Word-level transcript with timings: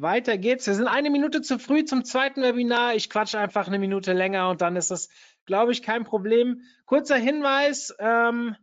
Weiter 0.00 0.36
geht's. 0.38 0.66
Wir 0.66 0.74
sind 0.74 0.88
eine 0.88 1.10
Minute 1.10 1.42
zu 1.42 1.58
früh 1.58 1.84
zum 1.84 2.04
zweiten 2.04 2.42
Webinar. 2.42 2.94
Ich 2.94 3.08
quatsche 3.08 3.38
einfach 3.38 3.66
eine 3.66 3.78
Minute 3.78 4.12
länger 4.12 4.50
und 4.50 4.60
dann 4.60 4.76
ist 4.76 4.90
das, 4.90 5.08
glaube 5.44 5.72
ich, 5.72 5.82
kein 5.82 6.04
Problem. 6.04 6.62
Kurzer 6.84 7.16
Hinweis. 7.16 7.94
Ähm, 7.98 8.56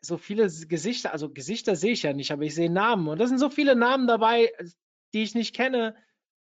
so 0.00 0.18
viele 0.18 0.48
Gesichter, 0.66 1.12
also 1.12 1.30
Gesichter 1.30 1.76
sehe 1.76 1.92
ich 1.92 2.02
ja 2.02 2.12
nicht, 2.12 2.30
aber 2.30 2.42
ich 2.42 2.54
sehe 2.54 2.70
Namen. 2.70 3.08
Und 3.08 3.18
da 3.18 3.26
sind 3.26 3.38
so 3.38 3.48
viele 3.48 3.74
Namen 3.74 4.06
dabei, 4.06 4.52
die 5.14 5.22
ich 5.22 5.34
nicht 5.34 5.54
kenne. 5.54 5.96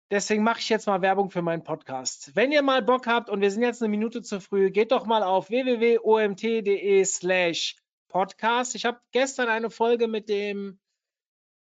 Deswegen 0.10 0.44
mache 0.44 0.60
ich 0.60 0.70
jetzt 0.70 0.88
mal 0.88 1.02
Werbung 1.02 1.30
für 1.30 1.42
meinen 1.42 1.64
Podcast. 1.64 2.36
Wenn 2.36 2.52
ihr 2.52 2.62
mal 2.62 2.82
Bock 2.82 3.08
habt 3.08 3.30
und 3.30 3.42
wir 3.42 3.52
sind 3.52 3.62
jetzt 3.62 3.82
eine 3.82 3.90
Minute 3.90 4.22
zu 4.22 4.40
früh, 4.40 4.72
geht 4.72 4.92
doch 4.92 5.06
mal 5.06 5.24
auf 5.24 5.50
www.omt.de 5.50 7.04
slash 7.04 7.76
podcast. 8.08 8.76
Ich 8.76 8.86
habe 8.86 9.00
gestern 9.12 9.50
eine 9.50 9.70
Folge 9.70 10.08
mit 10.08 10.30
dem 10.30 10.80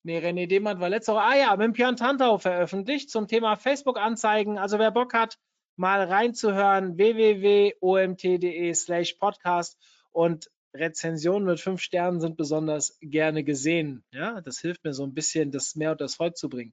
Nee, 0.02 0.18
René 0.18 0.46
Demand 0.46 0.80
war 0.80 0.88
letzte 0.88 1.12
Woche. 1.12 1.22
Ah 1.22 1.36
ja, 1.36 1.56
mit 1.56 1.74
Björn 1.74 1.96
Tantau 1.96 2.38
veröffentlicht 2.38 3.10
zum 3.10 3.28
Thema 3.28 3.56
Facebook-Anzeigen. 3.56 4.56
Also 4.58 4.78
wer 4.78 4.90
Bock 4.90 5.12
hat, 5.12 5.38
mal 5.76 6.02
reinzuhören, 6.02 6.96
www.omt.de 6.96 8.72
slash 8.74 9.14
podcast 9.14 9.76
und 10.10 10.50
Rezensionen 10.72 11.46
mit 11.46 11.60
fünf 11.60 11.82
Sternen 11.82 12.20
sind 12.20 12.36
besonders 12.36 12.96
gerne 13.00 13.44
gesehen. 13.44 14.04
Ja, 14.12 14.40
das 14.40 14.60
hilft 14.60 14.84
mir 14.84 14.94
so 14.94 15.04
ein 15.04 15.14
bisschen, 15.14 15.50
das 15.50 15.74
mehr 15.74 15.90
unter 15.92 16.04
das 16.04 16.14
Volk 16.14 16.36
zu 16.36 16.48
bringen. 16.48 16.72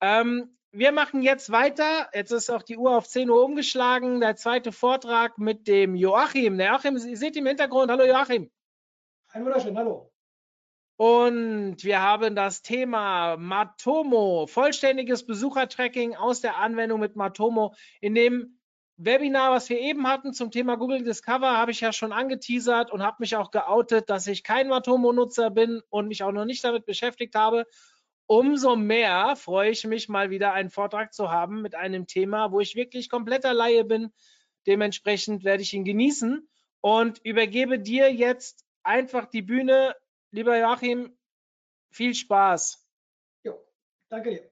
Ähm, 0.00 0.56
wir 0.70 0.92
machen 0.92 1.22
jetzt 1.22 1.50
weiter. 1.50 2.08
Jetzt 2.14 2.30
ist 2.30 2.50
auch 2.50 2.62
die 2.62 2.78
Uhr 2.78 2.96
auf 2.96 3.06
10 3.06 3.28
Uhr 3.28 3.44
umgeschlagen. 3.44 4.20
Der 4.20 4.36
zweite 4.36 4.72
Vortrag 4.72 5.38
mit 5.38 5.66
dem 5.68 5.94
Joachim. 5.94 6.56
Der 6.56 6.68
Joachim, 6.68 6.96
ihr 6.96 7.16
seht 7.16 7.36
im 7.36 7.46
Hintergrund. 7.46 7.90
Hallo 7.90 8.04
Joachim. 8.04 8.50
Ein 9.32 9.44
wunderschön, 9.44 9.76
hallo. 9.76 10.11
Und 11.04 11.82
wir 11.82 12.00
haben 12.00 12.36
das 12.36 12.62
Thema 12.62 13.36
Matomo, 13.36 14.46
vollständiges 14.46 15.26
Besuchertracking 15.26 16.14
aus 16.14 16.42
der 16.42 16.58
Anwendung 16.58 17.00
mit 17.00 17.16
Matomo. 17.16 17.74
In 18.00 18.14
dem 18.14 18.60
Webinar, 18.98 19.50
was 19.50 19.68
wir 19.68 19.80
eben 19.80 20.06
hatten 20.06 20.32
zum 20.32 20.52
Thema 20.52 20.76
Google 20.76 21.02
Discover, 21.02 21.56
habe 21.56 21.72
ich 21.72 21.80
ja 21.80 21.92
schon 21.92 22.12
angeteasert 22.12 22.92
und 22.92 23.02
habe 23.02 23.16
mich 23.18 23.34
auch 23.34 23.50
geoutet, 23.50 24.10
dass 24.10 24.28
ich 24.28 24.44
kein 24.44 24.68
Matomo-Nutzer 24.68 25.50
bin 25.50 25.82
und 25.90 26.06
mich 26.06 26.22
auch 26.22 26.30
noch 26.30 26.44
nicht 26.44 26.62
damit 26.62 26.86
beschäftigt 26.86 27.34
habe. 27.34 27.66
Umso 28.26 28.76
mehr 28.76 29.34
freue 29.34 29.72
ich 29.72 29.84
mich 29.84 30.08
mal 30.08 30.30
wieder 30.30 30.52
einen 30.52 30.70
Vortrag 30.70 31.12
zu 31.12 31.32
haben 31.32 31.62
mit 31.62 31.74
einem 31.74 32.06
Thema, 32.06 32.52
wo 32.52 32.60
ich 32.60 32.76
wirklich 32.76 33.10
kompletter 33.10 33.54
Laie 33.54 33.82
bin. 33.82 34.12
Dementsprechend 34.68 35.42
werde 35.42 35.64
ich 35.64 35.74
ihn 35.74 35.84
genießen 35.84 36.48
und 36.80 37.18
übergebe 37.24 37.80
dir 37.80 38.14
jetzt 38.14 38.64
einfach 38.84 39.26
die 39.26 39.42
Bühne 39.42 39.96
Lieber 40.34 40.58
Joachim, 40.58 41.14
viel 41.90 42.14
Spaß. 42.14 42.82
Jo, 43.44 43.62
danke 44.08 44.30
dir. 44.30 44.50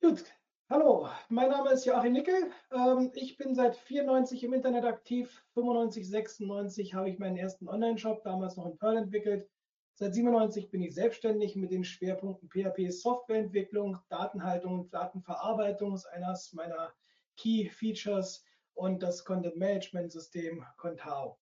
Gut, 0.00 0.24
hallo, 0.68 1.08
mein 1.28 1.50
Name 1.50 1.70
ist 1.70 1.84
Joachim 1.84 2.14
Nickel. 2.14 2.50
Ähm, 2.72 3.12
ich 3.14 3.36
bin 3.36 3.54
seit 3.54 3.76
94 3.76 4.42
im 4.42 4.52
Internet 4.52 4.86
aktiv. 4.86 5.40
95, 5.54 6.08
96 6.08 6.94
habe 6.94 7.08
ich 7.10 7.20
meinen 7.20 7.36
ersten 7.36 7.68
Online-Shop, 7.68 8.24
damals 8.24 8.56
noch 8.56 8.66
in 8.66 8.76
Perl 8.76 8.96
entwickelt. 8.96 9.48
Seit 9.94 10.14
97 10.14 10.68
bin 10.72 10.82
ich 10.82 10.96
selbstständig 10.96 11.54
mit 11.54 11.70
den 11.70 11.84
Schwerpunkten 11.84 12.48
PHP 12.48 12.90
Softwareentwicklung, 12.90 14.00
Datenhaltung 14.08 14.80
und 14.80 14.92
Datenverarbeitung 14.92 15.94
ist 15.94 16.06
eines 16.06 16.52
meiner 16.54 16.92
Key 17.36 17.68
Features 17.68 18.44
und 18.74 19.00
das 19.00 19.24
Content 19.24 19.56
Management 19.56 20.10
System 20.10 20.66
Contao. 20.76 21.39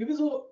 Wir 0.00 0.06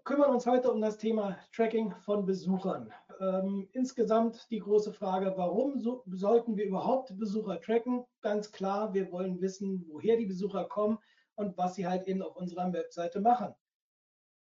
kümmern 0.04 0.31
uns 0.32 0.44
heute 0.44 0.70
um 0.70 0.82
das 0.82 0.98
Thema 0.98 1.38
Tracking 1.54 1.94
von 2.04 2.26
Besuchern. 2.26 2.92
Ähm, 3.19 3.66
insgesamt 3.72 4.47
die 4.50 4.59
große 4.59 4.92
Frage, 4.92 5.32
warum 5.38 5.78
so, 5.78 6.03
sollten 6.04 6.59
wir 6.59 6.66
überhaupt 6.66 7.19
Besucher 7.19 7.58
tracken? 7.58 8.04
Ganz 8.20 8.53
klar, 8.53 8.92
wir 8.92 9.10
wollen 9.10 9.41
wissen, 9.41 9.87
woher 9.88 10.19
die 10.19 10.26
Besucher 10.26 10.66
kommen 10.66 10.98
und 11.37 11.56
was 11.56 11.76
sie 11.76 11.87
halt 11.87 12.06
eben 12.06 12.20
auf 12.20 12.37
unserer 12.37 12.70
Webseite 12.75 13.20
machen. 13.20 13.54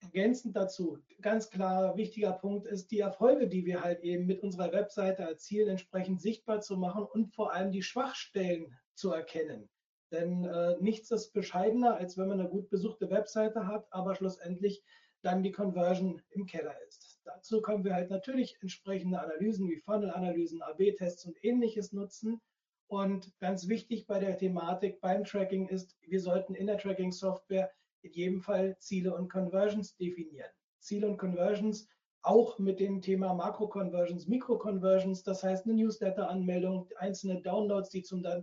Ergänzend 0.02 0.56
dazu, 0.56 0.98
ganz 1.22 1.52
klar, 1.52 1.96
wichtiger 1.96 2.32
Punkt 2.32 2.66
ist 2.66 2.90
die 2.90 3.02
Erfolge, 3.02 3.48
die 3.48 3.64
wir 3.68 3.84
halt 3.84 4.00
eben 4.00 4.26
mit 4.26 4.42
unserer 4.42 4.72
Webseite 4.72 5.22
erzielen, 5.22 5.70
entsprechend 5.70 6.20
sichtbar 6.20 6.62
zu 6.62 6.78
machen 6.78 7.06
und 7.06 7.32
vor 7.32 7.54
allem 7.54 7.72
die 7.72 7.84
Schwachstellen 7.84 8.76
zu 8.96 9.12
erkennen. 9.12 9.70
Denn 10.12 10.46
äh, 10.46 10.76
nichts 10.80 11.12
ist 11.12 11.34
bescheidener, 11.34 11.96
als 11.96 12.18
wenn 12.18 12.28
man 12.28 12.40
eine 12.40 12.50
gut 12.50 12.70
besuchte 12.70 13.10
Webseite 13.10 13.68
hat, 13.68 13.88
aber 13.92 14.16
schlussendlich 14.16 14.84
dann 15.22 15.42
die 15.42 15.52
Conversion 15.52 16.22
im 16.30 16.46
Keller 16.46 16.76
ist. 16.88 17.20
Dazu 17.24 17.62
können 17.62 17.84
wir 17.84 17.96
halt 17.96 18.12
natürlich 18.12 18.58
entsprechende 18.62 19.20
Analysen 19.20 19.68
wie 19.68 19.78
Funnel-Analysen, 19.78 20.62
AB-Tests 20.62 21.26
und 21.26 21.44
ähnliches 21.44 21.92
nutzen. 21.92 22.40
Und 22.88 23.34
ganz 23.40 23.68
wichtig 23.68 24.06
bei 24.06 24.20
der 24.20 24.38
Thematik 24.38 25.02
beim 25.02 25.24
Tracking 25.24 25.68
ist, 25.70 25.98
wir 26.02 26.20
sollten 26.20 26.54
in 26.54 26.68
der 26.68 26.78
Tracking-Software 26.78 27.72
in 28.04 28.12
jedem 28.14 28.42
Fall 28.42 28.78
Ziele 28.78 29.16
und 29.16 29.32
Conversions 29.32 29.96
definieren. 29.96 30.52
Ziele 30.78 31.08
und 31.08 31.18
Conversions 31.18 31.90
auch 32.26 32.58
mit 32.58 32.80
dem 32.80 33.02
Thema 33.02 33.34
Makro-Conversions, 33.34 34.28
Mikro-Conversions, 34.28 35.24
das 35.24 35.44
heißt 35.44 35.66
eine 35.66 35.76
Newsletter-Anmeldung, 35.76 36.90
einzelne 36.98 37.42
Downloads, 37.42 37.90
die 37.90 38.02
zum 38.02 38.26
äh, 38.26 38.42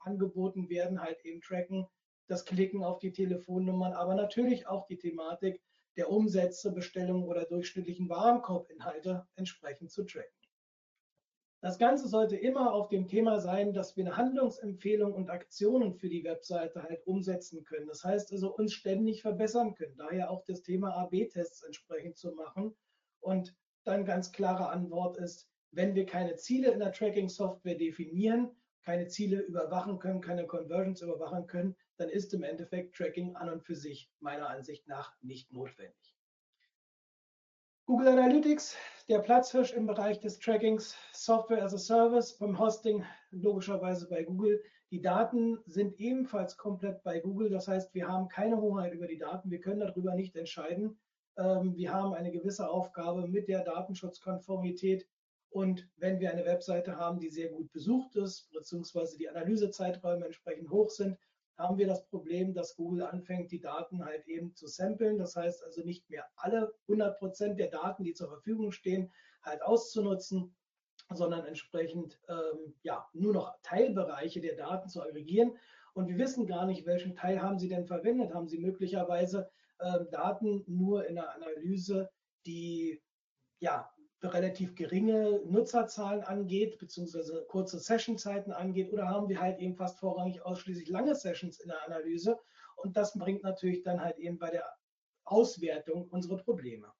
angeboten 0.00 0.68
werden, 0.68 1.00
halt 1.00 1.24
eben 1.24 1.40
tracken, 1.40 1.86
das 2.26 2.44
Klicken 2.44 2.82
auf 2.82 2.98
die 2.98 3.12
Telefonnummern, 3.12 3.92
aber 3.92 4.14
natürlich 4.14 4.66
auch 4.66 4.86
die 4.86 4.98
Thematik 4.98 5.62
der 5.96 6.10
Umsätze, 6.10 6.72
Bestellungen 6.72 7.24
oder 7.24 7.44
durchschnittlichen 7.44 8.08
Warenkorbinhalte 8.08 9.26
entsprechend 9.36 9.90
zu 9.92 10.04
tracken. 10.04 10.32
Das 11.60 11.78
Ganze 11.78 12.08
sollte 12.08 12.36
immer 12.36 12.72
auf 12.72 12.88
dem 12.88 13.08
Thema 13.08 13.40
sein, 13.40 13.72
dass 13.72 13.96
wir 13.96 14.04
eine 14.04 14.16
Handlungsempfehlung 14.16 15.12
und 15.12 15.30
Aktionen 15.30 15.94
für 15.94 16.08
die 16.08 16.22
Webseite 16.22 16.82
halt 16.82 17.04
umsetzen 17.06 17.64
können. 17.64 17.88
Das 17.88 18.04
heißt 18.04 18.32
also 18.32 18.54
uns 18.54 18.72
ständig 18.72 19.22
verbessern 19.22 19.74
können. 19.74 19.96
Daher 19.96 20.30
auch 20.30 20.44
das 20.44 20.62
Thema 20.62 20.96
AB-Tests 20.96 21.62
entsprechend 21.64 22.16
zu 22.16 22.32
machen 22.32 22.76
und 23.20 23.54
dann 23.84 24.04
ganz 24.04 24.32
klare 24.32 24.68
Antwort 24.68 25.16
ist, 25.16 25.48
wenn 25.70 25.94
wir 25.94 26.06
keine 26.06 26.36
Ziele 26.36 26.70
in 26.70 26.78
der 26.78 26.92
Tracking-Software 26.92 27.76
definieren, 27.76 28.50
keine 28.82 29.08
Ziele 29.08 29.40
überwachen 29.40 29.98
können, 29.98 30.20
keine 30.20 30.46
Conversions 30.46 31.02
überwachen 31.02 31.46
können, 31.46 31.76
dann 31.98 32.08
ist 32.08 32.32
im 32.32 32.42
Endeffekt 32.42 32.96
Tracking 32.96 33.36
an 33.36 33.50
und 33.50 33.64
für 33.64 33.74
sich 33.74 34.10
meiner 34.20 34.48
Ansicht 34.48 34.86
nach 34.86 35.14
nicht 35.20 35.52
notwendig. 35.52 36.16
Google 37.86 38.08
Analytics, 38.08 38.76
der 39.08 39.20
Platzhirsch 39.20 39.72
im 39.72 39.86
Bereich 39.86 40.20
des 40.20 40.38
Trackings, 40.38 40.94
Software 41.12 41.64
as 41.64 41.72
a 41.72 41.78
Service, 41.78 42.36
beim 42.36 42.58
Hosting 42.58 43.04
logischerweise 43.30 44.08
bei 44.08 44.24
Google. 44.24 44.62
Die 44.90 45.00
Daten 45.00 45.58
sind 45.64 45.98
ebenfalls 45.98 46.56
komplett 46.56 47.02
bei 47.02 47.18
Google. 47.20 47.48
Das 47.50 47.66
heißt, 47.66 47.94
wir 47.94 48.06
haben 48.06 48.28
keine 48.28 48.60
Hoheit 48.60 48.92
über 48.92 49.06
die 49.06 49.18
Daten. 49.18 49.50
Wir 49.50 49.60
können 49.60 49.80
darüber 49.80 50.14
nicht 50.14 50.36
entscheiden. 50.36 50.98
Ähm, 51.38 51.76
wir 51.76 51.92
haben 51.92 52.12
eine 52.12 52.30
gewisse 52.30 52.68
Aufgabe 52.68 53.26
mit 53.26 53.48
der 53.48 53.62
Datenschutzkonformität. 53.62 55.08
Und 55.50 55.88
wenn 55.96 56.20
wir 56.20 56.30
eine 56.30 56.44
Webseite 56.44 56.96
haben, 56.96 57.20
die 57.20 57.30
sehr 57.30 57.48
gut 57.48 57.72
besucht 57.72 58.16
ist, 58.16 58.50
beziehungsweise 58.52 59.16
die 59.16 59.28
Analysezeiträume 59.30 60.26
entsprechend 60.26 60.70
hoch 60.70 60.90
sind, 60.90 61.16
haben 61.56 61.78
wir 61.78 61.86
das 61.86 62.06
Problem, 62.06 62.54
dass 62.54 62.76
Google 62.76 63.02
anfängt, 63.02 63.50
die 63.50 63.60
Daten 63.60 64.04
halt 64.04 64.26
eben 64.26 64.54
zu 64.54 64.66
samplen. 64.66 65.18
Das 65.18 65.34
heißt 65.34 65.64
also 65.64 65.82
nicht 65.82 66.08
mehr 66.10 66.26
alle 66.36 66.72
100 66.82 67.18
Prozent 67.18 67.58
der 67.58 67.68
Daten, 67.68 68.04
die 68.04 68.12
zur 68.12 68.28
Verfügung 68.28 68.70
stehen, 68.70 69.10
halt 69.42 69.62
auszunutzen, 69.62 70.54
sondern 71.14 71.46
entsprechend 71.46 72.20
ähm, 72.28 72.74
ja, 72.82 73.08
nur 73.12 73.32
noch 73.32 73.56
Teilbereiche 73.62 74.40
der 74.40 74.56
Daten 74.56 74.88
zu 74.88 75.02
aggregieren. 75.02 75.56
Und 75.94 76.08
wir 76.08 76.18
wissen 76.18 76.46
gar 76.46 76.66
nicht, 76.66 76.86
welchen 76.86 77.16
Teil 77.16 77.42
haben 77.42 77.58
Sie 77.58 77.68
denn 77.68 77.86
verwendet. 77.86 78.34
Haben 78.34 78.46
Sie 78.46 78.58
möglicherweise 78.58 79.50
Daten 79.78 80.64
nur 80.66 81.06
in 81.06 81.16
der 81.16 81.34
Analyse, 81.34 82.10
die 82.46 83.00
ja 83.60 83.90
relativ 84.22 84.74
geringe 84.74 85.40
Nutzerzahlen 85.46 86.22
angeht, 86.22 86.78
beziehungsweise 86.78 87.44
kurze 87.48 87.78
Sessionzeiten 87.78 88.52
angeht, 88.52 88.92
oder 88.92 89.08
haben 89.08 89.28
wir 89.28 89.40
halt 89.40 89.58
eben 89.58 89.76
fast 89.76 89.98
vorrangig 90.00 90.44
ausschließlich 90.44 90.88
lange 90.88 91.14
Sessions 91.14 91.60
in 91.60 91.68
der 91.68 91.84
Analyse. 91.86 92.38
Und 92.76 92.96
das 92.96 93.16
bringt 93.16 93.42
natürlich 93.42 93.82
dann 93.82 94.00
halt 94.00 94.18
eben 94.18 94.38
bei 94.38 94.50
der 94.50 94.68
Auswertung 95.24 96.08
unsere 96.08 96.36
Probleme. 96.36 96.92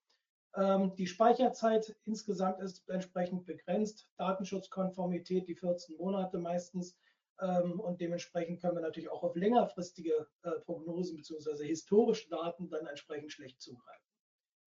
Ähm, 0.54 0.94
die 0.96 1.06
Speicherzeit 1.06 1.96
insgesamt 2.04 2.60
ist 2.60 2.88
entsprechend 2.88 3.46
begrenzt. 3.46 4.08
Datenschutzkonformität 4.16 5.48
die 5.48 5.54
14 5.54 5.96
Monate 5.96 6.38
meistens. 6.38 6.96
Ähm, 7.40 7.78
und 7.80 8.00
dementsprechend 8.00 8.60
können 8.60 8.76
wir 8.76 8.82
natürlich 8.82 9.10
auch 9.10 9.22
auf 9.22 9.36
längerfristige 9.36 10.26
äh, 10.42 10.50
Prognosen 10.64 11.16
bzw. 11.16 11.66
historische 11.66 12.28
Daten 12.28 12.68
dann 12.68 12.86
entsprechend 12.86 13.32
schlecht 13.32 13.60
zugreifen. 13.60 14.04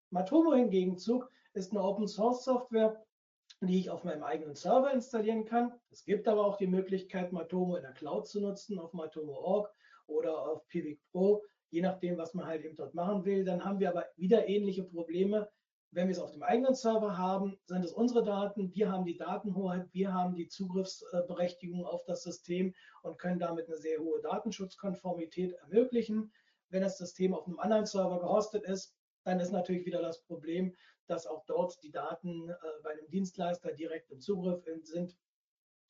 Matomo 0.10 0.54
hingegen 0.54 0.98
Zug 0.98 1.30
ist 1.54 1.72
eine 1.72 1.84
Open 1.84 2.08
Source 2.08 2.44
Software, 2.44 3.04
die 3.62 3.80
ich 3.80 3.90
auf 3.90 4.04
meinem 4.04 4.24
eigenen 4.24 4.56
Server 4.56 4.92
installieren 4.92 5.46
kann. 5.46 5.74
Es 5.90 6.04
gibt 6.06 6.28
aber 6.28 6.46
auch 6.46 6.58
die 6.58 6.68
Möglichkeit, 6.68 7.32
Matomo 7.32 7.76
in 7.76 7.84
der 7.84 7.94
Cloud 7.94 8.28
zu 8.28 8.42
nutzen, 8.42 8.80
auf 8.80 8.94
Matomo.org 8.94 9.74
oder 10.08 10.48
auf 10.48 10.68
Pivik 10.68 11.02
Pro, 11.12 11.44
je 11.70 11.82
nachdem, 11.82 12.18
was 12.18 12.34
man 12.34 12.46
halt 12.46 12.64
eben 12.64 12.76
dort 12.76 12.94
machen 12.94 13.26
will. 13.26 13.46
Dann 13.46 13.64
haben 13.64 13.80
wir 13.80 13.90
aber 13.90 14.06
wieder 14.16 14.48
ähnliche 14.48 14.84
Probleme. 14.84 15.50
Wenn 15.94 16.08
wir 16.08 16.14
es 16.14 16.20
auf 16.20 16.32
dem 16.32 16.42
eigenen 16.42 16.74
Server 16.74 17.18
haben, 17.18 17.60
sind 17.66 17.84
es 17.84 17.92
unsere 17.92 18.24
Daten. 18.24 18.74
Wir 18.74 18.90
haben 18.90 19.04
die 19.04 19.18
Datenhoheit, 19.18 19.90
wir 19.92 20.14
haben 20.14 20.36
die 20.36 20.48
Zugriffsberechtigung 20.48 21.86
auf 21.86 22.06
das 22.06 22.24
System 22.24 22.74
und 23.04 23.18
können 23.18 23.40
damit 23.40 23.68
eine 23.68 23.78
sehr 23.78 24.00
hohe 24.00 24.22
Datenschutzkonformität 24.22 25.52
ermöglichen. 25.54 26.32
Wenn 26.70 26.82
das 26.82 26.98
System 26.98 27.34
auf 27.34 27.46
einem 27.46 27.60
anderen 27.60 27.86
Server 27.86 28.22
gehostet 28.22 28.64
ist, 28.64 28.96
dann 29.26 29.42
ist 29.42 29.52
natürlich 29.52 29.86
wieder 29.86 30.02
das 30.02 30.24
Problem, 30.24 30.74
dass 31.08 31.28
auch 31.28 31.44
dort 31.46 31.84
die 31.84 31.92
Daten 31.92 32.50
äh, 32.50 32.56
bei 32.84 32.92
einem 32.92 33.10
Dienstleister 33.10 33.74
direkt 33.74 34.12
im 34.12 34.22
Zugriff 34.22 34.64
sind 34.84 35.18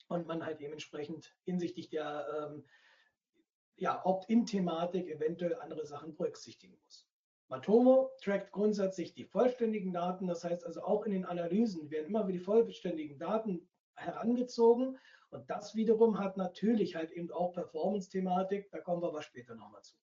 und 0.08 0.26
man 0.26 0.44
halt 0.44 0.58
dementsprechend 0.58 1.32
hinsichtlich 1.44 1.88
der 1.90 2.26
ähm, 2.50 2.64
ja, 3.76 4.04
Opt-in-Thematik 4.04 5.08
eventuell 5.08 5.54
andere 5.60 5.86
Sachen 5.86 6.16
berücksichtigen 6.16 6.76
muss. 6.84 7.06
Matomo 7.52 8.10
trackt 8.22 8.50
grundsätzlich 8.50 9.12
die 9.12 9.26
vollständigen 9.26 9.92
Daten, 9.92 10.26
das 10.26 10.42
heißt 10.42 10.64
also 10.64 10.80
auch 10.84 11.04
in 11.04 11.12
den 11.12 11.26
Analysen 11.26 11.90
werden 11.90 12.06
immer 12.06 12.26
wieder 12.26 12.38
die 12.38 12.44
vollständigen 12.44 13.18
Daten 13.18 13.68
herangezogen 13.92 14.96
und 15.28 15.50
das 15.50 15.74
wiederum 15.74 16.18
hat 16.18 16.38
natürlich 16.38 16.96
halt 16.96 17.10
eben 17.10 17.30
auch 17.30 17.52
Performance-Thematik, 17.52 18.70
da 18.70 18.80
kommen 18.80 19.02
wir 19.02 19.08
aber 19.08 19.20
später 19.20 19.54
nochmal 19.54 19.82
zu. 19.82 19.94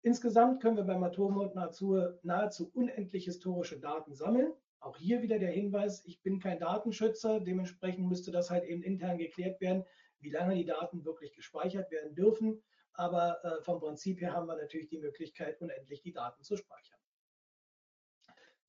Insgesamt 0.00 0.62
können 0.62 0.78
wir 0.78 0.84
bei 0.84 0.96
Matomo 0.96 1.44
nahezu, 1.54 2.00
nahezu 2.22 2.70
unendlich 2.72 3.26
historische 3.26 3.78
Daten 3.78 4.14
sammeln. 4.14 4.50
Auch 4.80 4.96
hier 4.96 5.20
wieder 5.20 5.38
der 5.38 5.50
Hinweis, 5.50 6.06
ich 6.06 6.22
bin 6.22 6.40
kein 6.40 6.58
Datenschützer, 6.58 7.38
dementsprechend 7.38 8.08
müsste 8.08 8.30
das 8.30 8.50
halt 8.50 8.64
eben 8.64 8.82
intern 8.82 9.18
geklärt 9.18 9.60
werden, 9.60 9.84
wie 10.20 10.30
lange 10.30 10.54
die 10.54 10.64
Daten 10.64 11.04
wirklich 11.04 11.34
gespeichert 11.34 11.90
werden 11.90 12.14
dürfen. 12.14 12.62
Aber 12.96 13.44
äh, 13.44 13.62
vom 13.62 13.80
Prinzip 13.80 14.20
her 14.20 14.32
haben 14.32 14.46
wir 14.46 14.56
natürlich 14.56 14.88
die 14.88 14.98
Möglichkeit, 14.98 15.60
unendlich 15.60 16.02
die 16.02 16.12
Daten 16.12 16.42
zu 16.42 16.56
speichern. 16.56 16.98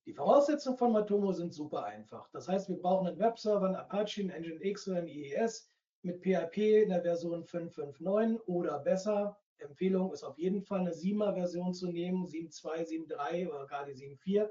Die 0.04 0.14
Voraussetzungen 0.14 0.78
von 0.78 0.92
Matomo 0.92 1.32
sind 1.32 1.52
super 1.52 1.84
einfach. 1.84 2.30
Das 2.30 2.48
heißt, 2.48 2.68
wir 2.68 2.78
brauchen 2.78 3.06
einen 3.06 3.18
Webserver, 3.18 3.66
einen 3.66 3.76
Apache, 3.76 4.22
einen 4.22 4.42
Nginx 4.42 4.88
oder 4.88 4.98
einen 4.98 5.08
IES 5.08 5.70
mit 6.02 6.22
PHP 6.22 6.82
in 6.82 6.88
der 6.88 7.02
Version 7.02 7.44
5.5.9 7.44 8.40
oder 8.46 8.78
besser. 8.78 9.38
Empfehlung 9.58 10.12
ist 10.12 10.22
auf 10.22 10.38
jeden 10.38 10.62
Fall 10.62 10.80
eine 10.80 10.92
7er 10.92 11.34
Version 11.34 11.74
zu 11.74 11.88
nehmen, 11.88 12.26
7.2, 12.26 13.08
7.3 13.08 13.48
oder 13.48 13.66
gar 13.66 13.84
die 13.84 13.94
7.4. 13.94 14.48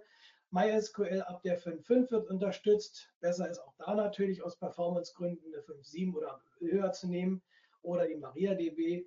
MySQL 0.51 1.21
ab 1.23 1.41
der 1.41 1.59
5.5 1.59 2.11
wird 2.11 2.29
unterstützt. 2.29 3.11
Besser 3.19 3.49
ist 3.49 3.59
auch 3.59 3.73
da 3.77 3.95
natürlich 3.95 4.41
aus 4.43 4.57
Performancegründen 4.57 5.53
eine 5.53 5.63
5.7 5.63 6.13
oder 6.13 6.41
höher 6.59 6.91
zu 6.91 7.07
nehmen 7.07 7.41
oder 7.81 8.07
die 8.07 8.15
MariaDB. 8.15 9.05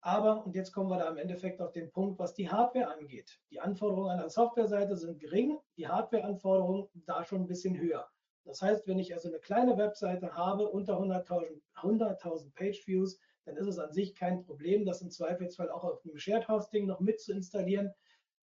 Aber, 0.00 0.44
und 0.44 0.54
jetzt 0.54 0.72
kommen 0.72 0.90
wir 0.90 0.98
da 0.98 1.08
im 1.08 1.16
Endeffekt 1.16 1.60
auf 1.60 1.72
den 1.72 1.90
Punkt, 1.90 2.18
was 2.18 2.34
die 2.34 2.48
Hardware 2.48 2.88
angeht. 2.88 3.40
Die 3.50 3.60
Anforderungen 3.60 4.10
an 4.10 4.18
der 4.18 4.30
Softwareseite 4.30 4.96
sind 4.96 5.18
gering, 5.18 5.58
die 5.76 5.88
Hardwareanforderungen 5.88 6.88
da 7.06 7.24
schon 7.24 7.42
ein 7.42 7.46
bisschen 7.46 7.76
höher. 7.78 8.08
Das 8.44 8.62
heißt, 8.62 8.86
wenn 8.86 9.00
ich 9.00 9.12
also 9.12 9.28
eine 9.28 9.40
kleine 9.40 9.76
Webseite 9.76 10.34
habe, 10.34 10.68
unter 10.68 11.00
100.000 11.00 11.60
100 11.74 12.54
Page-Views, 12.54 13.18
dann 13.44 13.56
ist 13.56 13.66
es 13.66 13.78
an 13.78 13.92
sich 13.92 14.14
kein 14.14 14.44
Problem, 14.44 14.84
das 14.84 15.02
im 15.02 15.10
Zweifelsfall 15.10 15.70
auch 15.70 15.84
auf 15.84 16.04
einem 16.04 16.18
Shared 16.18 16.48
Hosting 16.48 16.86
noch 16.86 17.00
mit 17.00 17.20
zu 17.20 17.32
installieren. 17.32 17.92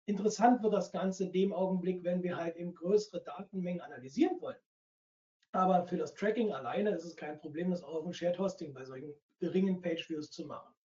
Interessant 0.07 0.63
wird 0.63 0.73
das 0.73 0.93
Ganze 0.93 1.25
in 1.25 1.33
dem 1.33 1.53
Augenblick, 1.53 2.05
wenn 2.05 2.23
wir 2.23 2.37
halt 2.37 2.57
eben 2.57 2.75
größere 2.75 3.23
Datenmengen 3.23 3.81
analysieren 3.81 4.41
wollen. 4.41 4.59
Aber 5.53 5.87
für 5.87 5.97
das 5.97 6.15
Tracking 6.15 6.53
alleine 6.53 6.91
ist 6.91 7.05
es 7.05 7.17
kein 7.17 7.39
Problem, 7.39 7.71
das 7.71 7.83
auch 7.83 7.95
auf 7.95 8.05
dem 8.05 8.13
Shared 8.13 8.39
Hosting 8.39 8.75
bei 8.75 8.85
solchen 8.85 9.15
geringen 9.39 9.81
Page 9.81 10.09
Views 10.09 10.31
zu 10.31 10.47
machen. 10.47 10.76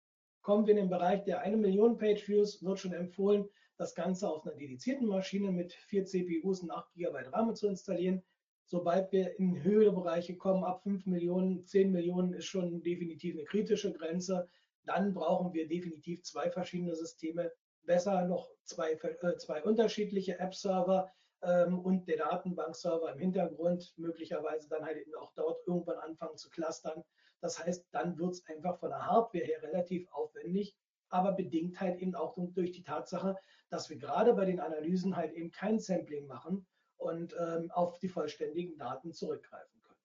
Kommen 0.42 0.66
wir 0.66 0.72
in 0.72 0.78
den 0.78 0.90
Bereich 0.90 1.24
der 1.24 1.42
1 1.42 1.58
Million 1.58 1.98
Page 1.98 2.28
Views, 2.28 2.64
wird 2.64 2.80
schon 2.80 2.94
empfohlen, 2.94 3.48
das 3.78 3.96
Ganze 3.96 4.30
auf 4.30 4.46
einer 4.46 4.56
dedizierten 4.56 5.08
Maschine 5.08 5.52
mit 5.52 5.74
4 5.74 6.06
CPUs 6.06 6.62
und 6.62 6.72
8 6.72 6.94
GB 6.94 7.18
RAM 7.32 7.56
zu 7.56 7.68
installieren 7.68 8.24
sobald 8.72 9.12
wir 9.12 9.38
in 9.38 9.62
höhere 9.64 9.92
Bereiche 9.92 10.38
kommen, 10.38 10.64
ab 10.64 10.82
5 10.84 11.06
Millionen, 11.06 11.66
10 11.66 11.92
Millionen 11.92 12.34
ist 12.34 12.46
schon 12.46 12.82
definitiv 12.82 13.36
eine 13.36 13.44
kritische 13.44 13.92
Grenze. 13.92 14.48
Dann 14.86 15.14
brauchen 15.14 15.54
wir 15.54 15.68
definitiv 15.68 16.24
zwei 16.24 16.50
verschiedene 16.50 16.96
Systeme, 16.96 17.52
besser 17.84 18.26
noch 18.26 18.50
zwei, 18.64 18.94
äh, 18.94 19.38
zwei 19.38 19.62
unterschiedliche 19.62 20.40
App-Server 20.40 21.12
ähm, 21.44 21.80
und 21.80 22.08
der 22.08 22.18
Datenbankserver 22.18 23.12
im 23.12 23.20
Hintergrund, 23.20 23.94
möglicherweise 23.98 24.70
dann 24.70 24.86
halt 24.86 24.98
eben 24.98 25.16
auch 25.16 25.34
dort 25.36 25.60
irgendwann 25.68 25.98
anfangen 25.98 26.38
zu 26.38 26.50
clustern. 26.50 27.04
Das 27.42 27.64
heißt, 27.64 27.88
dann 27.92 28.18
wird 28.18 28.32
es 28.32 28.46
einfach 28.48 28.80
von 28.80 28.90
der 28.90 29.06
Hardware 29.06 29.44
her 29.44 29.62
relativ 29.64 30.08
aufwendig, 30.12 30.76
aber 31.10 31.34
bedingt 31.34 31.82
halt 31.82 32.00
eben 32.00 32.16
auch 32.16 32.38
durch 32.38 32.72
die 32.72 32.84
Tatsache, 32.84 33.36
dass 33.70 33.90
wir 33.90 33.98
gerade 33.98 34.34
bei 34.34 34.46
den 34.46 34.60
Analysen 34.60 35.16
halt 35.16 35.34
eben 35.34 35.52
kein 35.52 35.80
Sampling 35.80 36.28
machen, 36.28 36.66
und 37.02 37.36
ähm, 37.40 37.72
auf 37.72 37.98
die 38.00 38.10
vollständigen 38.10 38.78
Daten 38.78 39.12
zurückgreifen 39.12 39.82
können. 39.82 39.98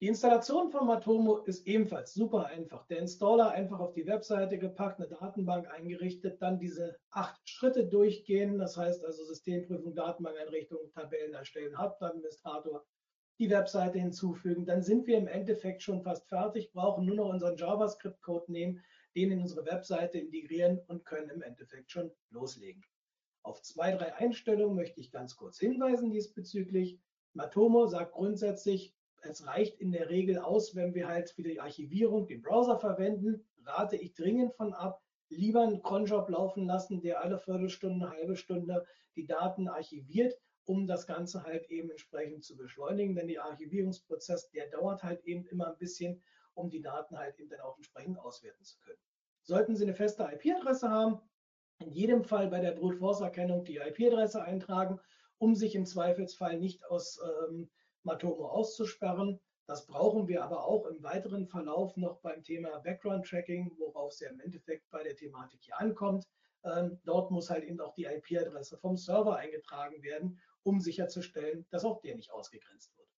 Die 0.00 0.08
Installation 0.08 0.70
von 0.70 0.86
Matomo 0.86 1.38
ist 1.38 1.66
ebenfalls 1.66 2.12
super 2.12 2.46
einfach. 2.46 2.84
Der 2.88 2.98
Installer 2.98 3.50
einfach 3.52 3.78
auf 3.78 3.94
die 3.94 4.06
Webseite 4.06 4.58
gepackt, 4.58 4.98
eine 4.98 5.08
Datenbank 5.08 5.70
eingerichtet, 5.70 6.42
dann 6.42 6.58
diese 6.58 6.98
acht 7.10 7.48
Schritte 7.48 7.86
durchgehen. 7.86 8.58
Das 8.58 8.76
heißt 8.76 9.04
also 9.04 9.24
Systemprüfung, 9.24 9.94
Datenbankeinrichtung, 9.94 10.90
Tabellen 10.90 11.32
erstellen, 11.32 11.78
Hauptadministrator, 11.78 12.84
die 13.38 13.50
Webseite 13.50 13.98
hinzufügen. 13.98 14.66
Dann 14.66 14.82
sind 14.82 15.06
wir 15.06 15.18
im 15.18 15.26
Endeffekt 15.26 15.82
schon 15.82 16.02
fast 16.02 16.28
fertig, 16.28 16.72
brauchen 16.72 17.04
nur 17.04 17.16
noch 17.16 17.28
unseren 17.28 17.56
JavaScript-Code 17.56 18.50
nehmen, 18.52 18.82
den 19.16 19.32
in 19.32 19.40
unsere 19.40 19.66
Webseite 19.66 20.18
integrieren 20.18 20.80
und 20.88 21.04
können 21.04 21.30
im 21.30 21.42
Endeffekt 21.42 21.90
schon 21.90 22.10
loslegen. 22.30 22.84
Auf 23.42 23.60
zwei, 23.62 23.92
drei 23.92 24.14
Einstellungen 24.14 24.76
möchte 24.76 25.00
ich 25.00 25.10
ganz 25.10 25.36
kurz 25.36 25.58
hinweisen 25.58 26.10
diesbezüglich. 26.10 26.98
Matomo 27.34 27.86
sagt 27.86 28.12
grundsätzlich, 28.12 28.94
es 29.22 29.46
reicht 29.46 29.80
in 29.80 29.92
der 29.92 30.10
Regel 30.10 30.38
aus, 30.38 30.74
wenn 30.74 30.94
wir 30.94 31.08
halt 31.08 31.30
für 31.30 31.42
die 31.42 31.60
Archivierung 31.60 32.26
den 32.26 32.42
Browser 32.42 32.78
verwenden. 32.78 33.44
Rate 33.64 33.96
ich 33.96 34.14
dringend 34.14 34.54
von 34.54 34.72
ab. 34.74 35.02
Lieber 35.30 35.62
einen 35.62 35.82
Cronjob 35.82 36.28
laufen 36.28 36.66
lassen, 36.66 37.00
der 37.00 37.22
alle 37.22 37.38
Viertelstunde, 37.38 38.10
halbe 38.10 38.36
Stunde 38.36 38.84
die 39.16 39.26
Daten 39.26 39.68
archiviert, 39.68 40.38
um 40.64 40.86
das 40.86 41.06
Ganze 41.06 41.42
halt 41.44 41.70
eben 41.70 41.90
entsprechend 41.90 42.44
zu 42.44 42.56
beschleunigen. 42.56 43.14
Denn 43.14 43.28
der 43.28 43.44
Archivierungsprozess, 43.44 44.50
der 44.50 44.68
dauert 44.68 45.02
halt 45.02 45.24
eben 45.24 45.46
immer 45.46 45.68
ein 45.68 45.78
bisschen, 45.78 46.22
um 46.54 46.70
die 46.70 46.80
Daten 46.80 47.18
halt 47.18 47.38
eben 47.38 47.50
dann 47.50 47.60
auch 47.60 47.76
entsprechend 47.76 48.18
auswerten 48.18 48.64
zu 48.64 48.78
können. 48.80 48.98
Sollten 49.42 49.76
Sie 49.76 49.84
eine 49.84 49.94
feste 49.94 50.22
IP-Adresse 50.22 50.88
haben, 50.88 51.20
in 51.80 51.90
jedem 51.90 52.24
Fall 52.24 52.48
bei 52.48 52.60
der 52.60 52.72
Brute 52.72 52.96
Force 52.96 53.20
Erkennung 53.20 53.64
die 53.64 53.76
IP-Adresse 53.76 54.42
eintragen, 54.42 55.00
um 55.38 55.54
sich 55.54 55.74
im 55.74 55.84
Zweifelsfall 55.84 56.58
nicht 56.58 56.84
aus 56.86 57.20
ähm, 57.48 57.70
Matomo 58.04 58.46
auszusperren. 58.48 59.40
Das 59.66 59.86
brauchen 59.86 60.28
wir 60.28 60.44
aber 60.44 60.64
auch 60.64 60.86
im 60.86 61.02
weiteren 61.02 61.46
Verlauf 61.46 61.96
noch 61.96 62.20
beim 62.20 62.42
Thema 62.42 62.78
Background 62.80 63.26
Tracking, 63.26 63.72
worauf 63.78 64.12
es 64.12 64.20
ja 64.20 64.30
im 64.30 64.40
Endeffekt 64.40 64.88
bei 64.90 65.02
der 65.02 65.16
Thematik 65.16 65.60
hier 65.62 65.78
ankommt. 65.80 66.26
Ähm, 66.64 66.98
dort 67.04 67.30
muss 67.30 67.50
halt 67.50 67.64
eben 67.64 67.80
auch 67.80 67.94
die 67.94 68.04
IP-Adresse 68.04 68.78
vom 68.78 68.96
Server 68.96 69.36
eingetragen 69.36 70.02
werden, 70.02 70.40
um 70.64 70.80
sicherzustellen, 70.80 71.66
dass 71.70 71.84
auch 71.84 72.00
der 72.00 72.16
nicht 72.16 72.32
ausgegrenzt 72.32 72.96
wird. 72.96 73.08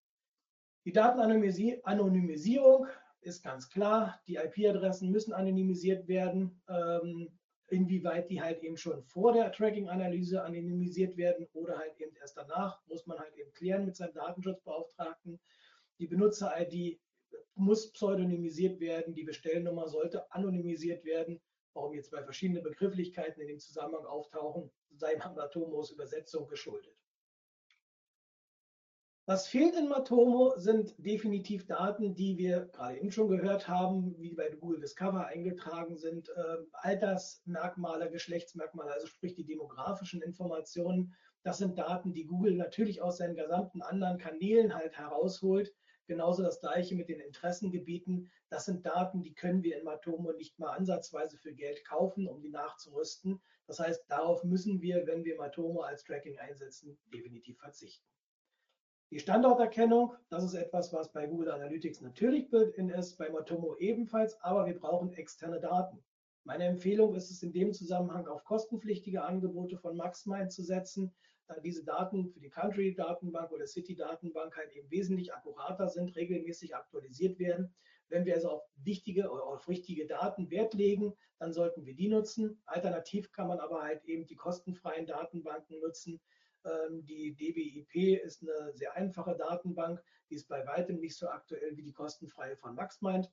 Die 0.84 0.92
Datenanonymisierung 0.92 2.86
ist 3.20 3.42
ganz 3.42 3.68
klar. 3.70 4.20
Die 4.28 4.36
IP-Adressen 4.36 5.10
müssen 5.10 5.32
anonymisiert 5.32 6.06
werden. 6.06 6.62
Ähm, 6.68 7.30
inwieweit 7.68 8.30
die 8.30 8.40
halt 8.40 8.62
eben 8.62 8.76
schon 8.76 9.02
vor 9.02 9.32
der 9.32 9.50
Tracking-Analyse 9.52 10.42
anonymisiert 10.42 11.16
werden 11.16 11.48
oder 11.52 11.78
halt 11.78 11.98
eben 11.98 12.14
erst 12.16 12.36
danach, 12.36 12.80
muss 12.86 13.06
man 13.06 13.18
halt 13.18 13.34
eben 13.36 13.52
klären 13.52 13.84
mit 13.84 13.96
seinem 13.96 14.14
Datenschutzbeauftragten. 14.14 15.40
Die 15.98 16.06
Benutzer-ID 16.06 17.00
muss 17.54 17.90
pseudonymisiert 17.92 18.80
werden, 18.80 19.14
die 19.14 19.24
Bestellnummer 19.24 19.88
sollte 19.88 20.30
anonymisiert 20.30 21.04
werden. 21.04 21.40
Warum 21.72 21.94
jetzt 21.94 22.10
bei 22.10 22.22
verschiedenen 22.22 22.62
Begrifflichkeiten 22.62 23.40
in 23.40 23.48
dem 23.48 23.58
Zusammenhang 23.58 24.06
auftauchen, 24.06 24.70
sei 24.94 25.16
Mandatomos 25.16 25.90
Übersetzung 25.90 26.46
geschuldet. 26.46 26.94
Was 29.28 29.48
fehlt 29.48 29.74
in 29.74 29.88
Matomo 29.88 30.52
sind 30.56 30.94
definitiv 30.98 31.66
Daten, 31.66 32.14
die 32.14 32.38
wir 32.38 32.66
gerade 32.66 32.96
eben 32.96 33.10
schon 33.10 33.26
gehört 33.26 33.66
haben, 33.66 34.14
wie 34.20 34.34
bei 34.34 34.50
Google 34.50 34.78
Discover 34.78 35.26
eingetragen 35.26 35.96
sind. 35.96 36.28
Äh, 36.28 36.58
Altersmerkmale, 36.70 38.08
Geschlechtsmerkmale, 38.08 38.92
also 38.92 39.08
sprich 39.08 39.34
die 39.34 39.44
demografischen 39.44 40.22
Informationen. 40.22 41.12
Das 41.42 41.58
sind 41.58 41.76
Daten, 41.76 42.12
die 42.12 42.24
Google 42.24 42.54
natürlich 42.54 43.02
aus 43.02 43.16
seinen 43.16 43.34
gesamten 43.34 43.82
anderen 43.82 44.18
Kanälen 44.18 44.72
halt 44.72 44.96
herausholt. 44.96 45.74
Genauso 46.06 46.44
das 46.44 46.60
gleiche 46.60 46.94
mit 46.94 47.08
den 47.08 47.18
Interessengebieten. 47.18 48.30
Das 48.48 48.66
sind 48.66 48.86
Daten, 48.86 49.24
die 49.24 49.34
können 49.34 49.64
wir 49.64 49.76
in 49.76 49.82
Matomo 49.82 50.34
nicht 50.34 50.56
mal 50.60 50.70
ansatzweise 50.76 51.36
für 51.36 51.52
Geld 51.52 51.84
kaufen, 51.84 52.28
um 52.28 52.40
die 52.40 52.50
nachzurüsten. 52.50 53.42
Das 53.66 53.80
heißt, 53.80 54.04
darauf 54.08 54.44
müssen 54.44 54.80
wir, 54.80 55.04
wenn 55.08 55.24
wir 55.24 55.36
Matomo 55.36 55.80
als 55.80 56.04
Tracking 56.04 56.38
einsetzen, 56.38 56.96
definitiv 57.12 57.58
verzichten. 57.58 58.06
Die 59.12 59.20
Standorterkennung, 59.20 60.14
das 60.30 60.42
ist 60.42 60.54
etwas, 60.54 60.92
was 60.92 61.12
bei 61.12 61.28
Google 61.28 61.52
Analytics 61.52 62.00
natürlich 62.00 62.50
built-in 62.50 62.88
ist, 62.88 63.16
bei 63.16 63.30
Matomo 63.30 63.76
ebenfalls, 63.76 64.36
aber 64.42 64.66
wir 64.66 64.76
brauchen 64.76 65.12
externe 65.12 65.60
Daten. 65.60 66.02
Meine 66.42 66.64
Empfehlung 66.64 67.14
ist 67.14 67.30
es 67.30 67.40
in 67.44 67.52
dem 67.52 67.72
Zusammenhang 67.72 68.26
auf 68.26 68.42
kostenpflichtige 68.42 69.22
Angebote 69.22 69.78
von 69.78 69.96
MaxMind 69.96 70.50
zu 70.50 70.64
setzen, 70.64 71.14
da 71.46 71.60
diese 71.60 71.84
Daten 71.84 72.30
für 72.30 72.40
die 72.40 72.50
Country-Datenbank 72.50 73.52
oder 73.52 73.68
City-Datenbank 73.68 74.56
halt 74.56 74.72
eben 74.72 74.90
wesentlich 74.90 75.32
akkurater 75.32 75.88
sind, 75.88 76.16
regelmäßig 76.16 76.74
aktualisiert 76.74 77.38
werden. 77.38 77.72
Wenn 78.08 78.24
wir 78.24 78.34
also 78.34 78.50
auf 78.50 78.62
wichtige 78.74 79.30
oder 79.30 79.44
auf 79.44 79.68
richtige 79.68 80.06
Daten 80.06 80.50
Wert 80.50 80.74
legen, 80.74 81.14
dann 81.38 81.52
sollten 81.52 81.84
wir 81.84 81.94
die 81.94 82.08
nutzen. 82.08 82.60
Alternativ 82.66 83.30
kann 83.30 83.46
man 83.46 83.60
aber 83.60 83.82
halt 83.82 84.04
eben 84.04 84.26
die 84.26 84.34
kostenfreien 84.34 85.06
Datenbanken 85.06 85.78
nutzen. 85.78 86.20
Ähm, 86.66 87.04
die 87.04 87.34
DBIP 87.34 88.22
ist 88.22 88.42
eine 88.42 88.72
sehr 88.74 88.94
einfache 88.94 89.36
Datenbank, 89.36 90.02
die 90.28 90.34
ist 90.34 90.48
bei 90.48 90.66
weitem 90.66 90.98
nicht 90.98 91.16
so 91.16 91.28
aktuell 91.28 91.76
wie 91.76 91.82
die 91.82 91.92
kostenfreie 91.92 92.56
von 92.56 92.74
MaxMind, 92.74 93.30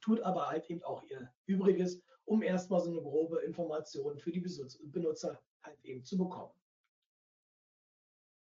tut 0.00 0.20
aber 0.20 0.48
halt 0.48 0.68
eben 0.70 0.82
auch 0.82 1.02
ihr 1.04 1.32
Übriges, 1.46 2.02
um 2.24 2.42
erstmal 2.42 2.80
so 2.80 2.90
eine 2.90 3.02
grobe 3.02 3.40
Information 3.40 4.18
für 4.18 4.32
die 4.32 4.40
Benutzer 4.40 5.40
halt 5.62 5.84
eben 5.84 6.04
zu 6.04 6.16
bekommen. 6.16 6.52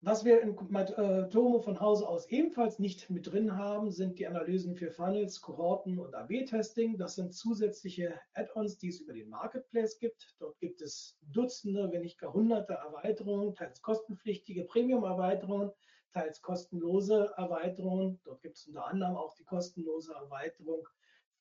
Was 0.01 0.23
wir 0.23 0.41
in 0.41 0.55
äh, 0.55 1.27
Tomo 1.29 1.59
von 1.59 1.79
Hause 1.79 2.07
aus 2.07 2.27
ebenfalls 2.27 2.77
nicht 2.77 3.09
mit 3.09 3.31
drin 3.31 3.57
haben, 3.57 3.91
sind 3.91 4.19
die 4.19 4.27
Analysen 4.27 4.75
für 4.75 4.91
Funnels, 4.91 5.41
Kohorten 5.41 5.97
und 5.97 6.13
AB-Testing. 6.13 6.99
Das 6.99 7.15
sind 7.15 7.33
zusätzliche 7.33 8.13
Add-ons, 8.35 8.77
die 8.77 8.89
es 8.89 8.99
über 8.99 9.13
den 9.13 9.27
Marketplace 9.27 9.97
gibt. 9.97 10.35
Dort 10.37 10.59
gibt 10.59 10.83
es 10.83 11.17
Dutzende, 11.23 11.91
wenn 11.91 12.01
nicht 12.01 12.19
gar 12.19 12.31
hunderte 12.31 12.73
Erweiterungen, 12.73 13.55
teils 13.55 13.81
kostenpflichtige 13.81 14.65
Premium-Erweiterungen, 14.65 15.71
teils 16.13 16.43
kostenlose 16.43 17.33
Erweiterungen. 17.35 18.19
Dort 18.23 18.43
gibt 18.43 18.57
es 18.57 18.67
unter 18.67 18.85
anderem 18.85 19.15
auch 19.15 19.33
die 19.33 19.45
kostenlose 19.45 20.13
Erweiterung 20.13 20.87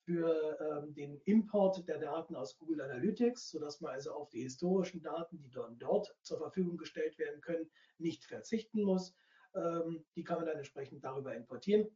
für 0.07 0.57
ähm, 0.61 0.95
den 0.95 1.21
Import 1.25 1.87
der 1.89 1.99
Daten 1.99 2.37
aus 2.37 2.57
Google 2.57 2.81
Analytics, 2.81 3.51
sodass 3.51 3.81
man 3.81 3.93
also 3.93 4.13
auf 4.13 4.31
die 4.31 4.43
historischen 4.43 5.03
Daten, 5.03 5.41
die 5.41 5.51
dort, 5.51 5.83
dort 5.83 6.17
zur 6.23 6.39
Verfügung 6.39 6.77
gestellt 6.77 7.19
werden 7.19 7.41
können, 7.41 7.69
nicht 7.99 8.25
verzichten 8.25 8.85
muss. 8.85 9.17
Ähm, 9.55 10.05
die 10.15 10.23
kann 10.23 10.39
man 10.39 10.47
dann 10.47 10.59
entsprechend 10.59 11.03
darüber 11.05 11.35
importieren. 11.35 11.89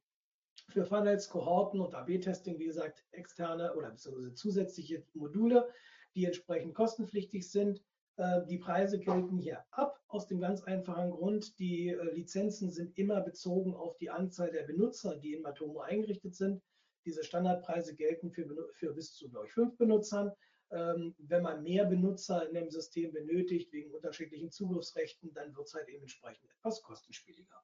Für 0.71 0.85
Funnels, 0.85 1.29
Kohorten 1.29 1.81
und 1.81 1.95
AB-Testing, 1.95 2.59
wie 2.59 2.67
gesagt, 2.67 3.05
externe 3.13 3.75
oder 3.75 3.91
beziehungsweise 3.91 4.35
zusätzliche 4.35 5.05
Module, 5.15 5.69
die 6.17 6.25
entsprechend 6.25 6.75
kostenpflichtig 6.75 7.49
sind. 7.49 7.81
Äh, 8.17 8.45
die 8.47 8.59
Preise 8.59 8.99
gelten 8.99 9.39
hier 9.39 9.65
ab, 9.71 10.01
aus 10.09 10.27
dem 10.27 10.41
ganz 10.41 10.65
einfachen 10.65 11.13
Grund, 11.13 11.61
die 11.61 11.91
äh, 11.91 12.13
Lizenzen 12.13 12.73
sind 12.73 12.99
immer 12.99 13.21
bezogen 13.21 13.73
auf 13.73 13.97
die 13.99 14.11
Anzahl 14.11 14.51
der 14.51 14.65
Benutzer, 14.65 15.17
die 15.17 15.35
in 15.35 15.43
Matomo 15.43 15.79
eingerichtet 15.79 16.35
sind. 16.35 16.61
Diese 17.05 17.25
Standardpreise 17.25 17.95
gelten 17.95 18.31
für, 18.31 18.47
für 18.75 18.93
bis 18.93 19.15
zu, 19.15 19.29
glaube 19.31 19.47
ich, 19.47 19.53
fünf 19.53 19.77
Benutzern. 19.77 20.33
Ähm, 20.73 21.15
wenn 21.19 21.43
man 21.43 21.63
mehr 21.63 21.85
Benutzer 21.85 22.47
in 22.49 22.55
dem 22.55 22.71
System 22.71 23.13
benötigt, 23.13 23.73
wegen 23.73 23.93
unterschiedlichen 23.93 24.51
Zugriffsrechten, 24.51 25.33
dann 25.35 25.55
wird 25.57 25.67
es 25.67 25.75
halt 25.75 25.89
eben 25.89 26.03
entsprechend 26.03 26.49
etwas 26.51 26.83
kostenspieliger. 26.83 27.57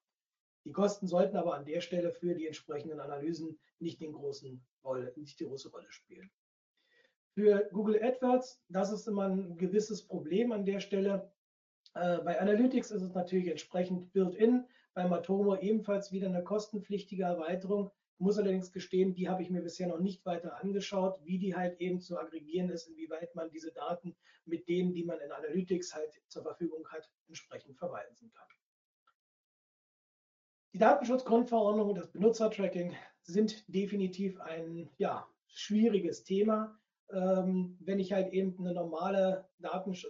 Die 0.64 0.72
Kosten 0.72 1.06
sollten 1.06 1.36
aber 1.36 1.54
an 1.54 1.64
der 1.64 1.80
Stelle 1.80 2.10
für 2.10 2.34
die 2.34 2.46
entsprechenden 2.46 2.98
Analysen 2.98 3.56
nicht, 3.78 4.00
den 4.00 4.12
großen 4.12 4.66
Rolle, 4.82 5.12
nicht 5.14 5.38
die 5.38 5.44
große 5.44 5.70
Rolle 5.70 5.86
spielen. 5.92 6.28
Für 7.34 7.68
Google 7.72 8.02
AdWords, 8.02 8.64
das 8.68 8.90
ist 8.90 9.06
immer 9.06 9.28
ein 9.28 9.56
gewisses 9.56 10.04
Problem 10.04 10.50
an 10.50 10.64
der 10.64 10.80
Stelle. 10.80 11.30
Äh, 11.94 12.18
bei 12.18 12.40
Analytics 12.40 12.90
ist 12.90 13.02
es 13.02 13.14
natürlich 13.14 13.46
entsprechend 13.46 14.12
built-in, 14.12 14.66
bei 14.94 15.06
Matomo 15.06 15.54
ebenfalls 15.56 16.10
wieder 16.10 16.26
eine 16.26 16.42
kostenpflichtige 16.42 17.22
Erweiterung. 17.22 17.92
Muss 18.18 18.38
allerdings 18.38 18.72
gestehen, 18.72 19.14
die 19.14 19.28
habe 19.28 19.42
ich 19.42 19.50
mir 19.50 19.60
bisher 19.60 19.88
noch 19.88 20.00
nicht 20.00 20.24
weiter 20.24 20.58
angeschaut, 20.62 21.18
wie 21.24 21.38
die 21.38 21.54
halt 21.54 21.80
eben 21.80 22.00
zu 22.00 22.18
aggregieren 22.18 22.70
ist, 22.70 22.88
inwieweit 22.88 23.34
man 23.34 23.50
diese 23.50 23.72
Daten 23.72 24.16
mit 24.46 24.68
denen, 24.68 24.94
die 24.94 25.04
man 25.04 25.20
in 25.20 25.32
Analytics 25.32 25.94
halt 25.94 26.22
zur 26.28 26.42
Verfügung 26.42 26.86
hat, 26.88 27.10
entsprechend 27.28 27.76
verweisen 27.76 28.32
kann. 28.32 28.46
Die 30.72 30.78
Datenschutzgrundverordnung 30.78 31.88
und 31.88 31.94
das 31.94 32.10
Benutzertracking 32.10 32.94
sind 33.22 33.64
definitiv 33.66 34.38
ein 34.40 34.90
ja, 34.98 35.26
schwieriges 35.48 36.24
Thema. 36.24 36.78
Ähm, 37.10 37.78
wenn 37.80 37.98
ich 37.98 38.12
halt 38.12 38.32
eben 38.32 38.58
eine 38.58 38.74
normale 38.74 39.48
Datensch 39.58 40.06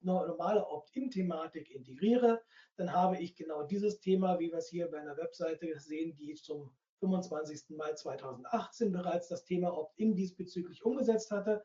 normale 0.00 0.66
Opt-in-Thematik 0.66 1.70
integriere, 1.70 2.42
dann 2.76 2.92
habe 2.92 3.18
ich 3.18 3.36
genau 3.36 3.62
dieses 3.64 4.00
Thema, 4.00 4.38
wie 4.38 4.50
wir 4.50 4.58
es 4.58 4.68
hier 4.68 4.90
bei 4.90 5.00
einer 5.00 5.16
Webseite 5.16 5.78
sehen, 5.78 6.16
die 6.16 6.34
zum 6.34 6.74
25. 7.04 7.76
Mai 7.76 7.92
2018 7.92 8.90
bereits 8.90 9.28
das 9.28 9.44
Thema 9.44 9.76
Opt-in 9.76 10.14
diesbezüglich 10.14 10.84
umgesetzt 10.84 11.30
hatte. 11.30 11.64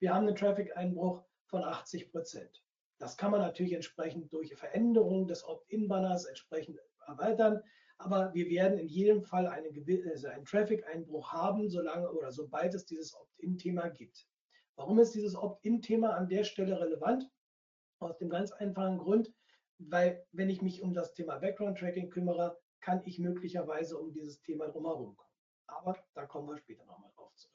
Wir 0.00 0.12
haben 0.14 0.26
einen 0.26 0.36
Traffic-Einbruch 0.36 1.24
von 1.46 1.62
80 1.62 2.10
Prozent. 2.10 2.64
Das 2.98 3.16
kann 3.16 3.30
man 3.30 3.40
natürlich 3.40 3.72
entsprechend 3.72 4.32
durch 4.32 4.54
Veränderungen 4.54 5.26
des 5.26 5.44
Opt-in-Banners 5.44 6.24
entsprechend 6.26 6.78
erweitern. 7.06 7.62
Aber 7.98 8.34
wir 8.34 8.48
werden 8.48 8.78
in 8.78 8.88
jedem 8.88 9.22
Fall 9.22 9.46
einen, 9.46 9.72
also 10.10 10.28
einen 10.28 10.44
Traffic-Einbruch 10.44 11.32
haben, 11.32 11.68
solange 11.68 12.10
oder 12.10 12.32
sobald 12.32 12.74
es 12.74 12.86
dieses 12.86 13.14
Opt-in-Thema 13.14 13.88
gibt. 13.90 14.26
Warum 14.74 14.98
ist 14.98 15.14
dieses 15.14 15.36
Opt-in-Thema 15.36 16.14
an 16.14 16.28
der 16.28 16.44
Stelle 16.44 16.80
relevant? 16.80 17.30
Aus 18.00 18.16
dem 18.16 18.30
ganz 18.30 18.50
einfachen 18.52 18.98
Grund, 18.98 19.32
weil 19.78 20.26
wenn 20.32 20.48
ich 20.48 20.62
mich 20.62 20.82
um 20.82 20.94
das 20.94 21.12
Thema 21.12 21.38
Background-Tracking 21.38 22.10
kümmere, 22.10 22.58
kann 22.80 23.02
ich 23.04 23.18
möglicherweise 23.18 23.98
um 23.98 24.12
dieses 24.12 24.40
Thema 24.42 24.68
drumherum 24.68 25.16
kommen. 25.16 25.34
Aber 25.66 25.96
da 26.14 26.26
kommen 26.26 26.48
wir 26.48 26.58
später 26.58 26.84
nochmal 26.84 27.10
drauf 27.14 27.34
zurück. 27.34 27.54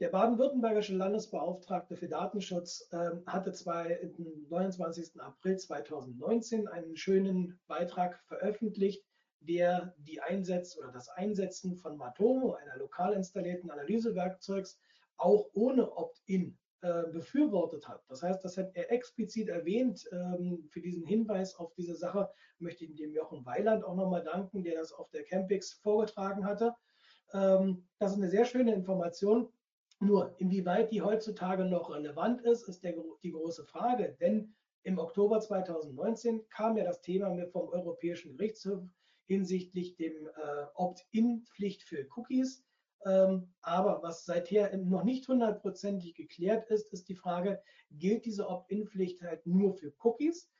Der 0.00 0.10
baden-württembergische 0.10 0.94
Landesbeauftragte 0.94 1.96
für 1.96 2.08
Datenschutz 2.08 2.88
äh, 2.92 3.10
hatte 3.26 3.52
zwei, 3.52 4.00
am 4.00 4.46
29. 4.48 5.20
April 5.20 5.56
2019 5.56 6.68
einen 6.68 6.96
schönen 6.96 7.58
Beitrag 7.66 8.22
veröffentlicht, 8.26 9.04
der 9.40 9.94
die 9.98 10.20
Einsetz 10.20 10.76
oder 10.76 10.92
das 10.92 11.08
Einsetzen 11.08 11.76
von 11.76 11.96
Matomo, 11.96 12.54
einer 12.54 12.76
lokal 12.76 13.12
installierten 13.14 13.70
Analysewerkzeugs, 13.70 14.78
auch 15.16 15.50
ohne 15.52 15.90
Opt-in 15.96 16.56
befürwortet 16.80 17.88
hat. 17.88 18.02
Das 18.08 18.22
heißt, 18.22 18.44
das 18.44 18.56
hat 18.56 18.70
er 18.74 18.92
explizit 18.92 19.48
erwähnt. 19.48 20.08
Ähm, 20.12 20.68
für 20.70 20.80
diesen 20.80 21.04
Hinweis 21.04 21.54
auf 21.56 21.72
diese 21.74 21.94
Sache 21.94 22.30
möchte 22.58 22.84
ich 22.84 22.94
dem 22.94 23.12
Jochen 23.12 23.44
Weiland 23.44 23.84
auch 23.84 23.96
nochmal 23.96 24.22
danken, 24.22 24.62
der 24.62 24.76
das 24.76 24.92
auf 24.92 25.10
der 25.10 25.24
Campix 25.24 25.72
vorgetragen 25.72 26.44
hatte. 26.44 26.74
Ähm, 27.32 27.88
das 27.98 28.12
ist 28.12 28.18
eine 28.18 28.30
sehr 28.30 28.44
schöne 28.44 28.74
Information. 28.74 29.48
Nur, 30.00 30.34
inwieweit 30.38 30.92
die 30.92 31.02
heutzutage 31.02 31.64
noch 31.64 31.90
relevant 31.90 32.42
ist, 32.42 32.68
ist 32.68 32.84
der, 32.84 32.94
die 33.22 33.32
große 33.32 33.64
Frage. 33.64 34.16
Denn 34.20 34.54
im 34.84 34.98
Oktober 34.98 35.40
2019 35.40 36.48
kam 36.48 36.76
ja 36.76 36.84
das 36.84 37.00
Thema 37.00 37.34
vom 37.48 37.68
Europäischen 37.68 38.36
Gerichtshof 38.36 38.82
hinsichtlich 39.26 39.96
dem 39.96 40.28
äh, 40.28 40.66
Opt-in-Pflicht 40.74 41.82
für 41.82 42.06
Cookies. 42.16 42.64
Ähm, 43.06 43.52
aber 43.60 44.02
was 44.02 44.24
seither 44.24 44.76
noch 44.76 45.04
nicht 45.04 45.28
hundertprozentig 45.28 46.14
geklärt 46.14 46.68
ist, 46.70 46.92
ist 46.92 47.08
die 47.08 47.14
Frage, 47.14 47.62
gilt 47.90 48.24
diese 48.24 48.48
Opt-in-Pflicht 48.48 49.22
halt 49.22 49.46
nur 49.46 49.74
für 49.74 49.92
Cookies 50.02 50.50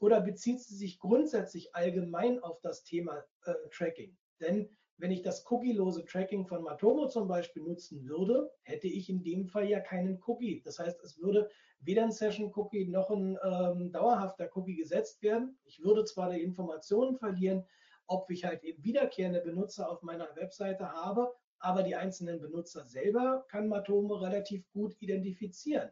oder 0.00 0.20
bezieht 0.20 0.60
sie 0.60 0.76
sich 0.76 0.98
grundsätzlich 0.98 1.74
allgemein 1.74 2.38
auf 2.42 2.60
das 2.60 2.84
Thema 2.84 3.24
äh, 3.44 3.54
Tracking? 3.70 4.16
Denn 4.40 4.68
wenn 4.98 5.10
ich 5.10 5.22
das 5.22 5.44
cookielose 5.50 6.04
Tracking 6.04 6.46
von 6.46 6.62
Matomo 6.62 7.08
zum 7.08 7.26
Beispiel 7.26 7.62
nutzen 7.62 8.06
würde, 8.06 8.50
hätte 8.62 8.86
ich 8.86 9.08
in 9.08 9.22
dem 9.22 9.46
Fall 9.46 9.68
ja 9.68 9.80
keinen 9.80 10.22
Cookie. 10.26 10.62
Das 10.64 10.78
heißt, 10.78 11.02
es 11.02 11.18
würde 11.18 11.50
weder 11.80 12.04
ein 12.04 12.12
Session-Cookie 12.12 12.86
noch 12.86 13.10
ein 13.10 13.36
ähm, 13.42 13.90
dauerhafter 13.92 14.48
Cookie 14.54 14.76
gesetzt 14.76 15.22
werden. 15.22 15.58
Ich 15.64 15.82
würde 15.82 16.04
zwar 16.04 16.30
die 16.30 16.42
Informationen 16.42 17.16
verlieren, 17.16 17.66
ob 18.06 18.30
ich 18.30 18.44
halt 18.44 18.62
eben 18.62 18.84
wiederkehrende 18.84 19.40
Benutzer 19.40 19.90
auf 19.90 20.02
meiner 20.02 20.28
Webseite 20.36 20.90
habe, 20.92 21.34
aber 21.64 21.82
die 21.82 21.96
einzelnen 21.96 22.40
Benutzer 22.40 22.84
selber 22.84 23.46
kann 23.48 23.68
Matomo 23.68 24.16
relativ 24.16 24.70
gut 24.72 24.94
identifizieren. 25.00 25.90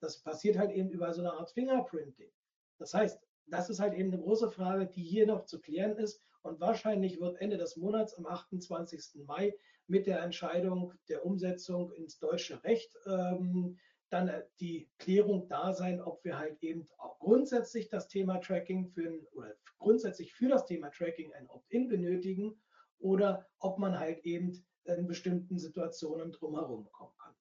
Das 0.00 0.20
passiert 0.22 0.58
halt 0.58 0.70
eben 0.72 0.90
über 0.90 1.12
so 1.14 1.22
eine 1.22 1.32
Art 1.32 1.50
Fingerprinting. 1.50 2.30
Das 2.78 2.92
heißt, 2.92 3.20
das 3.46 3.70
ist 3.70 3.80
halt 3.80 3.94
eben 3.94 4.12
eine 4.12 4.22
große 4.22 4.50
Frage, 4.50 4.86
die 4.86 5.02
hier 5.02 5.26
noch 5.26 5.46
zu 5.46 5.60
klären 5.60 5.96
ist. 5.96 6.20
Und 6.42 6.60
wahrscheinlich 6.60 7.20
wird 7.20 7.40
Ende 7.40 7.56
des 7.56 7.76
Monats, 7.76 8.14
am 8.14 8.26
28. 8.26 9.24
Mai, 9.24 9.54
mit 9.86 10.06
der 10.06 10.20
Entscheidung 10.20 10.92
der 11.08 11.24
Umsetzung 11.24 11.90
ins 11.92 12.18
deutsche 12.18 12.62
Recht 12.62 12.94
ähm, 13.06 13.78
dann 14.10 14.28
äh, 14.28 14.44
die 14.60 14.90
Klärung 14.98 15.48
da 15.48 15.72
sein, 15.72 16.02
ob 16.02 16.22
wir 16.24 16.38
halt 16.38 16.62
eben 16.62 16.86
auch 16.98 17.18
grundsätzlich 17.18 17.88
das 17.88 18.08
Thema 18.08 18.38
Tracking 18.38 18.88
für 18.88 19.20
oder 19.32 19.54
grundsätzlich 19.78 20.34
für 20.34 20.48
das 20.48 20.66
Thema 20.66 20.90
Tracking 20.90 21.32
ein 21.32 21.48
Opt-in 21.48 21.88
benötigen 21.88 22.60
oder 22.98 23.46
ob 23.58 23.78
man 23.78 23.98
halt 23.98 24.20
eben 24.20 24.64
in 24.84 25.06
bestimmten 25.06 25.58
Situationen 25.58 26.32
drumherum 26.32 26.90
kommen 26.92 27.16
kann. 27.18 27.34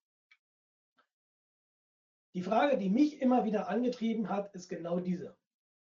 Die 2.33 2.41
Frage, 2.41 2.77
die 2.77 2.89
mich 2.89 3.21
immer 3.21 3.45
wieder 3.45 3.69
angetrieben 3.69 4.29
hat, 4.29 4.53
ist 4.55 4.67
genau 4.67 4.99
diese. 4.99 5.37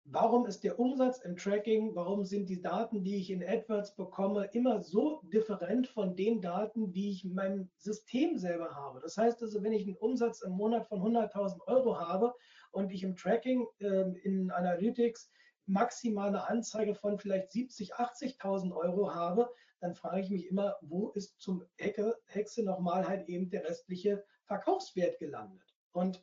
Warum 0.09 0.47
ist 0.47 0.63
der 0.63 0.79
Umsatz 0.79 1.19
im 1.19 1.35
Tracking, 1.37 1.97
warum 1.97 2.25
sind 2.25 2.49
die 2.49 2.63
Daten, 2.63 3.03
die 3.03 3.17
ich 3.17 3.31
in 3.31 3.43
AdWords 3.43 3.97
bekomme, 3.97 4.49
immer 4.53 4.81
so 4.81 5.21
different 5.33 5.89
von 5.89 6.15
den 6.15 6.41
Daten, 6.41 6.93
die 6.93 7.11
ich 7.11 7.25
in 7.25 7.35
meinem 7.35 7.69
System 7.77 8.39
selber 8.39 8.77
habe? 8.77 9.01
Das 9.01 9.17
heißt 9.17 9.43
also, 9.43 9.65
wenn 9.65 9.73
ich 9.73 9.85
einen 9.85 9.97
Umsatz 9.97 10.43
im 10.43 10.53
Monat 10.53 10.87
von 10.87 11.01
100.000 11.01 11.67
Euro 11.67 11.99
habe 11.99 12.33
und 12.71 12.93
ich 12.93 13.03
im 13.03 13.17
Tracking 13.17 13.67
äh, 13.81 14.13
in 14.23 14.53
Analytics 14.53 15.29
maximale 15.67 16.47
Anzeige 16.49 16.95
von 16.95 17.19
vielleicht 17.19 17.51
70, 17.51 17.97
80.000 17.97 18.77
Euro 18.77 19.13
habe, 19.13 19.51
dann 19.81 19.95
frage 19.95 20.21
ich 20.23 20.31
mich 20.31 20.47
immer, 20.47 20.77
wo 20.81 21.11
ist 21.11 21.41
zum 21.41 21.65
Hecke, 21.77 22.17
Hexe 22.27 22.63
nochmal 22.63 23.07
halt 23.07 23.29
eben 23.29 23.51
der 23.51 23.65
restliche 23.65 24.25
Verkaufswert 24.45 25.19
gelandet? 25.19 25.75
Und 25.93 26.21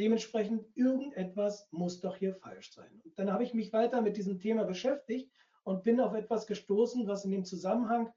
Dementsprechend 0.00 0.64
irgendetwas 0.76 1.68
muss 1.72 2.00
doch 2.00 2.16
hier 2.16 2.34
falsch 2.34 2.72
sein. 2.72 3.02
Und 3.04 3.18
dann 3.18 3.30
habe 3.30 3.44
ich 3.44 3.52
mich 3.52 3.70
weiter 3.74 4.00
mit 4.00 4.16
diesem 4.16 4.38
Thema 4.38 4.64
beschäftigt 4.64 5.30
und 5.62 5.84
bin 5.84 6.00
auf 6.00 6.14
etwas 6.14 6.46
gestoßen, 6.46 7.06
was 7.06 7.26
in 7.26 7.30
dem 7.30 7.44
Zusammenhang 7.44 8.10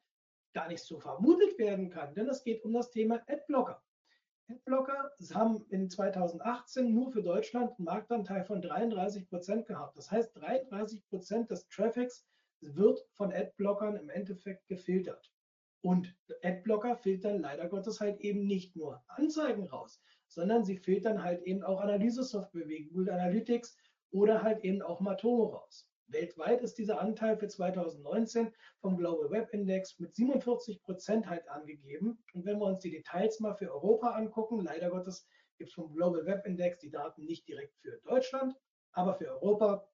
gar 0.53 0.69
nicht 0.69 0.81
so 0.81 0.97
vermutet 0.97 1.57
werden 1.59 1.89
kann, 1.89 2.15
denn 2.15 2.29
es 2.29 2.41
geht 2.41 2.63
um 2.63 2.71
das 2.71 2.89
Thema 2.89 3.21
Adblocker. 3.27 3.83
Adblocker 4.47 5.11
haben 5.33 5.65
in 5.71 5.89
2018 5.89 6.93
nur 6.93 7.11
für 7.11 7.21
Deutschland 7.21 7.71
einen 7.77 7.83
Marktanteil 7.83 8.45
von 8.45 8.61
33 8.61 9.27
Prozent 9.27 9.65
gehabt. 9.65 9.97
Das 9.97 10.09
heißt, 10.09 10.37
33 10.37 11.05
Prozent 11.09 11.51
des 11.51 11.67
Traffics 11.67 12.25
wird 12.63 13.05
von 13.13 13.33
Adblockern 13.33 13.95
im 13.95 14.09
Endeffekt 14.09 14.67
gefiltert. 14.67 15.31
Und 15.81 16.15
Adblocker 16.41 16.95
filtern 16.95 17.39
leider 17.39 17.67
Gottes 17.67 17.99
halt 17.99 18.21
eben 18.21 18.45
nicht 18.45 18.75
nur 18.75 19.03
Anzeigen 19.07 19.67
raus, 19.67 20.01
sondern 20.27 20.63
sie 20.63 20.77
filtern 20.77 21.23
halt 21.23 21.41
eben 21.43 21.61
auch 21.63 21.81
Analysesoftware 21.81 22.67
wie 22.67 22.85
Google 22.85 23.09
Analytics 23.09 23.75
oder 24.11 24.43
halt 24.43 24.63
eben 24.63 24.81
auch 24.81 25.01
Matomo 25.01 25.45
raus. 25.45 25.89
Weltweit 26.07 26.61
ist 26.61 26.77
dieser 26.77 27.01
Anteil 27.01 27.37
für 27.37 27.47
2019 27.47 28.53
vom 28.79 28.97
Global 28.97 29.31
Web 29.31 29.53
Index 29.53 29.99
mit 29.99 30.15
47 30.15 30.81
Prozent 30.83 31.27
halt 31.27 31.47
angegeben. 31.49 32.23
Und 32.33 32.45
wenn 32.45 32.59
wir 32.59 32.65
uns 32.65 32.79
die 32.79 32.91
Details 32.91 33.39
mal 33.39 33.55
für 33.55 33.71
Europa 33.71 34.11
angucken, 34.11 34.61
leider 34.61 34.89
Gottes 34.89 35.27
gibt 35.57 35.69
es 35.69 35.73
vom 35.73 35.93
Global 35.93 36.25
Web 36.25 36.45
Index 36.45 36.79
die 36.79 36.91
Daten 36.91 37.25
nicht 37.25 37.47
direkt 37.47 37.75
für 37.77 37.99
Deutschland, 38.05 38.55
aber 38.91 39.15
für 39.15 39.29
Europa 39.31 39.87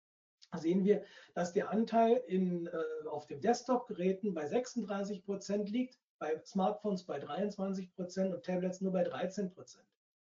sehen 0.57 0.83
wir, 0.83 1.03
dass 1.35 1.53
der 1.53 1.69
Anteil 1.69 2.23
in, 2.27 2.67
äh, 2.67 3.07
auf 3.07 3.27
den 3.27 3.41
Desktop-Geräten 3.41 4.33
bei 4.33 4.47
36 4.47 5.23
Prozent 5.23 5.69
liegt, 5.69 5.99
bei 6.17 6.41
Smartphones 6.45 7.03
bei 7.05 7.19
23 7.19 7.93
Prozent 7.93 8.33
und 8.33 8.43
Tablets 8.43 8.81
nur 8.81 8.91
bei 8.91 9.03
13 9.03 9.51
Prozent. 9.51 9.85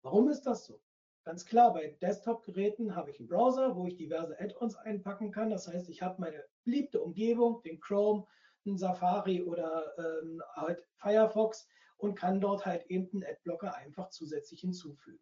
Warum 0.03 0.29
ist 0.29 0.43
das 0.43 0.65
so? 0.65 0.81
Ganz 1.23 1.45
klar, 1.45 1.73
bei 1.73 1.95
Desktop-Geräten 2.01 2.95
habe 2.95 3.11
ich 3.11 3.19
einen 3.19 3.29
Browser, 3.29 3.75
wo 3.75 3.85
ich 3.85 3.95
diverse 3.95 4.39
Add-ons 4.39 4.75
einpacken 4.75 5.31
kann. 5.31 5.51
Das 5.51 5.67
heißt, 5.67 5.87
ich 5.89 6.01
habe 6.01 6.19
meine 6.19 6.43
beliebte 6.63 6.99
Umgebung, 6.99 7.61
den 7.61 7.79
Chrome, 7.79 8.25
einen 8.65 8.77
Safari 8.77 9.43
oder 9.43 9.93
ähm, 9.97 10.41
halt 10.53 10.83
Firefox 10.95 11.67
und 11.97 12.15
kann 12.15 12.41
dort 12.41 12.65
halt 12.65 12.85
eben 12.87 13.09
einen 13.13 13.23
Adblocker 13.23 13.75
einfach 13.75 14.09
zusätzlich 14.09 14.61
hinzufügen. 14.61 15.19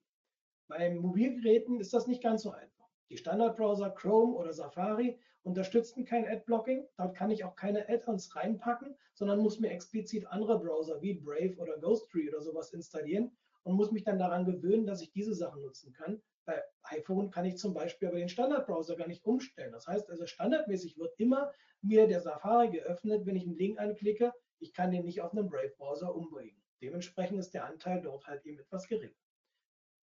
Bei 0.67 0.89
Mobilgeräten 0.89 1.79
ist 1.79 1.93
das 1.93 2.07
nicht 2.07 2.23
ganz 2.23 2.43
so 2.43 2.51
einfach. 2.51 2.78
Die 3.09 3.17
Standardbrowser 3.17 3.89
Chrome 3.89 4.35
oder 4.35 4.53
Safari 4.53 5.19
unterstützen 5.41 6.05
kein 6.05 6.27
Adblocking. 6.27 6.87
Dort 6.97 7.15
kann 7.15 7.31
ich 7.31 7.43
auch 7.43 7.55
keine 7.55 7.89
Add-ons 7.89 8.35
reinpacken, 8.35 8.95
sondern 9.13 9.39
muss 9.39 9.59
mir 9.59 9.71
explizit 9.71 10.27
andere 10.27 10.59
Browser 10.59 11.01
wie 11.01 11.15
Brave 11.15 11.55
oder 11.57 11.79
Ghosttree 11.79 12.29
oder 12.29 12.41
sowas 12.41 12.71
installieren 12.71 13.35
und 13.63 13.75
muss 13.75 13.91
mich 13.91 14.03
dann 14.03 14.19
daran 14.19 14.45
gewöhnen, 14.45 14.85
dass 14.85 15.01
ich 15.01 15.11
diese 15.11 15.33
Sachen 15.33 15.61
nutzen 15.61 15.91
kann. 15.91 16.21
Bei 16.45 16.61
iPhone 16.83 17.31
kann 17.31 17.45
ich 17.45 17.57
zum 17.57 17.73
Beispiel 17.73 18.09
aber 18.09 18.17
den 18.17 18.29
Standardbrowser 18.29 18.95
gar 18.95 19.07
nicht 19.07 19.25
umstellen. 19.25 19.71
Das 19.71 19.87
heißt 19.87 20.09
also, 20.09 20.25
standardmäßig 20.25 20.97
wird 20.97 21.13
immer 21.19 21.51
mir 21.81 22.07
der 22.07 22.21
Safari 22.21 22.69
geöffnet, 22.69 23.25
wenn 23.25 23.35
ich 23.35 23.43
einen 23.43 23.57
Link 23.57 23.79
anklicke. 23.79 24.33
Ich 24.59 24.73
kann 24.73 24.91
den 24.91 25.05
nicht 25.05 25.21
auf 25.21 25.31
einen 25.31 25.49
Brave-Browser 25.49 26.13
umbringen. 26.13 26.61
Dementsprechend 26.81 27.39
ist 27.39 27.53
der 27.53 27.65
Anteil 27.65 28.01
dort 28.01 28.27
halt 28.27 28.45
eben 28.45 28.59
etwas 28.59 28.87
geringer. 28.87 29.13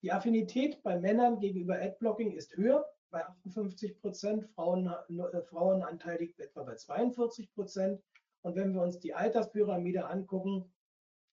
Die 0.02 0.10
Affinität 0.10 0.82
bei 0.82 0.98
Männern 0.98 1.38
gegenüber 1.38 1.80
Adblocking 1.80 2.32
ist 2.32 2.56
höher, 2.56 2.84
bei 3.10 3.24
58 3.24 4.00
Prozent. 4.00 4.48
Frauen, 4.48 4.86
äh, 4.88 5.42
Frauenanteil 5.42 6.18
liegt 6.18 6.40
etwa 6.40 6.64
bei 6.64 6.74
42 6.74 7.52
Prozent. 7.52 8.02
Und 8.40 8.56
wenn 8.56 8.74
wir 8.74 8.82
uns 8.82 8.98
die 8.98 9.14
Alterspyramide 9.14 10.06
angucken, 10.06 10.72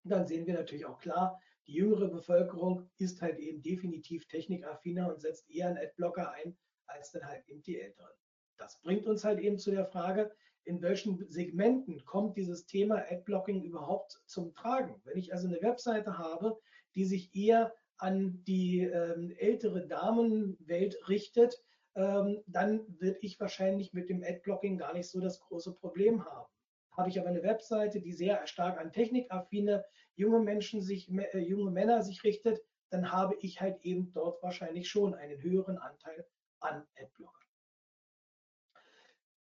dann 0.03 0.27
sehen 0.27 0.45
wir 0.45 0.53
natürlich 0.53 0.85
auch 0.85 0.99
klar, 0.99 1.41
die 1.65 1.73
jüngere 1.73 2.09
Bevölkerung 2.09 2.87
ist 2.97 3.21
halt 3.21 3.39
eben 3.39 3.61
definitiv 3.63 4.27
technikaffiner 4.27 5.11
und 5.11 5.19
setzt 5.19 5.49
eher 5.49 5.67
einen 5.67 5.77
Adblocker 5.77 6.31
ein, 6.31 6.55
als 6.85 7.11
dann 7.11 7.25
halt 7.25 7.47
eben 7.47 7.63
die 7.63 7.79
Älteren. 7.79 8.13
Das 8.57 8.79
bringt 8.81 9.07
uns 9.07 9.23
halt 9.23 9.39
eben 9.39 9.57
zu 9.57 9.71
der 9.71 9.85
Frage, 9.85 10.31
in 10.63 10.81
welchen 10.81 11.29
Segmenten 11.31 12.05
kommt 12.05 12.37
dieses 12.37 12.67
Thema 12.67 13.03
Adblocking 13.09 13.63
überhaupt 13.63 14.21
zum 14.27 14.53
Tragen? 14.53 15.01
Wenn 15.05 15.17
ich 15.17 15.33
also 15.33 15.47
eine 15.47 15.61
Webseite 15.61 16.19
habe, 16.19 16.59
die 16.95 17.05
sich 17.05 17.33
eher 17.35 17.73
an 17.99 18.43
die 18.45 18.81
ähm, 18.81 19.31
ältere 19.37 19.87
Damenwelt 19.87 20.97
richtet, 21.07 21.61
ähm, 21.95 22.41
dann 22.47 22.85
würde 22.99 23.19
ich 23.21 23.39
wahrscheinlich 23.39 23.93
mit 23.93 24.09
dem 24.09 24.23
Adblocking 24.23 24.77
gar 24.77 24.93
nicht 24.93 25.09
so 25.09 25.19
das 25.19 25.39
große 25.39 25.73
Problem 25.75 26.25
haben. 26.25 26.47
Habe 26.95 27.09
ich 27.09 27.19
aber 27.19 27.29
eine 27.29 27.43
Webseite, 27.43 28.01
die 28.01 28.13
sehr 28.13 28.45
stark 28.47 28.79
an 28.79 28.91
technikaffine 28.91 29.85
junge 30.15 30.39
Menschen 30.39 30.81
sich, 30.81 31.09
äh, 31.09 31.39
junge 31.39 31.71
Männer 31.71 32.01
sich 32.01 32.23
richtet, 32.23 32.59
dann 32.89 33.11
habe 33.11 33.35
ich 33.41 33.61
halt 33.61 33.81
eben 33.83 34.11
dort 34.13 34.41
wahrscheinlich 34.43 34.89
schon 34.89 35.13
einen 35.13 35.41
höheren 35.41 35.77
Anteil 35.77 36.25
an 36.59 36.85
Adblocker. 36.95 37.38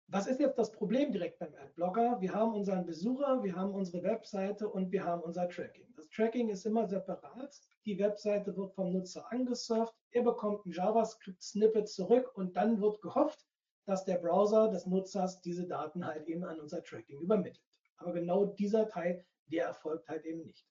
Was 0.09 0.27
ist 0.27 0.39
jetzt 0.39 0.59
das 0.59 0.71
Problem 0.71 1.13
direkt 1.13 1.39
beim 1.39 1.55
Adblocker? 1.55 2.21
Wir 2.21 2.35
haben 2.35 2.55
unseren 2.55 2.85
Besucher, 2.85 3.43
wir 3.43 3.57
haben 3.57 3.75
unsere 3.75 4.03
Webseite 4.03 4.69
und 4.69 4.93
wir 4.93 5.05
haben 5.05 5.23
unser 5.23 5.49
Tracking. 5.49 5.87
Das 5.97 6.09
Tracking 6.11 6.51
ist 6.51 6.67
immer 6.67 6.87
separat. 6.87 7.59
Die 7.87 7.99
Webseite 7.99 8.57
wird 8.57 8.75
vom 8.75 8.93
Nutzer 8.93 9.31
angesurft, 9.33 9.95
er 10.11 10.23
bekommt 10.23 10.65
ein 10.67 10.73
JavaScript-Snippet 10.73 11.89
zurück 11.89 12.37
und 12.37 12.57
dann 12.57 12.81
wird 12.81 13.01
gehofft, 13.03 13.47
dass 13.87 14.05
der 14.05 14.19
Browser 14.19 14.69
des 14.69 14.87
Nutzers 14.87 15.41
diese 15.41 15.67
Daten 15.67 16.07
halt 16.07 16.27
eben 16.27 16.45
an 16.45 16.61
unser 16.61 16.83
Tracking 16.83 17.21
übermittelt. 17.21 17.65
Aber 17.97 18.13
genau 18.13 18.47
dieser 18.47 18.89
Teil, 18.89 19.25
der 19.47 19.67
erfolgt 19.67 20.09
halt 20.09 20.25
eben 20.25 20.45
nicht. 20.45 20.67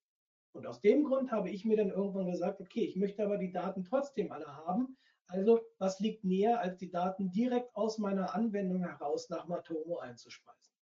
Und 0.53 0.67
aus 0.67 0.81
dem 0.81 1.03
Grund 1.03 1.31
habe 1.31 1.49
ich 1.49 1.65
mir 1.65 1.77
dann 1.77 1.89
irgendwann 1.89 2.27
gesagt, 2.27 2.61
okay, 2.61 2.85
ich 2.85 2.95
möchte 2.95 3.23
aber 3.23 3.37
die 3.37 3.51
Daten 3.51 3.83
trotzdem 3.83 4.31
alle 4.31 4.47
haben. 4.47 4.97
Also 5.27 5.61
was 5.79 5.99
liegt 5.99 6.23
näher, 6.23 6.59
als 6.59 6.77
die 6.77 6.89
Daten 6.89 7.31
direkt 7.31 7.75
aus 7.75 7.97
meiner 7.97 8.35
Anwendung 8.35 8.83
heraus 8.83 9.29
nach 9.29 9.47
Matomo 9.47 9.99
einzuspeisen? 9.99 10.73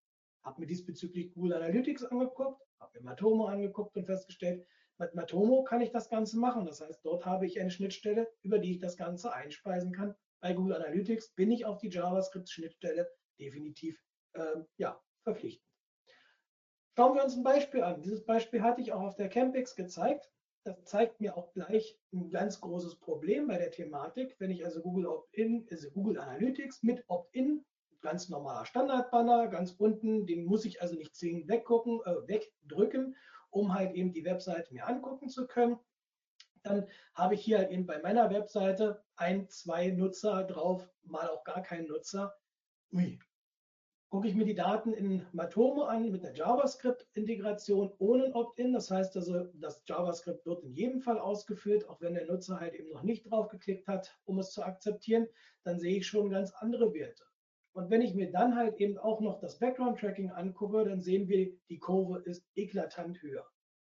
Habe 0.42 0.60
mir 0.60 0.66
diesbezüglich 0.66 1.32
Google 1.32 1.54
Analytics 1.54 2.04
angeguckt, 2.04 2.62
habe 2.78 2.98
mir 2.98 3.04
Matomo 3.04 3.46
angeguckt 3.46 3.96
und 3.96 4.06
festgestellt, 4.06 4.66
mit 4.98 5.14
Matomo 5.14 5.64
kann 5.64 5.80
ich 5.80 5.90
das 5.90 6.08
Ganze 6.08 6.38
machen. 6.38 6.66
Das 6.66 6.80
heißt, 6.80 7.04
dort 7.04 7.24
habe 7.24 7.46
ich 7.46 7.60
eine 7.60 7.70
Schnittstelle, 7.70 8.28
über 8.42 8.58
die 8.58 8.72
ich 8.72 8.78
das 8.78 8.96
Ganze 8.96 9.32
einspeisen 9.32 9.92
kann 9.92 10.14
bei 10.40 10.54
Google 10.54 10.76
Analytics 10.76 11.34
bin 11.34 11.50
ich 11.50 11.64
auf 11.64 11.78
die 11.78 11.90
JavaScript-Schnittstelle 11.90 13.10
definitiv 13.38 14.02
ähm, 14.34 14.66
ja, 14.76 15.00
verpflichtend. 15.22 15.66
Schauen 16.96 17.14
wir 17.14 17.24
uns 17.24 17.36
ein 17.36 17.42
Beispiel 17.42 17.82
an. 17.82 18.02
Dieses 18.02 18.24
Beispiel 18.24 18.62
hatte 18.62 18.80
ich 18.80 18.92
auch 18.92 19.02
auf 19.02 19.16
der 19.16 19.28
Campix 19.28 19.76
gezeigt. 19.76 20.30
Das 20.64 20.84
zeigt 20.84 21.20
mir 21.20 21.36
auch 21.36 21.52
gleich 21.52 21.98
ein 22.12 22.30
ganz 22.30 22.60
großes 22.60 22.96
Problem 22.96 23.48
bei 23.48 23.58
der 23.58 23.70
Thematik. 23.70 24.36
Wenn 24.38 24.50
ich 24.50 24.64
also 24.64 24.82
Google 24.82 25.06
Opt-in, 25.06 25.66
also 25.70 25.90
Google 25.90 26.18
Analytics 26.18 26.82
mit 26.82 27.04
Opt-in, 27.08 27.64
ganz 28.02 28.28
normaler 28.28 28.66
Standardbanner, 28.66 29.48
ganz 29.48 29.72
unten, 29.72 30.26
den 30.26 30.44
muss 30.44 30.64
ich 30.64 30.82
also 30.82 30.96
nicht 30.96 31.14
zwingend 31.14 31.48
weggucken, 31.48 32.00
äh, 32.04 32.28
wegdrücken, 32.28 33.16
um 33.50 33.74
halt 33.74 33.94
eben 33.94 34.12
die 34.12 34.24
Webseite 34.24 34.72
mir 34.72 34.86
angucken 34.86 35.28
zu 35.28 35.46
können 35.46 35.78
dann 36.62 36.86
habe 37.14 37.34
ich 37.34 37.42
hier 37.44 37.58
halt 37.58 37.70
eben 37.70 37.86
bei 37.86 37.98
meiner 38.00 38.30
Webseite 38.30 39.02
ein, 39.16 39.48
zwei 39.48 39.88
Nutzer 39.88 40.44
drauf, 40.44 40.88
mal 41.02 41.28
auch 41.28 41.44
gar 41.44 41.62
keinen 41.62 41.88
Nutzer. 41.88 42.34
Ui. 42.92 43.18
Gucke 44.10 44.26
ich 44.26 44.34
mir 44.34 44.44
die 44.44 44.56
Daten 44.56 44.92
in 44.92 45.24
Matomo 45.30 45.84
an 45.84 46.10
mit 46.10 46.24
der 46.24 46.34
JavaScript-Integration 46.34 47.92
ohne 47.98 48.24
ein 48.24 48.34
Opt-in. 48.34 48.72
Das 48.72 48.90
heißt 48.90 49.16
also, 49.16 49.44
das 49.54 49.84
JavaScript 49.86 50.44
wird 50.44 50.64
in 50.64 50.72
jedem 50.72 51.00
Fall 51.00 51.20
ausgeführt, 51.20 51.88
auch 51.88 52.00
wenn 52.00 52.14
der 52.14 52.26
Nutzer 52.26 52.58
halt 52.58 52.74
eben 52.74 52.90
noch 52.90 53.04
nicht 53.04 53.30
drauf 53.30 53.46
geklickt 53.46 53.86
hat, 53.86 54.18
um 54.24 54.40
es 54.40 54.50
zu 54.50 54.64
akzeptieren, 54.64 55.28
dann 55.62 55.78
sehe 55.78 55.98
ich 55.98 56.08
schon 56.08 56.28
ganz 56.28 56.50
andere 56.54 56.92
Werte. 56.92 57.22
Und 57.72 57.88
wenn 57.88 58.02
ich 58.02 58.14
mir 58.14 58.32
dann 58.32 58.56
halt 58.56 58.80
eben 58.80 58.98
auch 58.98 59.20
noch 59.20 59.38
das 59.38 59.60
Background-Tracking 59.60 60.32
angucke, 60.32 60.84
dann 60.84 61.00
sehen 61.00 61.28
wir, 61.28 61.56
die 61.68 61.78
Kurve 61.78 62.18
ist 62.24 62.44
eklatant 62.56 63.22
höher. 63.22 63.46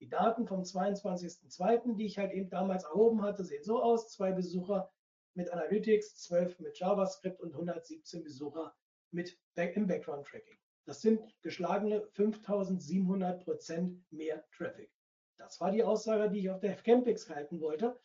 Die 0.01 0.09
Daten 0.09 0.45
vom 0.45 0.63
22.02., 0.63 1.95
die 1.95 2.05
ich 2.05 2.17
halt 2.17 2.33
eben 2.33 2.49
damals 2.49 2.83
erhoben 2.83 3.21
hatte, 3.21 3.45
sehen 3.45 3.63
so 3.63 3.81
aus. 3.81 4.11
Zwei 4.11 4.33
Besucher 4.33 4.91
mit 5.35 5.49
Analytics, 5.53 6.17
12 6.17 6.59
mit 6.59 6.77
JavaScript 6.77 7.39
und 7.39 7.53
117 7.53 8.23
Besucher 8.23 8.75
mit 9.11 9.37
im 9.55 9.87
Background 9.87 10.27
Tracking. 10.27 10.57
Das 10.85 11.01
sind 11.01 11.21
geschlagene 11.41 12.07
5700 12.13 13.43
Prozent 13.43 14.03
mehr 14.11 14.43
Traffic. 14.51 14.91
Das 15.37 15.59
war 15.61 15.71
die 15.71 15.83
Aussage, 15.83 16.29
die 16.29 16.39
ich 16.39 16.49
auf 16.49 16.59
der 16.59 16.75
Campix 16.75 17.29
halten 17.29 17.61
wollte. 17.61 17.99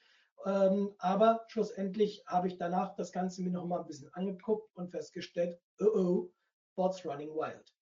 Ähm, 0.45 0.95
aber 0.99 1.45
schlussendlich 1.49 2.23
habe 2.27 2.49
ich 2.49 2.59
danach 2.59 2.95
das 2.95 3.13
Ganze 3.13 3.43
mir 3.43 3.51
noch 3.51 3.67
mal 3.67 3.81
ein 3.81 3.87
bisschen 3.87 4.13
angeguckt 4.15 4.75
und 4.77 4.91
festgestellt, 4.91 5.59
oh 5.81 5.87
oh, 5.95 6.33
bots 6.75 7.05
running 7.05 7.31
wild. 7.31 7.73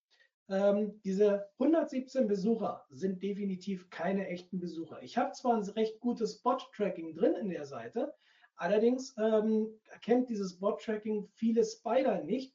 Ähm, 0.49 1.01
diese 1.03 1.49
117 1.59 2.29
Besucher 2.29 2.85
sind 2.91 3.23
definitiv 3.23 3.89
keine 3.91 4.29
echten 4.29 4.61
Besucher. 4.61 5.03
Ich 5.03 5.17
habe 5.17 5.33
zwar 5.33 5.57
ein 5.57 5.63
recht 5.63 6.01
gutes 6.01 6.43
Bot-Tracking 6.43 7.15
drin 7.15 7.35
in 7.35 7.49
der 7.49 7.65
Seite, 7.65 8.15
allerdings 8.57 9.15
ähm, 9.19 9.69
erkennt 9.91 10.29
dieses 10.29 10.59
Bot-Tracking 10.59 11.29
viele 11.35 11.65
Spider 11.65 12.23
nicht, 12.23 12.55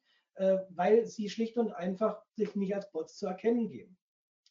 weil 0.69 1.05
sie 1.05 1.29
schlicht 1.29 1.57
und 1.57 1.71
einfach 1.71 2.23
sich 2.33 2.55
nicht 2.55 2.73
als 2.73 2.89
Bots 2.91 3.17
zu 3.17 3.27
erkennen 3.27 3.69
geben. 3.69 3.97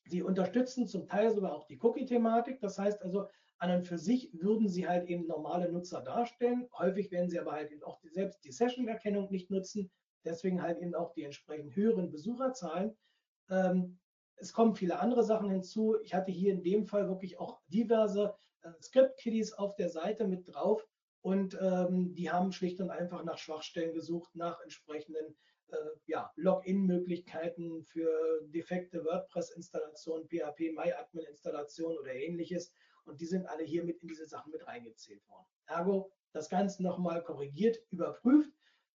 Sie 0.07 0.23
unterstützen 0.23 0.87
zum 0.87 1.07
Teil 1.07 1.31
sogar 1.31 1.55
auch 1.55 1.67
die 1.67 1.79
Cookie-Thematik. 1.81 2.61
Das 2.61 2.79
heißt 2.79 3.03
also, 3.03 3.27
an 3.59 3.73
und 3.73 3.83
für 3.83 3.99
sich 3.99 4.31
würden 4.33 4.69
sie 4.69 4.87
halt 4.89 5.09
eben 5.09 5.27
normale 5.27 5.71
Nutzer 5.71 6.01
darstellen. 6.01 6.69
Häufig 6.79 7.11
werden 7.11 7.29
sie 7.29 7.41
aber 7.41 7.53
halt 7.53 7.71
eben 7.73 7.83
auch 7.83 7.99
die, 8.01 8.09
selbst 8.09 8.45
die 8.45 8.53
Session-Erkennung 8.53 9.31
nicht 9.31 9.51
nutzen. 9.51 9.91
Deswegen 10.25 10.63
halt 10.63 10.79
eben 10.79 10.95
auch 10.95 11.13
die 11.13 11.25
entsprechend 11.25 11.75
höheren 11.75 12.11
Besucherzahlen. 12.11 12.97
Ähm, 13.51 13.99
es 14.37 14.53
kommen 14.53 14.77
viele 14.77 15.01
andere 15.01 15.25
Sachen 15.25 15.51
hinzu. 15.51 15.97
Ich 16.03 16.15
hatte 16.15 16.31
hier 16.31 16.53
in 16.53 16.63
dem 16.63 16.87
Fall 16.87 17.09
wirklich 17.09 17.39
auch 17.39 17.61
diverse 17.67 18.35
äh, 18.63 18.71
Script-Kiddies 18.81 19.53
auf 19.53 19.75
der 19.75 19.89
Seite 19.89 20.27
mit 20.27 20.49
drauf 20.49 20.87
und 21.21 21.59
ähm, 21.61 22.15
die 22.15 22.31
haben 22.31 22.53
schlicht 22.53 22.81
und 22.81 22.91
einfach 22.91 23.25
nach 23.25 23.39
Schwachstellen 23.39 23.93
gesucht, 23.93 24.35
nach 24.35 24.61
entsprechenden 24.63 25.27
äh, 25.27 25.35
ja, 26.07 26.33
Login-Möglichkeiten 26.37 27.83
für 27.85 28.43
defekte 28.47 29.05
WordPress-Installationen, 29.05 30.29
PHP 30.29 30.73
MyAdmin-Installationen 30.73 31.99
oder 31.99 32.15
ähnliches. 32.15 32.73
Und 33.05 33.21
die 33.21 33.27
sind 33.27 33.47
alle 33.47 33.65
hier 33.65 33.85
mit 33.85 34.03
in 34.03 34.09
diese 34.09 34.27
Sachen 34.27 34.53
mit 34.53 34.67
reingezählt 34.67 35.27
worden. 35.29 35.47
Ergo, 35.67 36.11
das 36.33 36.49
Ganze 36.49 36.83
nochmal 36.83 37.23
korrigiert, 37.23 37.79
überprüft. 37.91 38.53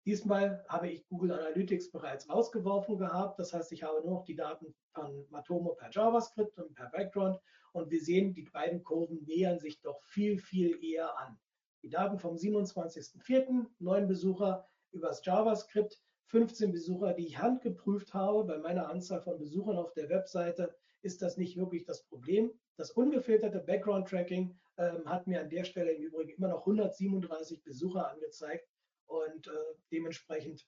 Diesmal 0.06 0.66
habe 0.68 0.90
ich 0.90 1.08
Google 1.08 1.32
Analytics 1.32 1.92
bereits 1.92 2.28
rausgeworfen 2.28 2.98
gehabt. 2.98 3.40
Das 3.40 3.54
heißt, 3.54 3.72
ich 3.72 3.84
habe 3.84 4.02
nur 4.02 4.16
noch 4.16 4.26
die 4.26 4.36
Daten 4.36 4.74
von 4.94 5.28
Matomo 5.30 5.76
per 5.76 5.92
JavaScript 5.92 6.58
und 6.58 6.74
per 6.74 6.90
Background. 6.90 7.40
Und 7.74 7.90
wir 7.92 8.02
sehen, 8.02 8.34
die 8.34 8.44
beiden 8.44 8.84
Kurven 8.84 9.24
nähern 9.26 9.60
sich 9.60 9.80
doch 9.82 10.02
viel, 10.04 10.40
viel 10.40 10.84
eher 10.84 11.18
an. 11.18 11.40
Die 11.84 11.90
Daten 11.90 12.18
vom 12.18 12.36
27.04., 12.36 13.66
neun 13.80 14.08
Besucher 14.08 14.68
übers 14.92 15.24
JavaScript, 15.24 16.02
15 16.28 16.72
Besucher, 16.72 17.14
die 17.14 17.28
ich 17.28 17.40
handgeprüft 17.40 18.14
habe. 18.14 18.46
Bei 18.46 18.58
meiner 18.58 18.90
Anzahl 18.90 19.22
von 19.22 19.38
Besuchern 19.38 19.78
auf 19.78 19.94
der 19.94 20.10
Webseite 20.10 20.76
ist 21.02 21.22
das 21.22 21.38
nicht 21.38 21.58
wirklich 21.58 21.86
das 21.86 22.04
Problem. 22.04 22.52
Das 22.78 22.92
ungefilterte 22.92 23.60
Background-Tracking 23.60 24.58
ähm, 24.78 25.10
hat 25.10 25.28
mir 25.28 25.42
an 25.42 25.50
der 25.50 25.64
Stelle 25.64 25.92
im 25.92 26.04
Übrigen 26.04 26.32
immer 26.32 26.48
noch 26.48 26.62
137 26.62 27.64
Besucher 27.64 28.10
angezeigt 28.10 28.68
und 29.08 29.48
äh, 29.48 29.52
dementsprechend 29.92 30.66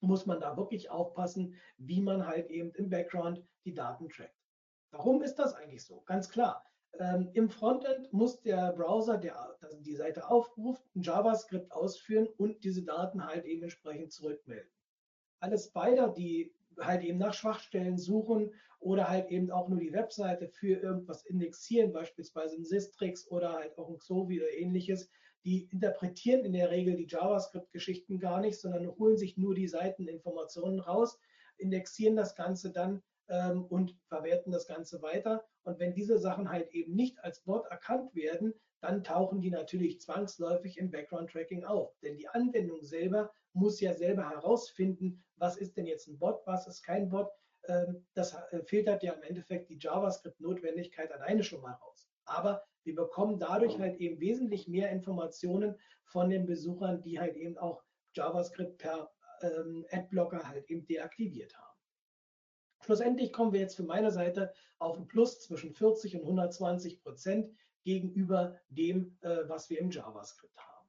muss 0.00 0.26
man 0.26 0.40
da 0.40 0.56
wirklich 0.56 0.90
aufpassen, 0.90 1.54
wie 1.76 2.00
man 2.00 2.26
halt 2.26 2.50
eben 2.50 2.72
im 2.72 2.90
Background 2.90 3.42
die 3.64 3.74
Daten 3.74 4.08
trackt. 4.08 4.36
Warum 4.90 5.22
ist 5.22 5.36
das 5.36 5.54
eigentlich 5.54 5.84
so? 5.84 6.02
Ganz 6.02 6.28
klar. 6.28 6.64
Ähm, 6.98 7.30
Im 7.32 7.48
Frontend 7.48 8.12
muss 8.12 8.40
der 8.42 8.72
Browser, 8.72 9.18
der 9.18 9.56
die 9.80 9.96
Seite 9.96 10.28
aufruft, 10.28 10.84
ein 10.94 11.02
JavaScript 11.02 11.72
ausführen 11.72 12.28
und 12.36 12.62
diese 12.64 12.82
Daten 12.82 13.24
halt 13.26 13.44
eben 13.44 13.62
entsprechend 13.62 14.12
zurückmelden. 14.12 14.70
Alle 15.40 15.58
Spider, 15.58 16.08
die 16.08 16.54
halt 16.78 17.02
eben 17.02 17.18
nach 17.18 17.34
Schwachstellen 17.34 17.98
suchen 17.98 18.52
oder 18.80 19.08
halt 19.08 19.30
eben 19.30 19.50
auch 19.50 19.68
nur 19.68 19.78
die 19.78 19.92
Webseite 19.92 20.48
für 20.48 20.74
irgendwas 20.74 21.24
indexieren, 21.24 21.92
beispielsweise 21.92 22.56
ein 22.56 22.64
Sistrix 22.64 23.28
oder 23.28 23.54
halt 23.54 23.76
auch 23.78 23.88
ein 23.88 23.98
Xovi 23.98 24.40
oder 24.40 24.52
ähnliches, 24.52 25.08
die 25.44 25.68
interpretieren 25.72 26.44
in 26.44 26.52
der 26.52 26.70
Regel 26.70 26.96
die 26.96 27.06
JavaScript-Geschichten 27.08 28.18
gar 28.18 28.40
nicht, 28.40 28.60
sondern 28.60 28.88
holen 28.96 29.16
sich 29.16 29.36
nur 29.36 29.54
die 29.54 29.68
Seiteninformationen 29.68 30.80
raus, 30.80 31.18
indexieren 31.56 32.16
das 32.16 32.34
Ganze 32.34 32.70
dann 32.70 33.02
ähm, 33.28 33.64
und 33.64 33.96
verwerten 34.06 34.52
das 34.52 34.66
Ganze 34.66 35.02
weiter. 35.02 35.44
Und 35.64 35.78
wenn 35.78 35.94
diese 35.94 36.18
Sachen 36.18 36.50
halt 36.50 36.70
eben 36.72 36.94
nicht 36.94 37.22
als 37.22 37.40
Bot 37.40 37.66
erkannt 37.66 38.14
werden, 38.14 38.54
dann 38.80 39.04
tauchen 39.04 39.40
die 39.40 39.50
natürlich 39.50 40.00
zwangsläufig 40.00 40.76
im 40.78 40.90
Background-Tracking 40.90 41.64
auf. 41.64 41.96
Denn 42.00 42.16
die 42.16 42.28
Anwendung 42.28 42.82
selber 42.82 43.32
muss 43.52 43.80
ja 43.80 43.94
selber 43.94 44.28
herausfinden, 44.28 45.22
was 45.36 45.56
ist 45.56 45.76
denn 45.76 45.86
jetzt 45.86 46.08
ein 46.08 46.18
Bot, 46.18 46.40
was 46.46 46.66
ist 46.66 46.82
kein 46.82 47.08
Bot. 47.08 47.30
Ähm, 47.68 48.04
das 48.14 48.34
äh, 48.50 48.62
filtert 48.64 49.02
ja 49.02 49.12
im 49.12 49.22
Endeffekt 49.22 49.70
die 49.70 49.78
JavaScript-Notwendigkeit 49.78 51.12
alleine 51.12 51.44
schon 51.44 51.60
mal 51.60 51.74
raus. 51.74 52.08
Aber 52.24 52.64
wir 52.84 52.96
bekommen 52.96 53.38
dadurch 53.38 53.78
halt 53.78 53.96
eben 54.00 54.20
wesentlich 54.20 54.66
mehr 54.66 54.90
Informationen 54.90 55.78
von 56.04 56.28
den 56.28 56.46
Besuchern, 56.46 57.02
die 57.02 57.20
halt 57.20 57.36
eben 57.36 57.56
auch 57.58 57.82
JavaScript 58.14 58.78
per 58.78 59.12
ähm, 59.42 59.86
Adblocker 59.90 60.48
halt 60.48 60.68
eben 60.68 60.84
deaktiviert 60.86 61.56
haben. 61.56 61.71
Schlussendlich 62.84 63.32
kommen 63.32 63.52
wir 63.52 63.60
jetzt 63.60 63.76
für 63.76 63.84
meine 63.84 64.10
Seite 64.10 64.52
auf 64.78 64.98
ein 64.98 65.06
Plus 65.06 65.40
zwischen 65.40 65.72
40 65.72 66.16
und 66.16 66.22
120 66.22 67.00
Prozent 67.00 67.54
gegenüber 67.84 68.58
dem, 68.68 69.16
äh, 69.20 69.48
was 69.48 69.70
wir 69.70 69.78
im 69.78 69.90
JavaScript 69.90 70.56
haben. 70.58 70.88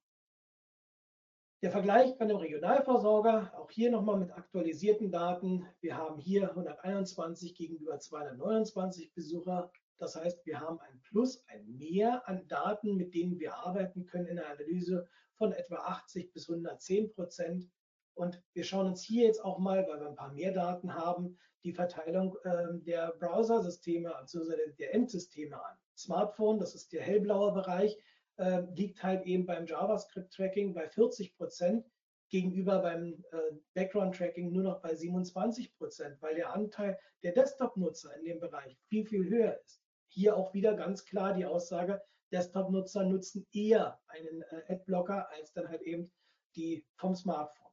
Der 1.62 1.71
Vergleich 1.71 2.17
bei 2.17 2.25
dem 2.25 2.38
Regionalversorger, 2.38 3.53
auch 3.58 3.69
hier 3.69 3.91
nochmal 3.91 4.17
mit 4.17 4.32
aktualisierten 4.32 5.12
Daten. 5.12 5.67
Wir 5.82 5.95
haben 5.95 6.19
hier 6.19 6.49
121 6.49 7.56
gegenüber 7.56 7.99
229 7.99 9.13
Besucher. 9.13 9.71
Das 9.97 10.15
heißt, 10.15 10.45
wir 10.45 10.60
haben 10.60 10.79
ein 10.82 10.99
Plus, 11.03 11.45
ein 11.47 11.77
Mehr 11.77 12.27
an 12.27 12.47
Daten, 12.47 12.97
mit 12.97 13.13
denen 13.13 13.39
wir 13.39 13.56
arbeiten 13.56 14.06
können 14.08 14.25
in 14.25 14.38
der 14.38 14.49
Analyse 14.49 15.08
von 15.36 15.53
etwa 15.53 15.75
80 15.75 16.34
bis 16.34 16.49
110 16.49 17.13
Prozent. 17.13 17.69
Und 18.15 18.41
wir 18.53 18.63
schauen 18.63 18.88
uns 18.88 19.03
hier 19.03 19.25
jetzt 19.25 19.43
auch 19.43 19.60
mal, 19.60 19.88
weil 19.88 19.99
wir 19.99 20.08
ein 20.08 20.15
paar 20.15 20.34
mehr 20.34 20.51
Daten 20.51 20.93
haben, 20.93 21.38
die 21.63 21.73
Verteilung 21.73 22.36
äh, 22.43 22.80
der 22.86 23.13
Browser-Systeme 23.19 24.13
bzw. 24.21 24.73
der 24.78 24.93
Endsysteme 24.93 25.56
an. 25.56 25.78
Smartphone, 25.97 26.60
das 26.60 26.76
ist 26.76 26.91
der 26.91 27.04
hellblaue 27.04 27.54
Bereich, 27.54 27.97
äh, 28.38 28.62
liegt 28.76 29.04
halt 29.04 29.26
eben 29.26 29.45
beim 29.45 29.65
JavaScript-Tracking 29.65 30.73
bei 30.73 30.88
40 30.89 31.36
Prozent 31.36 31.86
gegenüber 32.30 32.80
beim 32.80 33.23
äh, 33.32 33.38
Background-Tracking 33.76 34.52
nur 34.52 34.63
noch 34.63 34.82
bei 34.82 34.95
27 34.95 35.76
Prozent, 35.78 36.19
weil 36.21 36.36
der 36.36 36.52
Anteil 36.52 36.97
der 37.21 37.34
Desktop-Nutzer 37.34 38.15
in 38.17 38.26
dem 38.26 38.39
Bereich 38.39 38.76
viel, 38.88 39.06
viel 39.06 39.30
höher 39.30 39.60
ist. 39.63 39.82
Hier 40.08 40.36
auch 40.36 40.54
wieder 40.54 40.73
ganz 40.73 41.06
klar 41.06 41.34
die 41.34 41.45
Aussage, 41.45 42.02
Desktop-Nutzer 42.32 43.04
nutzen 43.04 43.45
eher 43.54 43.99
einen 44.08 44.41
äh, 44.41 44.63
Adblocker 44.73 45.30
als 45.30 45.54
dann 45.54 45.69
halt 45.69 45.84
eben 45.84 46.12
die 46.56 46.86
vom 46.95 47.15
Smartphone. 47.15 47.71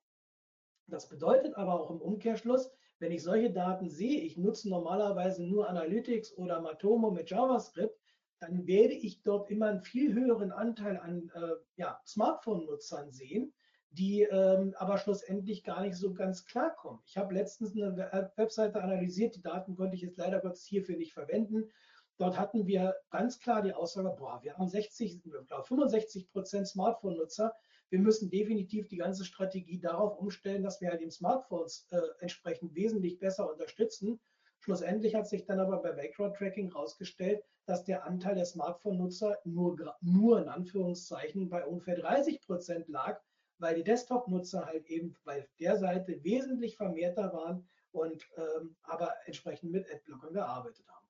Das 0.86 1.08
bedeutet 1.08 1.54
aber 1.56 1.80
auch 1.80 1.90
im 1.90 2.02
Umkehrschluss, 2.02 2.70
wenn 3.00 3.12
ich 3.12 3.22
solche 3.22 3.50
Daten 3.50 3.88
sehe, 3.88 4.20
ich 4.20 4.36
nutze 4.36 4.68
normalerweise 4.68 5.42
nur 5.42 5.68
Analytics 5.68 6.36
oder 6.36 6.60
Matomo 6.60 7.10
mit 7.10 7.30
JavaScript, 7.30 7.98
dann 8.38 8.66
werde 8.66 8.94
ich 8.94 9.22
dort 9.22 9.50
immer 9.50 9.66
einen 9.66 9.80
viel 9.80 10.14
höheren 10.14 10.52
Anteil 10.52 10.98
an 10.98 11.30
äh, 11.34 11.54
ja, 11.76 12.00
Smartphone-Nutzern 12.06 13.10
sehen, 13.10 13.52
die 13.90 14.22
ähm, 14.22 14.74
aber 14.76 14.98
schlussendlich 14.98 15.64
gar 15.64 15.82
nicht 15.82 15.96
so 15.96 16.12
ganz 16.12 16.44
klarkommen. 16.44 17.00
Ich 17.06 17.16
habe 17.16 17.34
letztens 17.34 17.72
eine 17.72 18.30
Webseite 18.36 18.82
analysiert, 18.82 19.34
die 19.34 19.42
Daten 19.42 19.74
konnte 19.76 19.96
ich 19.96 20.02
jetzt 20.02 20.18
leider 20.18 20.40
Gottes 20.40 20.64
hierfür 20.64 20.96
nicht 20.96 21.12
verwenden. 21.12 21.70
Dort 22.18 22.38
hatten 22.38 22.66
wir 22.66 22.96
ganz 23.10 23.40
klar 23.40 23.62
die 23.62 23.72
Aussage, 23.72 24.14
boah, 24.16 24.40
wir 24.42 24.56
haben 24.56 24.68
60, 24.68 25.22
glaube 25.22 25.64
65 25.64 26.30
Prozent 26.30 26.68
Smartphone-Nutzer. 26.68 27.54
Wir 27.90 27.98
müssen 27.98 28.30
definitiv 28.30 28.88
die 28.88 28.96
ganze 28.96 29.24
Strategie 29.24 29.80
darauf 29.80 30.16
umstellen, 30.18 30.62
dass 30.62 30.80
wir 30.80 30.90
halt 30.90 31.00
die 31.00 31.10
Smartphones 31.10 31.86
äh, 31.90 32.00
entsprechend 32.20 32.74
wesentlich 32.74 33.18
besser 33.18 33.50
unterstützen. 33.50 34.20
Schlussendlich 34.60 35.14
hat 35.14 35.28
sich 35.28 35.44
dann 35.44 35.58
aber 35.58 35.82
bei 35.82 35.92
Background-Tracking 35.92 36.72
herausgestellt, 36.72 37.42
dass 37.66 37.84
der 37.84 38.04
Anteil 38.04 38.36
der 38.36 38.44
Smartphone-Nutzer 38.44 39.38
nur, 39.44 39.76
nur 40.00 40.40
in 40.40 40.48
Anführungszeichen 40.48 41.48
bei 41.48 41.64
ungefähr 41.64 41.96
30 41.96 42.42
Prozent 42.42 42.88
lag, 42.88 43.20
weil 43.58 43.74
die 43.74 43.84
Desktop-Nutzer 43.84 44.66
halt 44.66 44.86
eben 44.86 45.16
bei 45.24 45.48
der 45.58 45.76
Seite 45.76 46.22
wesentlich 46.22 46.76
vermehrter 46.76 47.32
waren 47.32 47.68
und 47.92 48.24
ähm, 48.36 48.76
aber 48.82 49.14
entsprechend 49.26 49.72
mit 49.72 49.90
Adblockern 49.90 50.32
gearbeitet 50.32 50.86
haben. 50.88 51.06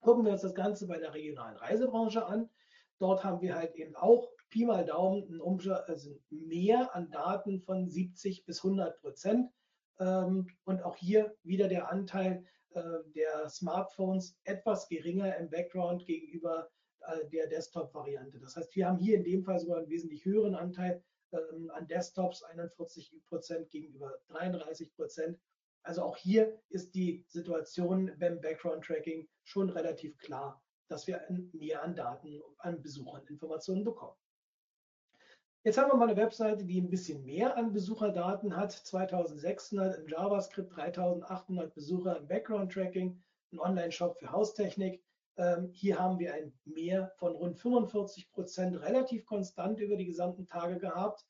Gucken 0.00 0.24
wir 0.24 0.32
uns 0.32 0.42
das 0.42 0.54
Ganze 0.54 0.86
bei 0.86 0.98
der 0.98 1.14
regionalen 1.14 1.56
Reisebranche 1.56 2.24
an. 2.24 2.48
Dort 2.98 3.24
haben 3.24 3.40
wir 3.40 3.54
halt 3.54 3.74
eben 3.74 3.96
auch 3.96 4.33
Pi 4.50 4.64
mal 4.64 4.84
Daumen 4.84 5.40
also 5.86 6.20
mehr 6.30 6.94
an 6.94 7.10
Daten 7.10 7.60
von 7.60 7.88
70 7.88 8.44
bis 8.44 8.64
100 8.64 9.00
Prozent. 9.00 9.50
Ähm, 9.98 10.48
und 10.64 10.82
auch 10.82 10.96
hier 10.96 11.36
wieder 11.42 11.68
der 11.68 11.90
Anteil 11.90 12.44
äh, 12.70 12.82
der 13.14 13.48
Smartphones 13.48 14.36
etwas 14.44 14.88
geringer 14.88 15.36
im 15.36 15.48
Background 15.50 16.04
gegenüber 16.06 16.68
äh, 17.00 17.28
der 17.28 17.46
Desktop-Variante. 17.46 18.40
Das 18.40 18.56
heißt, 18.56 18.74
wir 18.74 18.88
haben 18.88 18.98
hier 18.98 19.16
in 19.16 19.24
dem 19.24 19.44
Fall 19.44 19.60
sogar 19.60 19.78
einen 19.78 19.88
wesentlich 19.88 20.24
höheren 20.24 20.54
Anteil 20.54 21.02
ähm, 21.32 21.70
an 21.70 21.86
Desktops, 21.86 22.42
41 22.42 23.22
Prozent 23.26 23.70
gegenüber 23.70 24.18
33 24.28 24.94
Prozent. 24.94 25.38
Also 25.82 26.02
auch 26.02 26.16
hier 26.16 26.58
ist 26.70 26.94
die 26.94 27.24
Situation 27.28 28.10
beim 28.18 28.40
Background-Tracking 28.40 29.28
schon 29.42 29.70
relativ 29.70 30.16
klar, 30.18 30.62
dass 30.88 31.06
wir 31.06 31.22
mehr 31.52 31.82
an 31.82 31.94
Daten, 31.94 32.42
an 32.58 32.80
Besuchern 32.82 33.26
Informationen 33.26 33.84
bekommen. 33.84 34.16
Jetzt 35.66 35.78
haben 35.78 35.90
wir 35.90 35.96
mal 35.96 36.10
eine 36.10 36.20
Webseite, 36.20 36.62
die 36.66 36.78
ein 36.78 36.90
bisschen 36.90 37.24
mehr 37.24 37.56
an 37.56 37.72
Besucherdaten 37.72 38.54
hat. 38.54 38.72
2600 38.72 39.98
in 39.98 40.08
JavaScript, 40.08 40.76
3800 40.76 41.74
Besucher 41.74 42.18
im 42.18 42.28
Background-Tracking, 42.28 43.18
ein 43.50 43.58
Online-Shop 43.58 44.18
für 44.18 44.30
Haustechnik. 44.30 45.02
Ähm, 45.38 45.70
hier 45.72 45.98
haben 45.98 46.18
wir 46.18 46.34
ein 46.34 46.52
Mehr 46.66 47.14
von 47.16 47.34
rund 47.34 47.58
45 47.58 48.30
Prozent, 48.30 48.78
relativ 48.82 49.24
konstant 49.24 49.80
über 49.80 49.96
die 49.96 50.04
gesamten 50.04 50.46
Tage 50.46 50.78
gehabt. 50.78 51.24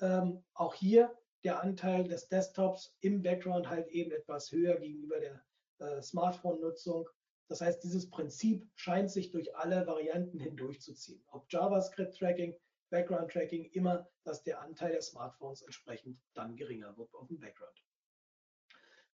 Ähm, 0.00 0.44
auch 0.54 0.74
hier 0.74 1.12
der 1.42 1.60
Anteil 1.60 2.04
des 2.04 2.28
Desktops 2.28 2.96
im 3.00 3.22
Background 3.22 3.68
halt 3.68 3.88
eben 3.88 4.12
etwas 4.12 4.52
höher 4.52 4.76
gegenüber 4.76 5.18
der 5.18 5.42
äh, 5.78 6.00
Smartphone-Nutzung. 6.00 7.08
Das 7.48 7.60
heißt, 7.60 7.82
dieses 7.82 8.08
Prinzip 8.08 8.68
scheint 8.76 9.10
sich 9.10 9.32
durch 9.32 9.56
alle 9.56 9.84
Varianten 9.88 10.38
hindurchzuziehen. 10.38 11.24
Ob 11.32 11.52
JavaScript-Tracking, 11.52 12.54
Background-Tracking, 12.90 13.70
immer, 13.72 14.08
dass 14.24 14.42
der 14.42 14.60
Anteil 14.60 14.92
der 14.92 15.02
Smartphones 15.02 15.62
entsprechend 15.62 16.20
dann 16.34 16.56
geringer 16.56 16.96
wird 16.96 17.14
auf 17.14 17.28
dem 17.28 17.38
Background. 17.38 17.84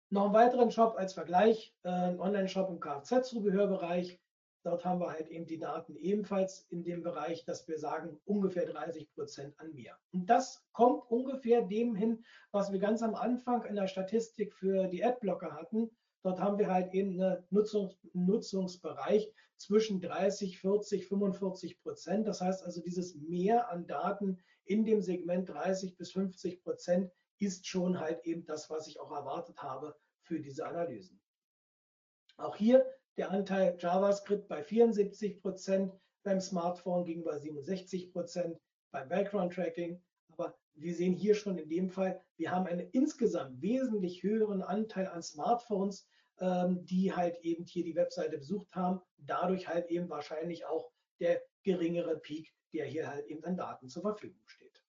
Noch 0.09 0.25
einen 0.25 0.33
weiteren 0.33 0.71
Shop 0.71 0.95
als 0.97 1.13
Vergleich, 1.13 1.75
äh, 1.83 1.89
Online-Shop 1.89 2.69
im 2.69 2.79
Kfz-Zubehörbereich. 2.79 4.19
Dort 4.63 4.83
haben 4.85 4.99
wir 4.99 5.11
halt 5.11 5.27
eben 5.27 5.45
die 5.45 5.59
Daten 5.59 5.95
ebenfalls 5.95 6.65
in 6.69 6.83
dem 6.83 7.03
Bereich, 7.03 7.45
dass 7.45 7.67
wir 7.67 7.77
sagen, 7.77 8.19
ungefähr 8.25 8.65
30 8.65 9.11
Prozent 9.13 9.59
an 9.59 9.73
mehr. 9.73 9.97
Und 10.11 10.27
das 10.27 10.65
kommt 10.71 11.09
ungefähr 11.11 11.61
dem 11.61 11.95
hin, 11.95 12.23
was 12.51 12.71
wir 12.71 12.79
ganz 12.79 13.03
am 13.03 13.13
Anfang 13.13 13.63
in 13.65 13.75
der 13.75 13.88
Statistik 13.88 14.53
für 14.53 14.88
die 14.88 15.03
Adblocker 15.03 15.53
hatten. 15.53 15.91
Dort 16.23 16.39
haben 16.39 16.57
wir 16.57 16.71
halt 16.71 16.93
eben 16.93 17.21
einen 17.21 17.43
Nutzungs 17.51 17.95
Nutzungsbereich 18.13 19.31
zwischen 19.57 20.01
30, 20.01 20.59
40, 20.59 21.07
45 21.07 21.79
Prozent. 21.81 22.27
Das 22.27 22.41
heißt 22.41 22.63
also, 22.63 22.81
dieses 22.81 23.15
Mehr 23.15 23.69
an 23.69 23.87
Daten 23.87 24.43
in 24.65 24.85
dem 24.85 25.01
Segment 25.01 25.49
30 25.49 25.97
bis 25.97 26.11
50 26.11 26.63
Prozent 26.63 27.11
ist 27.39 27.67
schon 27.67 27.99
halt 27.99 28.25
eben 28.25 28.45
das, 28.45 28.69
was 28.69 28.87
ich 28.87 28.99
auch 28.99 29.11
erwartet 29.11 29.61
habe 29.61 29.95
für 30.21 30.39
diese 30.39 30.65
Analysen. 30.65 31.21
Auch 32.37 32.55
hier 32.55 32.85
der 33.17 33.31
Anteil 33.31 33.77
JavaScript 33.79 34.47
bei 34.47 34.63
74 34.63 35.41
Prozent, 35.41 35.93
beim 36.23 36.41
Smartphone 36.41 37.05
gegenüber 37.05 37.37
67 37.39 38.11
Prozent, 38.11 38.59
beim 38.91 39.07
Background 39.07 39.53
Tracking. 39.53 40.01
Aber 40.31 40.57
wir 40.73 40.93
sehen 40.93 41.13
hier 41.13 41.35
schon 41.35 41.57
in 41.57 41.69
dem 41.69 41.89
Fall, 41.89 42.21
wir 42.37 42.51
haben 42.51 42.65
einen 42.65 42.89
insgesamt 42.91 43.61
wesentlich 43.61 44.23
höheren 44.23 44.61
Anteil 44.61 45.07
an 45.07 45.21
Smartphones, 45.21 46.09
ähm, 46.39 46.86
die 46.86 47.13
halt 47.13 47.38
eben 47.41 47.65
hier 47.65 47.84
die 47.84 47.95
Webseite 47.95 48.38
besucht 48.38 48.74
haben. 48.76 49.02
Dadurch 49.17 49.67
halt 49.67 49.88
eben 49.89 50.10
wahrscheinlich 50.10 50.65
auch 50.65 50.91
der 51.19 51.41
geringere 51.63 52.17
Peak, 52.17 52.54
der 52.74 52.86
hier 52.86 53.10
halt 53.10 53.26
eben 53.28 53.43
an 53.43 53.58
Daten 53.58 53.89
zur 53.89 54.02
Verfügung 54.02 54.41
steht 54.45 54.86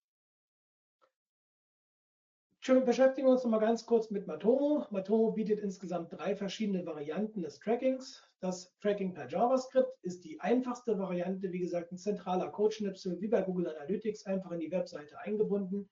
beschäftigen 2.75 3.29
wir 3.29 3.33
uns 3.33 3.45
noch 3.45 3.51
mal 3.51 3.59
ganz 3.59 3.87
kurz 3.87 4.11
mit 4.11 4.27
Matomo. 4.27 4.87
Matomo 4.91 5.31
bietet 5.31 5.61
insgesamt 5.61 6.13
drei 6.13 6.35
verschiedene 6.35 6.85
Varianten 6.85 7.43
des 7.43 7.61
Trackings. 7.61 8.25
Das 8.41 8.77
Tracking 8.81 9.15
per 9.15 9.29
JavaScript 9.29 9.97
ist 10.03 10.25
die 10.25 10.41
einfachste 10.41 10.99
Variante, 10.99 11.53
wie 11.53 11.61
gesagt, 11.61 11.93
ein 11.93 11.99
zentraler 11.99 12.49
Codeschnipsel, 12.49 13.21
wie 13.21 13.29
bei 13.29 13.43
Google 13.43 13.69
Analytics, 13.69 14.27
einfach 14.27 14.51
in 14.51 14.61
die 14.61 14.73
Webseite 14.73 15.17
eingebunden. 15.21 15.89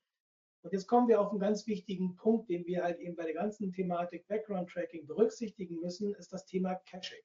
Und 0.64 0.72
jetzt 0.72 0.87
kommen 0.87 1.09
wir 1.09 1.20
auf 1.20 1.31
einen 1.31 1.40
ganz 1.40 1.66
wichtigen 1.66 2.16
Punkt, 2.16 2.48
den 2.48 2.64
wir 2.66 2.83
halt 2.83 2.98
eben 2.98 3.14
bei 3.16 3.24
der 3.24 3.35
ganzen 3.35 3.70
Thematik 3.70 4.27
Background 4.29 4.70
Tracking 4.70 5.07
berücksichtigen 5.07 5.79
müssen, 5.79 6.14
ist 6.14 6.33
das 6.33 6.46
Thema 6.46 6.74
Caching. 6.87 7.22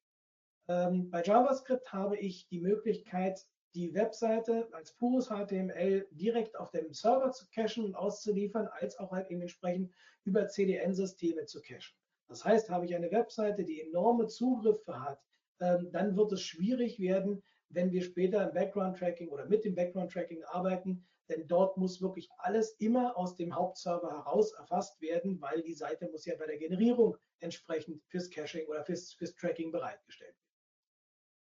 Ähm, 0.68 1.10
bei 1.10 1.24
JavaScript 1.24 1.94
habe 1.94 2.18
ich 2.18 2.50
die 2.50 2.60
Möglichkeit, 2.60 3.48
die 3.76 3.94
Webseite 3.94 4.68
als 4.74 4.92
pures 4.92 5.30
HTML 5.30 6.06
direkt 6.12 6.60
auf 6.60 6.72
dem 6.72 6.94
Server 6.94 7.32
zu 7.32 7.46
cachen 7.56 7.86
und 7.86 7.96
auszuliefern, 7.96 8.68
als 8.74 9.00
auch 9.00 9.12
halt 9.12 9.32
eben 9.32 9.42
entsprechend 9.42 9.94
über 10.26 10.50
CDN-Systeme 10.50 11.46
zu 11.46 11.62
cachen. 11.62 11.96
Das 12.28 12.44
heißt, 12.44 12.70
habe 12.70 12.86
ich 12.86 12.94
eine 12.94 13.10
Webseite, 13.10 13.64
die 13.64 13.80
enorme 13.80 14.28
Zugriffe 14.28 15.02
hat, 15.02 15.24
ähm, 15.62 15.90
dann 15.94 16.18
wird 16.18 16.34
es 16.34 16.42
schwierig 16.42 17.00
werden, 17.00 17.42
wenn 17.70 17.94
wir 17.94 18.02
später 18.02 18.46
im 18.46 18.54
Background-Tracking 18.54 19.30
oder 19.30 19.46
mit 19.46 19.64
dem 19.64 19.76
Background-Tracking 19.76 20.44
arbeiten, 20.44 21.08
denn 21.30 21.48
dort 21.48 21.78
muss 21.78 22.02
wirklich 22.02 22.30
alles 22.38 22.72
immer 22.80 23.16
aus 23.18 23.36
dem 23.36 23.56
Hauptserver 23.56 24.12
heraus 24.12 24.52
erfasst 24.54 25.00
werden, 25.02 25.40
weil 25.40 25.62
die 25.62 25.74
Seite 25.74 26.10
muss 26.10 26.26
ja 26.26 26.36
bei 26.36 26.48
der 26.48 26.58
Generierung 26.58 27.16
entsprechend 27.40 28.04
fürs 28.08 28.30
Caching 28.30 28.68
oder 28.68 28.84
fürs, 28.84 29.14
fürs 29.14 29.36
Tracking 29.36 29.72
bereitgestellt 29.72 30.36
werden. 30.36 30.50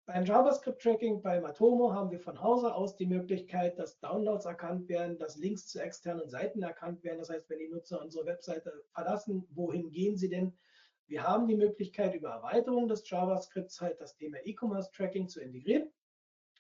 Beim 0.08 0.26
JavaScript-Tracking 0.26 1.22
bei 1.22 1.40
Matomo 1.40 1.94
haben 1.94 2.10
wir 2.10 2.20
von 2.20 2.42
Hause 2.42 2.74
aus 2.74 2.96
die 2.96 3.06
Möglichkeit, 3.06 3.78
dass 3.78 4.00
Downloads 4.00 4.46
erkannt 4.46 4.90
werden, 4.90 5.20
dass 5.20 5.38
Links 5.38 5.68
zu 5.68 5.80
externen 5.80 6.28
Seiten 6.28 6.64
erkannt 6.64 7.04
werden. 7.04 7.20
Das 7.20 7.30
heißt, 7.30 7.48
wenn 7.48 7.60
die 7.60 7.70
Nutzer 7.70 8.02
unsere 8.02 8.26
Webseite 8.26 8.74
verlassen, 8.92 9.46
wohin 9.52 9.92
gehen 9.92 10.18
sie 10.18 10.30
denn? 10.30 10.58
Wir 11.06 11.24
haben 11.24 11.48
die 11.48 11.56
Möglichkeit, 11.56 12.16
über 12.16 12.30
Erweiterung 12.30 12.88
des 12.88 13.08
JavaScripts 13.08 13.82
halt 13.82 14.02
das 14.02 14.16
Thema 14.16 14.40
E-Commerce-Tracking 14.44 15.28
zu 15.28 15.42
integrieren 15.42 15.92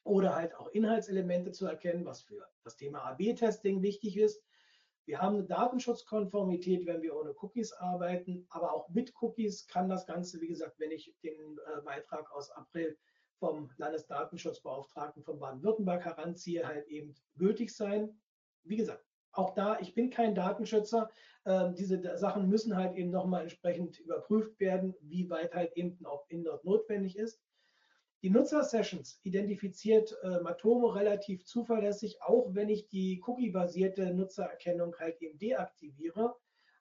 oder 0.04 0.36
halt 0.36 0.56
auch 0.56 0.68
Inhaltselemente 0.70 1.52
zu 1.52 1.66
erkennen, 1.66 2.06
was 2.06 2.22
für 2.22 2.48
das 2.64 2.76
Thema 2.76 3.04
AB-Testing 3.04 3.82
wichtig 3.82 4.18
ist. 4.18 4.44
Wir 5.06 5.22
haben 5.22 5.38
eine 5.38 5.46
Datenschutzkonformität, 5.46 6.86
wenn 6.86 7.02
wir 7.02 7.16
ohne 7.16 7.34
Cookies 7.42 7.74
arbeiten, 7.74 8.46
aber 8.50 8.74
auch 8.74 8.90
mit 8.90 9.12
Cookies 9.22 9.68
kann 9.68 9.90
das 9.90 10.06
Ganze, 10.06 10.40
wie 10.40 10.48
gesagt, 10.48 10.80
wenn 10.80 10.92
ich 10.92 11.16
den 11.24 11.58
äh, 11.58 11.82
Beitrag 11.82 12.32
aus 12.32 12.52
April 12.52 12.96
vom 13.40 13.72
Landesdatenschutzbeauftragten 13.78 15.24
von 15.24 15.40
Baden-Württemberg 15.40 16.06
heranziehe, 16.06 16.68
halt 16.68 16.88
eben 16.88 17.16
gültig 17.38 17.76
sein. 17.76 18.22
Wie 18.64 18.76
gesagt, 18.76 19.04
auch 19.32 19.54
da, 19.54 19.80
ich 19.80 19.96
bin 19.96 20.10
kein 20.10 20.36
Datenschützer. 20.36 21.10
Äh, 21.46 21.74
diese 21.74 22.18
Sachen 22.18 22.50
müssen 22.50 22.76
halt 22.76 22.96
eben 22.96 23.10
nochmal 23.10 23.44
entsprechend 23.44 24.00
überprüft 24.00 24.60
werden, 24.60 24.94
wie 25.02 25.30
weit 25.30 25.54
halt 25.56 25.76
eben 25.76 25.98
ein 26.00 26.06
Opt-in 26.06 26.44
dort 26.44 26.66
notwendig 26.66 27.18
ist. 27.18 27.42
Die 28.22 28.30
Nutzer-Sessions 28.30 29.20
identifiziert 29.24 30.14
äh, 30.24 30.42
Matomo 30.42 30.88
relativ 30.88 31.46
zuverlässig, 31.46 32.22
auch 32.22 32.54
wenn 32.54 32.68
ich 32.68 32.90
die 32.90 33.24
cookie-basierte 33.26 34.14
Nutzererkennung 34.14 34.94
halt 35.00 35.22
eben 35.22 35.38
deaktiviere. 35.38 36.36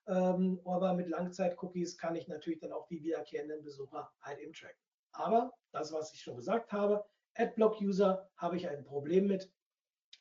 Ähm, 0.09 0.61
aber 0.64 0.94
mit 0.94 1.09
Langzeit-Cookies 1.09 1.96
kann 1.96 2.16
ich 2.16 2.27
natürlich 2.27 2.59
dann 2.59 2.72
auch 2.72 2.88
die 2.88 3.03
wiederkehrenden 3.05 3.62
Besucher 3.62 4.11
halt 4.20 4.40
eben 4.40 4.53
tracken. 4.53 4.83
Aber 5.12 5.53
das, 5.70 5.92
was 5.92 6.12
ich 6.12 6.22
schon 6.22 6.37
gesagt 6.37 6.72
habe, 6.72 7.05
Adblock-User 7.35 8.29
habe 8.37 8.57
ich 8.57 8.68
ein 8.68 8.85
Problem 8.85 9.29
mit, 9.29 9.53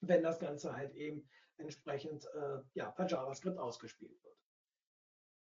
wenn 0.01 0.21
das 0.21 0.39
Ganze 0.39 0.75
halt 0.75 0.93
eben 0.93 1.27
entsprechend 1.58 2.25
äh, 2.36 2.60
ja, 2.75 2.91
per 2.91 3.08
JavaScript 3.08 3.58
ausgespielt 3.58 4.23
wird. 4.23 4.38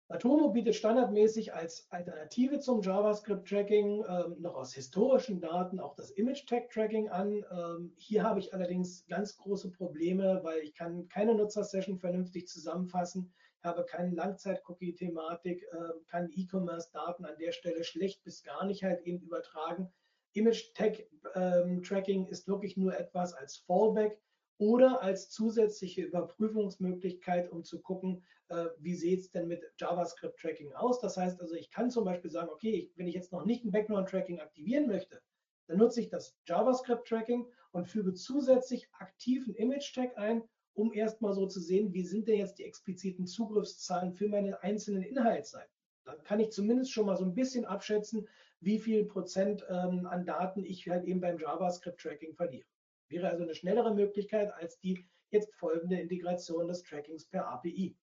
Atomo 0.07 0.49
bietet 0.49 0.75
standardmäßig 0.75 1.53
als 1.53 1.87
Alternative 1.89 2.59
zum 2.59 2.81
JavaScript-Tracking 2.81 4.05
ähm, 4.07 4.35
noch 4.39 4.55
aus 4.55 4.73
historischen 4.73 5.41
Daten 5.41 5.79
auch 5.79 5.95
das 5.95 6.11
Image-Tag-Tracking 6.11 7.09
an. 7.09 7.43
Ähm, 7.51 7.93
hier 7.97 8.23
habe 8.23 8.39
ich 8.39 8.53
allerdings 8.53 9.05
ganz 9.07 9.35
große 9.37 9.71
Probleme, 9.71 10.41
weil 10.43 10.59
ich 10.59 10.75
kann 10.75 11.07
keine 11.07 11.33
Nutzer-Session 11.33 11.97
vernünftig 11.97 12.47
zusammenfassen 12.47 13.33
habe 13.65 13.83
keine 13.83 14.11
Langzeit-Cookie-Thematik, 14.11 15.63
äh, 15.63 15.77
kann 16.07 16.29
E-Commerce-Daten 16.31 17.25
an 17.25 17.37
der 17.39 17.51
Stelle 17.51 17.83
schlecht 17.83 18.23
bis 18.23 18.43
gar 18.43 18.65
nicht 18.65 18.83
halt 18.83 19.01
eben 19.01 19.19
übertragen. 19.19 19.91
Image-Tag-Tracking 20.33 22.25
ähm, 22.25 22.31
ist 22.31 22.47
wirklich 22.47 22.77
nur 22.77 22.97
etwas 22.97 23.33
als 23.33 23.57
Fallback 23.57 24.21
oder 24.57 25.01
als 25.01 25.29
zusätzliche 25.29 26.03
Überprüfungsmöglichkeit, 26.03 27.51
um 27.51 27.63
zu 27.63 27.81
gucken, 27.81 28.23
äh, 28.49 28.67
wie 28.79 28.95
sieht 28.95 29.21
es 29.21 29.31
denn 29.31 29.47
mit 29.47 29.63
JavaScript-Tracking 29.77 30.73
aus. 30.73 30.99
Das 30.99 31.17
heißt 31.17 31.41
also, 31.41 31.55
ich 31.55 31.71
kann 31.71 31.89
zum 31.89 32.05
Beispiel 32.05 32.31
sagen, 32.31 32.49
okay, 32.49 32.71
ich, 32.71 32.97
wenn 32.97 33.07
ich 33.07 33.15
jetzt 33.15 33.31
noch 33.31 33.45
nicht 33.45 33.65
ein 33.65 33.71
Background-Tracking 33.71 34.39
aktivieren 34.39 34.87
möchte, 34.87 35.21
dann 35.67 35.77
nutze 35.77 36.01
ich 36.01 36.09
das 36.09 36.37
JavaScript-Tracking 36.45 37.47
und 37.71 37.87
füge 37.87 38.13
zusätzlich 38.13 38.87
aktiven 38.93 39.55
Image-Tag 39.55 40.17
ein 40.17 40.43
um 40.75 40.93
erstmal 40.93 41.33
so 41.33 41.47
zu 41.47 41.59
sehen, 41.59 41.93
wie 41.93 42.03
sind 42.03 42.27
denn 42.27 42.37
jetzt 42.37 42.59
die 42.59 42.65
expliziten 42.65 43.25
Zugriffszahlen 43.25 44.13
für 44.13 44.27
meine 44.27 44.61
einzelnen 44.61 45.03
Inhaltsseiten. 45.03 45.71
Dann 46.03 46.21
kann 46.23 46.39
ich 46.39 46.51
zumindest 46.51 46.91
schon 46.91 47.07
mal 47.07 47.17
so 47.17 47.23
ein 47.23 47.33
bisschen 47.33 47.65
abschätzen, 47.65 48.27
wie 48.59 48.79
viel 48.79 49.05
Prozent 49.05 49.65
ähm, 49.69 50.05
an 50.05 50.25
Daten 50.25 50.63
ich 50.63 50.87
halt 50.87 51.05
eben 51.05 51.21
beim 51.21 51.39
JavaScript-Tracking 51.39 52.35
verliere. 52.35 52.67
Wäre 53.09 53.29
also 53.29 53.43
eine 53.43 53.55
schnellere 53.55 53.93
Möglichkeit 53.93 54.53
als 54.53 54.79
die 54.79 55.05
jetzt 55.29 55.53
folgende 55.55 55.99
Integration 55.99 56.67
des 56.67 56.83
Trackings 56.83 57.25
per 57.25 57.47
API. 57.47 57.95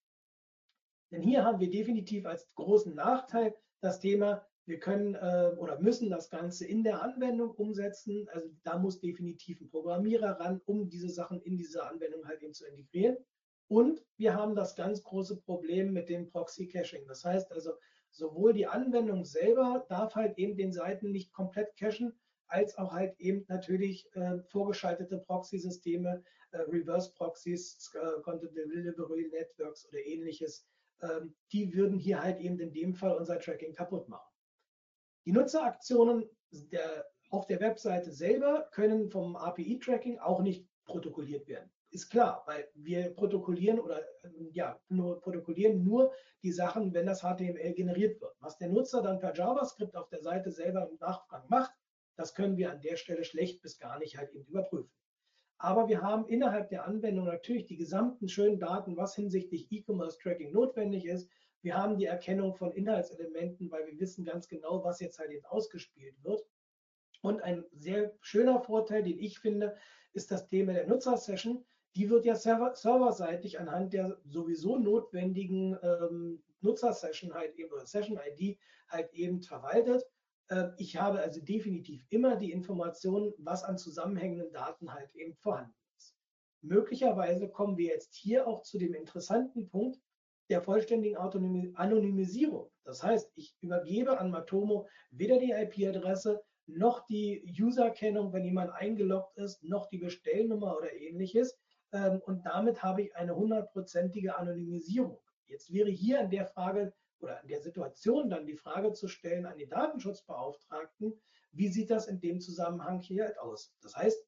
Denn 1.11 1.23
hier 1.23 1.45
haben 1.45 1.61
wir 1.61 1.71
definitiv 1.71 2.27
als 2.27 2.49
großen 2.55 2.95
Nachteil 2.95 3.55
das 3.81 4.01
Thema, 4.01 4.47
Wir 4.65 4.79
können 4.79 5.17
äh, 5.17 5.53
oder 5.59 5.81
müssen 5.81 6.09
das 6.09 6.31
Ganze 6.31 6.65
in 6.67 6.85
der 6.85 7.03
Anwendung 7.03 7.51
umsetzen. 7.51 8.29
Also 8.33 8.49
da 8.63 8.79
muss 8.79 9.01
definitiv 9.01 9.61
ein 9.61 9.69
Programmierer 9.69 10.39
ran, 10.39 10.61
um 10.67 10.89
diese 10.89 11.09
Sachen 11.09 11.43
in 11.43 11.57
diese 11.57 11.85
Anwendung 11.85 12.27
halt 12.27 12.43
eben 12.43 12.55
zu 12.55 12.65
integrieren. 12.67 13.17
Und 13.67 14.05
wir 14.19 14.35
haben 14.35 14.55
das 14.55 14.77
ganz 14.77 15.03
große 15.03 15.41
Problem 15.41 15.93
mit 15.93 16.09
dem 16.09 16.29
Proxy-Caching. 16.29 17.09
Das 17.09 17.25
heißt 17.25 17.51
also, 17.51 17.73
sowohl 18.11 18.53
die 18.53 18.67
Anwendung 18.67 19.25
selber 19.25 19.85
darf 19.89 20.15
halt 20.15 20.39
eben 20.39 20.57
den 20.57 20.73
Seiten 20.73 21.11
nicht 21.11 21.33
komplett 21.33 21.77
cachen, 21.77 22.13
als 22.53 22.77
auch 22.77 22.93
halt 22.93 23.19
eben 23.19 23.45
natürlich 23.49 24.07
äh, 24.15 24.39
vorgeschaltete 24.51 25.19
Proxy-Systeme, 25.19 26.23
äh, 26.53 26.59
Reverse-Proxies, 26.59 27.91
äh, 27.95 28.21
Content 28.23 28.57
Delivery 28.57 29.29
Networks 29.33 29.89
oder 29.89 29.99
ähnliches, 30.05 30.67
ähm, 31.01 31.35
die 31.53 31.73
würden 31.75 31.99
hier 31.99 32.23
halt 32.23 32.39
eben 32.41 32.61
in 32.61 32.73
dem 32.73 32.95
Fall 32.95 33.17
unser 33.17 33.39
Tracking 33.39 33.75
kaputt 33.75 34.09
machen. 34.09 34.31
Die 35.25 35.33
Nutzeraktionen 35.33 36.29
der, 36.51 37.07
auf 37.31 37.47
der 37.47 37.61
Webseite 37.61 38.13
selber 38.13 38.69
können 38.73 39.11
vom 39.11 39.37
API-Tracking 39.37 40.19
auch 40.19 40.43
nicht 40.43 40.69
protokolliert 40.85 41.49
werden. 41.49 41.71
Ist 41.91 42.11
klar, 42.11 42.43
weil 42.47 42.69
wir 42.75 43.15
protokollieren 43.15 43.79
oder 43.79 44.03
ja, 44.53 44.81
nur 44.89 45.21
protokollieren 45.21 45.85
nur 45.85 46.13
die 46.43 46.53
Sachen, 46.53 46.93
wenn 46.95 47.07
das 47.07 47.21
HTML 47.21 47.75
generiert 47.75 48.21
wird. 48.21 48.35
Was 48.41 48.57
der 48.59 48.69
Nutzer 48.69 49.03
dann 49.03 49.21
per 49.21 49.35
JavaScript 49.35 49.95
auf 49.95 50.09
der 50.09 50.23
Seite 50.23 50.51
selber 50.51 50.89
im 50.89 50.97
Nachgang 50.99 51.45
macht, 51.49 51.73
das 52.17 52.35
können 52.35 52.57
wir 52.57 52.71
an 52.71 52.81
der 52.81 52.97
Stelle 52.97 53.25
schlecht 53.25 53.63
bis 53.63 53.79
gar 53.79 53.99
nicht 53.99 54.17
halt 54.19 54.33
eben 54.33 54.47
überprüfen. 54.47 54.93
Aber 55.59 55.89
wir 55.89 56.03
haben 56.03 56.27
innerhalb 56.27 56.71
der 56.71 56.87
Anwendung 56.87 57.27
natürlich 57.27 57.67
die 57.67 57.77
gesamten 57.77 58.29
schönen 58.29 58.59
Daten, 58.59 58.97
was 58.97 59.15
hinsichtlich 59.15 59.71
E-Commerce 59.71 60.19
Tracking 60.19 60.53
notwendig 60.53 61.07
ist. 61.07 61.31
Wir 61.63 61.77
haben 61.77 61.97
die 61.97 62.07
Erkennung 62.07 62.57
von 62.57 62.73
Inhaltselementen, 62.73 63.71
weil 63.71 63.87
wir 63.87 64.01
wissen 64.01 64.25
ganz 64.25 64.49
genau, 64.49 64.83
was 64.83 64.99
jetzt 64.99 65.21
halt 65.21 65.31
eben 65.31 65.45
ausgespielt 65.45 66.17
wird. 66.25 66.45
Und 67.21 67.41
ein 67.43 67.65
sehr 67.73 68.13
schöner 68.21 68.61
Vorteil, 68.61 69.05
den 69.05 69.21
ich 69.21 69.39
finde, 69.39 69.77
ist 70.13 70.33
das 70.33 70.49
Thema 70.49 70.73
der 70.73 70.89
Nutzer-Session. 70.89 71.65
Die 71.95 72.11
wird 72.11 72.25
ja 72.25 72.35
server 72.35 72.75
serverseitig 72.75 73.61
anhand 73.61 73.93
der 73.93 74.19
sowieso 74.25 74.79
notwendigen 74.79 75.79
ähm, 75.83 76.43
Nutzer-Session 76.63 77.35
halt 77.35 77.55
eben 77.57 77.73
oder 77.73 77.87
Session-ID 77.87 78.59
halt 78.89 79.13
eben 79.13 79.43
verwaltet. 79.43 80.05
Äh, 80.53 80.71
ich 80.77 80.97
habe 80.97 81.21
also 81.21 81.41
definitiv 81.41 82.05
immer 82.11 82.37
die 82.37 82.53
Informationen, 82.53 83.33
was 83.39 83.65
an 83.65 83.79
zusammenhängenden 83.79 84.53
Daten 84.53 84.93
halt 84.93 85.15
eben 85.15 85.35
vorhanden 85.35 85.75
ist. 85.97 86.15
Möglicherweise 86.61 87.49
kommen 87.49 87.77
wir 87.77 87.87
jetzt 87.87 88.15
hier 88.15 88.47
auch 88.47 88.63
zu 88.63 88.79
dem 88.79 88.95
interessanten 88.95 89.69
Punkt, 89.69 89.99
der 90.51 90.61
vollständigen 90.61 91.17
Anonymisierung. 91.17 92.71
Das 92.85 93.03
heißt, 93.03 93.33
ich 93.37 93.57
übergebe 93.61 94.19
an 94.19 94.31
Matomo 94.31 94.87
weder 95.11 95.39
die 95.39 95.53
IP-Adresse 95.53 96.43
noch 96.67 97.07
die 97.07 97.43
User-Kennung, 97.59 98.33
wenn 98.33 98.45
jemand 98.45 98.73
eingeloggt 98.73 99.37
ist, 99.39 99.63
noch 99.63 99.87
die 99.87 99.99
Bestellnummer 99.99 100.77
oder 100.77 100.93
ähnliches. 100.93 101.59
Ähm, 101.93 102.21
und 102.27 102.45
damit 102.45 102.83
habe 102.83 103.03
ich 103.03 103.17
eine 103.17 103.35
hundertprozentige 103.35 104.37
Anonymisierung. 104.37 105.19
Jetzt 105.47 105.73
wäre 105.73 105.91
hier 105.91 106.21
an 106.21 106.31
der 106.31 106.47
Frage 106.47 106.93
oder 107.23 107.41
in 107.43 107.49
der 107.49 107.61
Situation 107.61 108.31
dann 108.31 108.47
die 108.47 108.57
Frage 108.57 108.93
zu 108.93 109.09
stellen 109.09 109.47
an 109.47 109.59
die 109.59 109.69
Datenschutzbeauftragten, 109.69 111.21
wie 111.53 111.69
sieht 111.69 111.91
das 111.91 112.07
in 112.07 112.21
dem 112.21 112.41
Zusammenhang 112.41 113.01
hier 113.01 113.25
halt 113.25 113.39
aus? 113.39 113.75
Das 113.83 113.97
heißt, 113.97 114.27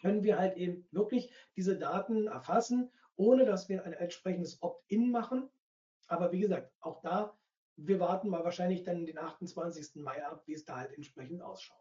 können 0.00 0.22
wir 0.22 0.38
halt 0.38 0.56
eben 0.56 0.86
wirklich 0.90 1.32
diese 1.56 1.78
Daten 1.78 2.26
erfassen 2.26 2.90
ohne 3.16 3.44
dass 3.44 3.68
wir 3.68 3.84
ein 3.84 3.92
entsprechendes 3.92 4.62
Opt-in 4.62 5.10
machen. 5.10 5.48
Aber 6.08 6.32
wie 6.32 6.40
gesagt, 6.40 6.72
auch 6.80 7.00
da, 7.00 7.36
wir 7.76 8.00
warten 8.00 8.28
mal 8.28 8.44
wahrscheinlich 8.44 8.82
dann 8.82 9.06
den 9.06 9.18
28. 9.18 9.96
Mai 9.96 10.24
ab, 10.24 10.42
wie 10.46 10.54
es 10.54 10.64
da 10.64 10.76
halt 10.76 10.92
entsprechend 10.92 11.42
ausschaut. 11.42 11.78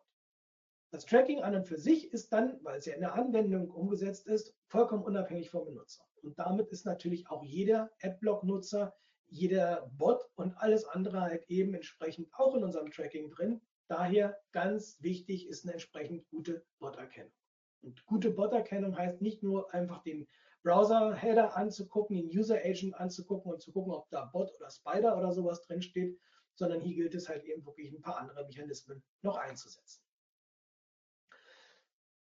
Das 0.91 1.05
Tracking 1.05 1.41
an 1.41 1.55
und 1.55 1.67
für 1.67 1.79
sich 1.79 2.11
ist 2.13 2.31
dann, 2.31 2.63
weil 2.63 2.77
es 2.77 2.85
ja 2.85 2.93
in 2.93 3.01
der 3.01 3.15
Anwendung 3.15 3.71
umgesetzt 3.71 4.27
ist, 4.27 4.55
vollkommen 4.67 5.03
unabhängig 5.03 5.49
vom 5.49 5.65
Benutzer. 5.65 6.03
Und 6.21 6.37
damit 6.37 6.69
ist 6.69 6.85
natürlich 6.85 7.27
auch 7.29 7.43
jeder 7.43 7.91
Adblock-Nutzer, 8.01 8.95
jeder 9.33 9.89
Bot 9.97 10.21
und 10.35 10.55
alles 10.57 10.85
andere 10.85 11.21
halt 11.21 11.49
eben 11.49 11.73
entsprechend 11.73 12.29
auch 12.33 12.55
in 12.55 12.63
unserem 12.63 12.91
Tracking 12.91 13.31
drin. 13.31 13.61
Daher 13.87 14.39
ganz 14.51 14.97
wichtig 15.01 15.47
ist 15.47 15.65
eine 15.65 15.73
entsprechend 15.73 16.27
gute 16.29 16.63
Bot-Erkennung. 16.79 17.33
Und 17.81 18.05
gute 18.05 18.29
Bot-Erkennung 18.29 18.95
heißt 18.95 19.21
nicht 19.21 19.41
nur 19.41 19.73
einfach 19.73 20.03
den 20.03 20.27
Browser-Header 20.61 21.57
anzugucken, 21.57 22.15
den 22.15 22.27
User-Agent 22.27 22.93
anzugucken 22.95 23.51
und 23.51 23.61
zu 23.61 23.71
gucken, 23.71 23.91
ob 23.91 24.07
da 24.11 24.25
Bot 24.25 24.53
oder 24.55 24.69
Spider 24.69 25.17
oder 25.17 25.33
sowas 25.33 25.61
drin 25.63 25.81
steht, 25.81 26.17
sondern 26.55 26.79
hier 26.79 26.95
gilt 26.95 27.15
es 27.15 27.27
halt 27.27 27.43
eben 27.43 27.65
wirklich 27.65 27.91
ein 27.91 28.01
paar 28.01 28.17
andere 28.17 28.45
Mechanismen 28.45 29.03
noch 29.23 29.35
einzusetzen. 29.35 30.01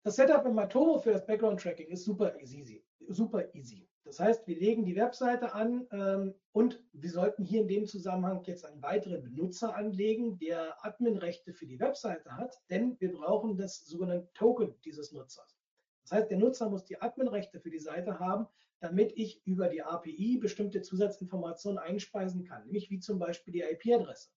Das 0.04 0.16
Setup 0.16 0.46
in 0.46 0.54
Matomo 0.54 0.98
für 0.98 1.12
das 1.12 1.26
Background-Tracking 1.26 1.88
ist 1.88 2.04
super 2.04 2.38
easy, 2.40 2.86
super 3.08 3.52
easy. 3.54 3.89
Das 4.10 4.18
heißt, 4.18 4.48
wir 4.48 4.56
legen 4.58 4.84
die 4.84 4.96
Webseite 4.96 5.54
an 5.54 5.86
ähm, 5.92 6.34
und 6.50 6.82
wir 6.92 7.10
sollten 7.10 7.44
hier 7.44 7.60
in 7.60 7.68
dem 7.68 7.86
Zusammenhang 7.86 8.42
jetzt 8.42 8.64
einen 8.64 8.82
weiteren 8.82 9.22
Benutzer 9.22 9.76
anlegen, 9.76 10.36
der 10.36 10.84
Adminrechte 10.84 11.52
für 11.52 11.64
die 11.64 11.78
Webseite 11.78 12.36
hat, 12.36 12.60
denn 12.70 12.98
wir 12.98 13.12
brauchen 13.12 13.56
das 13.56 13.86
sogenannte 13.86 14.28
Token 14.34 14.74
dieses 14.84 15.12
Nutzers. 15.12 15.56
Das 16.02 16.10
heißt, 16.10 16.28
der 16.28 16.38
Nutzer 16.38 16.68
muss 16.68 16.84
die 16.84 17.00
Adminrechte 17.00 17.60
für 17.60 17.70
die 17.70 17.78
Seite 17.78 18.18
haben, 18.18 18.48
damit 18.80 19.12
ich 19.14 19.46
über 19.46 19.68
die 19.68 19.84
API 19.84 20.38
bestimmte 20.38 20.82
Zusatzinformationen 20.82 21.78
einspeisen 21.78 22.42
kann, 22.42 22.64
nämlich 22.64 22.90
wie 22.90 22.98
zum 22.98 23.20
Beispiel 23.20 23.52
die 23.52 23.62
IP-Adresse 23.62 24.30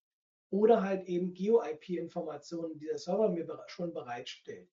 oder 0.51 0.83
halt 0.83 1.07
eben 1.07 1.33
Geo-IP-Informationen, 1.33 2.77
die 2.77 2.85
der 2.85 2.99
Server 2.99 3.29
mir 3.29 3.47
schon 3.65 3.91
bereitstellt, 3.91 4.69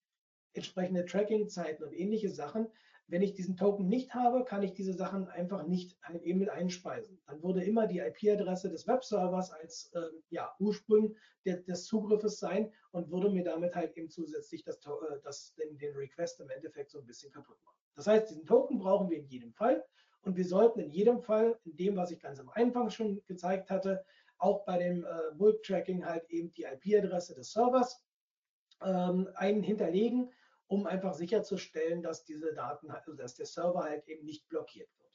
entsprechende 0.53 1.07
Tracking-Zeiten 1.07 1.85
und 1.85 1.95
ähnliche 1.95 2.29
Sachen, 2.29 2.67
wenn 3.11 3.23
ich 3.23 3.35
diesen 3.35 3.57
Token 3.57 3.89
nicht 3.89 4.15
habe, 4.15 4.45
kann 4.45 4.63
ich 4.63 4.73
diese 4.73 4.95
Sachen 4.95 5.29
einfach 5.29 5.67
nicht 5.67 5.99
eben 6.23 6.39
mit 6.39 6.49
einspeisen. 6.49 7.21
Dann 7.27 7.43
würde 7.43 7.65
immer 7.65 7.89
die 7.89 7.99
IP-Adresse 7.99 8.71
des 8.71 8.87
Webservers 8.87 9.51
als 9.51 9.91
äh, 9.95 10.01
ja, 10.31 10.55
Ursprung 10.61 11.17
de, 11.45 11.63
des 11.65 11.87
Zugriffes 11.87 12.39
sein 12.39 12.73
und 12.93 13.11
würde 13.11 13.31
mir 13.31 13.43
damit 13.43 13.75
halt 13.75 13.97
eben 13.97 14.09
zusätzlich 14.09 14.63
das, 14.63 14.77
äh, 14.87 15.21
das, 15.25 15.55
den, 15.55 15.77
den 15.79 15.95
Request 15.97 16.41
im 16.41 16.51
Endeffekt 16.51 16.91
so 16.91 17.01
ein 17.01 17.07
bisschen 17.07 17.33
kaputt 17.33 17.59
machen. 17.65 17.77
Das 17.97 18.07
heißt, 18.07 18.31
diesen 18.31 18.47
Token 18.47 18.79
brauchen 18.79 19.11
wir 19.11 19.19
in 19.19 19.27
jedem 19.27 19.53
Fall 19.53 19.85
und 20.23 20.37
wir 20.37 20.45
sollten 20.45 20.79
in 20.79 20.91
jedem 20.91 21.21
Fall, 21.21 21.59
in 21.65 21.77
dem, 21.77 21.97
was 21.97 22.13
ich 22.13 22.21
ganz 22.21 22.39
am 22.39 22.51
Anfang 22.51 22.91
schon 22.91 23.21
gezeigt 23.27 23.71
hatte, 23.71 24.05
auch 24.39 24.65
bei 24.65 24.79
dem 24.79 25.05
äh, 25.05 25.35
Bulk-Tracking 25.35 26.05
halt 26.07 26.31
eben 26.31 26.53
die 26.53 26.65
IP-Adresse 26.65 27.35
des 27.35 27.53
Servers 27.53 28.05
ähm, 28.83 29.29
einen 29.35 29.63
hinterlegen 29.63 30.31
um 30.71 30.87
einfach 30.87 31.15
sicherzustellen, 31.15 32.01
dass 32.01 32.25
diese 32.25 32.55
Daten, 32.55 32.91
also 32.91 33.13
dass 33.13 33.35
der 33.35 33.47
Server 33.47 33.83
halt 33.83 34.07
eben 34.07 34.25
nicht 34.25 34.49
blockiert 34.49 34.89
wird. 34.99 35.11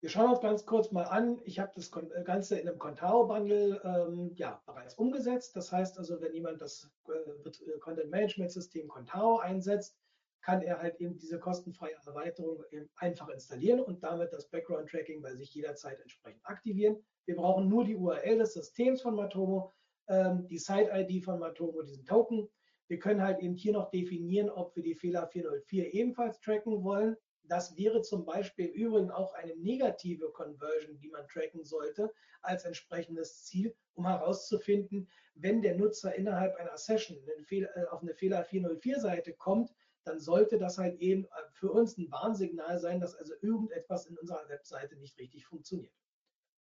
Wir 0.00 0.08
schauen 0.08 0.30
uns 0.30 0.40
ganz 0.40 0.64
kurz 0.64 0.90
mal 0.90 1.04
an. 1.04 1.40
Ich 1.44 1.58
habe 1.58 1.70
das 1.74 1.90
äh, 1.92 2.22
Ganze 2.24 2.58
in 2.58 2.66
einem 2.66 2.78
Contao-Bundle 2.78 3.80
ähm, 3.84 4.32
ja, 4.36 4.62
bereits 4.64 4.94
umgesetzt. 4.94 5.54
Das 5.54 5.70
heißt 5.70 5.98
also, 5.98 6.20
wenn 6.20 6.32
jemand 6.32 6.62
das 6.62 6.90
äh, 7.08 7.12
äh, 7.12 7.78
Content 7.78 8.10
Management 8.10 8.52
System 8.52 8.88
Contao 8.88 9.38
einsetzt, 9.38 9.98
kann 10.40 10.62
er 10.62 10.78
halt 10.78 10.98
eben 11.00 11.18
diese 11.18 11.38
kostenfreie 11.38 11.96
Erweiterung 12.06 12.62
einfach 12.96 13.28
installieren 13.28 13.80
und 13.80 14.02
damit 14.02 14.32
das 14.32 14.48
Background 14.48 14.88
Tracking 14.88 15.20
bei 15.20 15.34
sich 15.34 15.52
jederzeit 15.52 16.00
entsprechend 16.00 16.46
aktivieren. 16.46 17.04
Wir 17.26 17.36
brauchen 17.36 17.68
nur 17.68 17.84
die 17.84 17.96
URL 17.96 18.38
des 18.38 18.54
Systems 18.54 19.02
von 19.02 19.16
Matomo, 19.16 19.72
ähm, 20.08 20.46
die 20.46 20.58
Site-ID 20.58 21.24
von 21.24 21.40
Matomo, 21.40 21.82
diesen 21.82 22.06
Token 22.06 22.48
wir 22.88 22.98
können 22.98 23.22
halt 23.22 23.40
eben 23.40 23.54
hier 23.54 23.72
noch 23.72 23.90
definieren, 23.90 24.50
ob 24.50 24.74
wir 24.76 24.82
die 24.82 24.94
Fehler 24.94 25.26
404 25.26 25.94
ebenfalls 25.94 26.40
tracken 26.40 26.84
wollen. 26.84 27.16
Das 27.44 27.76
wäre 27.76 28.02
zum 28.02 28.24
Beispiel 28.24 28.66
im 28.66 28.72
Übrigen 28.74 29.10
auch 29.10 29.34
eine 29.34 29.56
negative 29.56 30.30
Conversion, 30.30 30.98
die 30.98 31.08
man 31.08 31.26
tracken 31.28 31.64
sollte, 31.64 32.12
als 32.42 32.64
entsprechendes 32.64 33.44
Ziel, 33.44 33.74
um 33.94 34.06
herauszufinden, 34.06 35.08
wenn 35.34 35.62
der 35.62 35.76
Nutzer 35.76 36.14
innerhalb 36.14 36.56
einer 36.56 36.76
Session 36.76 37.18
äh, 37.50 37.66
auf 37.90 38.02
eine 38.02 38.14
Fehler 38.14 38.44
404 38.44 39.00
Seite 39.00 39.32
kommt, 39.34 39.72
dann 40.04 40.20
sollte 40.20 40.58
das 40.58 40.78
halt 40.78 40.98
eben 41.00 41.24
äh, 41.24 41.28
für 41.52 41.70
uns 41.70 41.98
ein 41.98 42.10
Warnsignal 42.10 42.78
sein, 42.78 43.00
dass 43.00 43.14
also 43.14 43.34
irgendetwas 43.42 44.06
in 44.06 44.16
unserer 44.16 44.48
Webseite 44.48 44.96
nicht 44.96 45.18
richtig 45.18 45.46
funktioniert. 45.46 45.92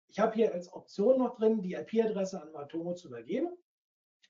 Ich 0.07 0.19
habe 0.19 0.33
hier 0.33 0.53
als 0.53 0.71
Option 0.71 1.19
noch 1.19 1.35
drin, 1.35 1.61
die 1.61 1.73
IP-Adresse 1.73 2.41
an 2.41 2.51
Matomo 2.51 2.93
zu 2.93 3.09
übergeben. 3.09 3.49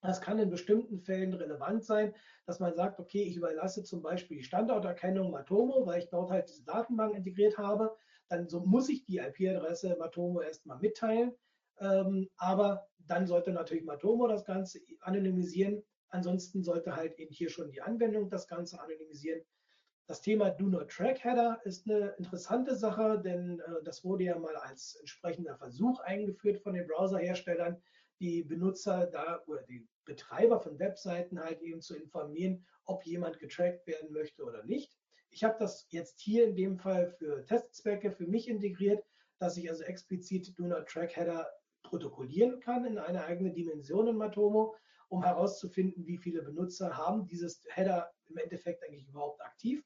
Das 0.06 0.22
kann 0.22 0.40
in 0.40 0.50
bestimmten 0.50 1.00
Fällen 1.00 1.34
relevant 1.34 1.84
sein, 1.84 2.14
dass 2.46 2.60
man 2.60 2.76
sagt, 2.76 3.00
okay, 3.00 3.24
ich 3.24 3.38
überlasse 3.38 3.84
zum 3.84 4.02
Beispiel 4.02 4.38
die 4.38 4.44
Standorterkennung 4.44 5.32
Matomo, 5.32 5.86
weil 5.86 6.00
ich 6.00 6.10
dort 6.10 6.32
halt 6.32 6.50
diese 6.50 6.64
Datenbank 6.64 7.16
integriert 7.16 7.58
habe. 7.58 7.96
Dann 8.30 8.48
so 8.48 8.62
muss 8.62 8.90
ich 8.90 9.06
die 9.06 9.18
IP-Adresse 9.18 9.96
Matomo 9.98 10.42
erstmal 10.42 10.80
mitteilen. 10.80 11.34
Ähm, 11.80 12.30
aber 12.38 12.88
dann 13.00 13.28
sollte 13.28 13.52
natürlich 13.52 13.84
Matomo 13.84 14.28
das 14.28 14.46
Ganze 14.46 14.80
anonymisieren. 15.02 15.84
Ansonsten 16.10 16.64
sollte 16.64 16.96
halt 16.96 17.18
eben 17.20 17.34
hier 17.34 17.50
schon 17.50 17.70
die 17.70 17.82
Anwendung 17.82 18.30
das 18.30 18.48
Ganze 18.48 18.80
anonymisieren. 18.80 19.42
Das 20.08 20.22
Thema 20.22 20.52
Do 20.52 20.68
Not 20.68 20.90
Track 20.90 21.24
Header 21.24 21.60
ist 21.64 21.90
eine 21.90 22.10
interessante 22.20 22.76
Sache, 22.76 23.20
denn 23.20 23.60
äh, 23.60 23.84
das 23.84 24.04
wurde 24.04 24.26
ja 24.26 24.38
mal 24.38 24.56
als 24.56 24.96
entsprechender 25.00 25.58
Versuch 25.58 26.00
eingeführt 26.02 26.60
von 26.60 26.76
den 26.76 26.86
Browserherstellern 26.88 27.82
die 28.20 28.44
Benutzer 28.44 29.08
da 29.08 29.42
oder 29.48 29.64
die 29.64 29.86
Betreiber 30.06 30.60
von 30.60 30.80
Webseiten 30.80 31.40
halt 31.40 31.62
eben 31.62 31.82
zu 31.82 31.96
informieren, 31.96 32.66
ob 32.86 33.06
jemand 33.06 33.40
getrackt 33.40 33.86
werden 33.88 34.12
möchte 34.12 34.44
oder 34.44 34.64
nicht. 34.64 34.96
Ich 35.30 35.44
habe 35.44 35.58
das 35.60 35.88
jetzt 35.90 36.22
hier 36.22 36.46
in 36.46 36.56
dem 36.56 36.78
Fall 36.78 37.10
für 37.10 37.46
Testzwecke 37.46 38.12
für 38.12 38.28
mich 38.28 38.48
integriert, 38.48 39.04
dass 39.40 39.58
ich 39.58 39.70
also 39.70 39.84
explizit 39.84 40.58
Do 40.58 40.64
Not 40.66 40.88
Track 40.88 41.16
Header 41.16 41.52
protokollieren 41.84 42.60
kann 42.60 42.86
in 42.86 42.98
eine 42.98 43.26
eigene 43.26 43.52
Dimension 43.52 44.08
in 44.08 44.16
Matomo, 44.16 44.76
um 45.10 45.24
herauszufinden, 45.24 46.08
wie 46.08 46.18
viele 46.18 46.42
Benutzer 46.42 46.98
haben 46.98 47.28
dieses 47.28 47.62
Header 47.70 48.12
im 48.28 48.38
Endeffekt 48.38 48.84
eigentlich 48.84 49.08
überhaupt 49.08 49.42
aktiv. 49.42 49.84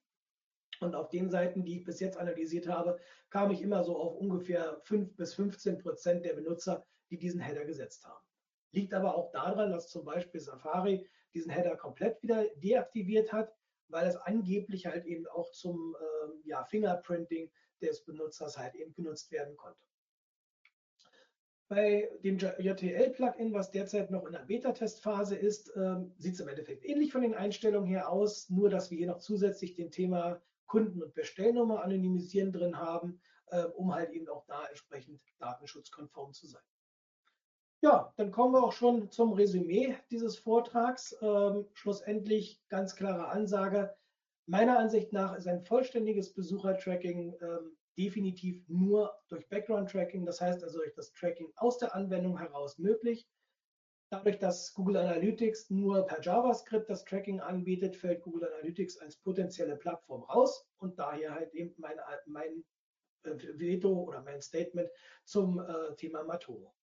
Und 0.79 0.95
auf 0.95 1.09
den 1.09 1.29
Seiten, 1.29 1.65
die 1.65 1.79
ich 1.79 1.83
bis 1.83 1.99
jetzt 1.99 2.17
analysiert 2.17 2.67
habe, 2.67 2.99
kam 3.29 3.51
ich 3.51 3.61
immer 3.61 3.83
so 3.83 3.97
auf 3.97 4.15
ungefähr 4.15 4.79
5 4.83 5.15
bis 5.15 5.33
15 5.33 5.79
Prozent 5.79 6.25
der 6.25 6.35
Benutzer, 6.35 6.85
die 7.09 7.17
diesen 7.17 7.41
Header 7.41 7.65
gesetzt 7.65 8.05
haben. 8.05 8.23
Liegt 8.71 8.93
aber 8.93 9.15
auch 9.15 9.31
daran, 9.31 9.71
dass 9.71 9.89
zum 9.89 10.05
Beispiel 10.05 10.39
Safari 10.39 11.07
diesen 11.33 11.51
Header 11.51 11.75
komplett 11.75 12.21
wieder 12.21 12.45
deaktiviert 12.55 13.31
hat, 13.31 13.53
weil 13.87 14.07
es 14.07 14.15
angeblich 14.15 14.85
halt 14.85 15.05
eben 15.05 15.27
auch 15.27 15.51
zum 15.51 15.95
ähm, 15.99 16.41
ja, 16.45 16.63
Fingerprinting 16.63 17.51
des 17.81 18.03
Benutzers 18.03 18.57
halt 18.57 18.75
eben 18.75 18.93
genutzt 18.93 19.31
werden 19.31 19.55
konnte. 19.57 19.79
Bei 21.67 22.09
dem 22.23 22.39
JTL-Plugin, 22.39 23.53
was 23.53 23.69
derzeit 23.69 24.09
noch 24.09 24.25
in 24.25 24.31
der 24.31 24.39
Beta-Testphase 24.39 25.35
ist, 25.35 25.71
ähm, 25.75 26.11
sieht 26.17 26.33
es 26.33 26.39
im 26.39 26.47
Endeffekt 26.47 26.83
ähnlich 26.83 27.11
von 27.11 27.21
den 27.21 27.35
Einstellungen 27.35 27.87
her 27.87 28.09
aus, 28.09 28.49
nur 28.49 28.71
dass 28.71 28.89
wir 28.89 28.97
hier 28.97 29.07
noch 29.07 29.19
zusätzlich 29.19 29.75
den 29.75 29.91
Thema 29.91 30.41
Kunden- 30.65 31.03
und 31.03 31.13
Bestellnummer 31.13 31.83
anonymisieren 31.83 32.51
drin 32.51 32.77
haben, 32.77 33.21
äh, 33.47 33.65
um 33.65 33.93
halt 33.93 34.09
eben 34.11 34.27
auch 34.29 34.45
da 34.47 34.65
entsprechend 34.65 35.21
datenschutzkonform 35.37 36.33
zu 36.33 36.47
sein. 36.47 36.63
Ja, 37.81 38.13
dann 38.17 38.31
kommen 38.31 38.53
wir 38.53 38.63
auch 38.63 38.73
schon 38.73 39.09
zum 39.09 39.31
Resümee 39.31 39.95
dieses 40.11 40.37
Vortrags. 40.37 41.15
Ähm, 41.21 41.65
schlussendlich 41.73 42.61
ganz 42.67 42.95
klare 42.95 43.29
Ansage. 43.29 43.95
Meiner 44.47 44.77
Ansicht 44.77 45.13
nach 45.13 45.37
ist 45.37 45.47
ein 45.47 45.63
vollständiges 45.63 46.33
Besuchertracking 46.33 47.37
ähm, 47.41 47.77
definitiv 47.97 48.67
nur 48.67 49.13
durch 49.29 49.47
Background-Tracking, 49.47 50.25
das 50.25 50.41
heißt 50.41 50.63
also 50.63 50.79
durch 50.79 50.93
das 50.93 51.13
Tracking 51.13 51.53
aus 51.55 51.77
der 51.77 51.95
Anwendung 51.95 52.37
heraus 52.37 52.77
möglich. 52.79 53.27
Dadurch, 54.11 54.39
dass 54.39 54.73
Google 54.73 54.97
Analytics 54.97 55.69
nur 55.69 56.05
per 56.05 56.19
JavaScript 56.21 56.89
das 56.89 57.05
Tracking 57.05 57.39
anbietet, 57.39 57.95
fällt 57.95 58.23
Google 58.23 58.45
Analytics 58.45 58.97
als 58.97 59.17
potenzielle 59.17 59.77
Plattform 59.77 60.23
raus 60.23 60.67
und 60.79 60.97
daher 60.97 61.35
halt 61.35 61.53
eben 61.53 61.75
mein, 61.77 61.97
mein 62.25 62.65
äh, 63.23 63.35
Veto 63.57 64.03
oder 64.03 64.21
mein 64.23 64.41
Statement 64.41 64.89
zum 65.23 65.59
äh, 65.59 65.95
Thema 65.95 66.23
Matomo. 66.23 66.73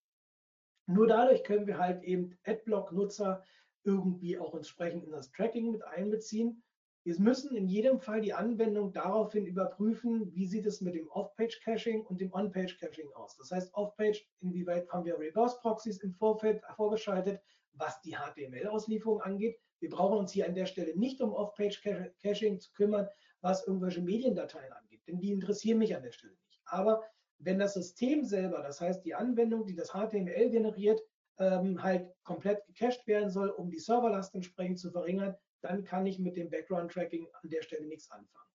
Nur 0.87 1.07
dadurch 1.07 1.43
können 1.43 1.67
wir 1.67 1.77
halt 1.77 2.03
eben 2.03 2.37
Adblock-Nutzer 2.45 3.43
irgendwie 3.83 4.39
auch 4.39 4.55
entsprechend 4.55 5.03
in 5.03 5.11
das 5.11 5.31
Tracking 5.31 5.71
mit 5.71 5.83
einbeziehen. 5.83 6.63
Wir 7.03 7.17
müssen 7.19 7.55
in 7.55 7.67
jedem 7.67 7.99
Fall 7.99 8.21
die 8.21 8.33
Anwendung 8.33 8.91
daraufhin 8.91 9.45
überprüfen, 9.45 10.33
wie 10.33 10.45
sieht 10.45 10.65
es 10.65 10.81
mit 10.81 10.95
dem 10.95 11.07
Off-Page-Caching 11.09 12.05
und 12.05 12.19
dem 12.19 12.33
On-Page-Caching 12.33 13.13
aus. 13.13 13.37
Das 13.37 13.51
heißt, 13.51 13.73
Off-Page, 13.73 14.27
inwieweit 14.41 14.89
haben 14.89 15.05
wir 15.05 15.17
Reverse-Proxies 15.17 15.99
im 15.99 16.13
Vorfeld 16.13 16.61
vorgeschaltet, 16.75 17.41
was 17.73 18.01
die 18.01 18.15
HTML-Auslieferung 18.15 19.21
angeht. 19.21 19.57
Wir 19.79 19.89
brauchen 19.89 20.17
uns 20.17 20.31
hier 20.31 20.47
an 20.47 20.55
der 20.55 20.65
Stelle 20.65 20.97
nicht 20.97 21.21
um 21.21 21.33
Off-Page-Caching 21.33 22.59
zu 22.59 22.73
kümmern, 22.73 23.07
was 23.41 23.65
irgendwelche 23.67 24.01
Mediendateien 24.01 24.73
angeht, 24.73 25.01
denn 25.07 25.19
die 25.19 25.31
interessieren 25.31 25.77
mich 25.77 25.95
an 25.95 26.03
der 26.03 26.11
Stelle 26.11 26.33
nicht. 26.45 26.61
Aber 26.65 27.03
wenn 27.39 27.59
das 27.59 27.73
System 27.73 28.23
selber, 28.23 28.61
das 28.61 28.81
heißt 28.81 29.05
die 29.05 29.15
Anwendung, 29.15 29.65
die 29.65 29.75
das 29.75 29.91
HTML 29.91 30.49
generiert, 30.49 31.01
ähm, 31.39 31.81
halt 31.81 32.11
komplett 32.23 32.65
gecached 32.65 33.05
werden 33.07 33.29
soll, 33.29 33.49
um 33.49 33.69
die 33.69 33.79
Serverlast 33.79 34.33
entsprechend 34.33 34.79
zu 34.79 34.91
verringern, 34.91 35.35
dann 35.61 35.83
kann 35.83 36.05
ich 36.05 36.19
mit 36.19 36.35
dem 36.35 36.49
Background-Tracking 36.49 37.27
an 37.31 37.49
der 37.49 37.61
Stelle 37.61 37.85
nichts 37.85 38.09
anfangen. 38.09 38.49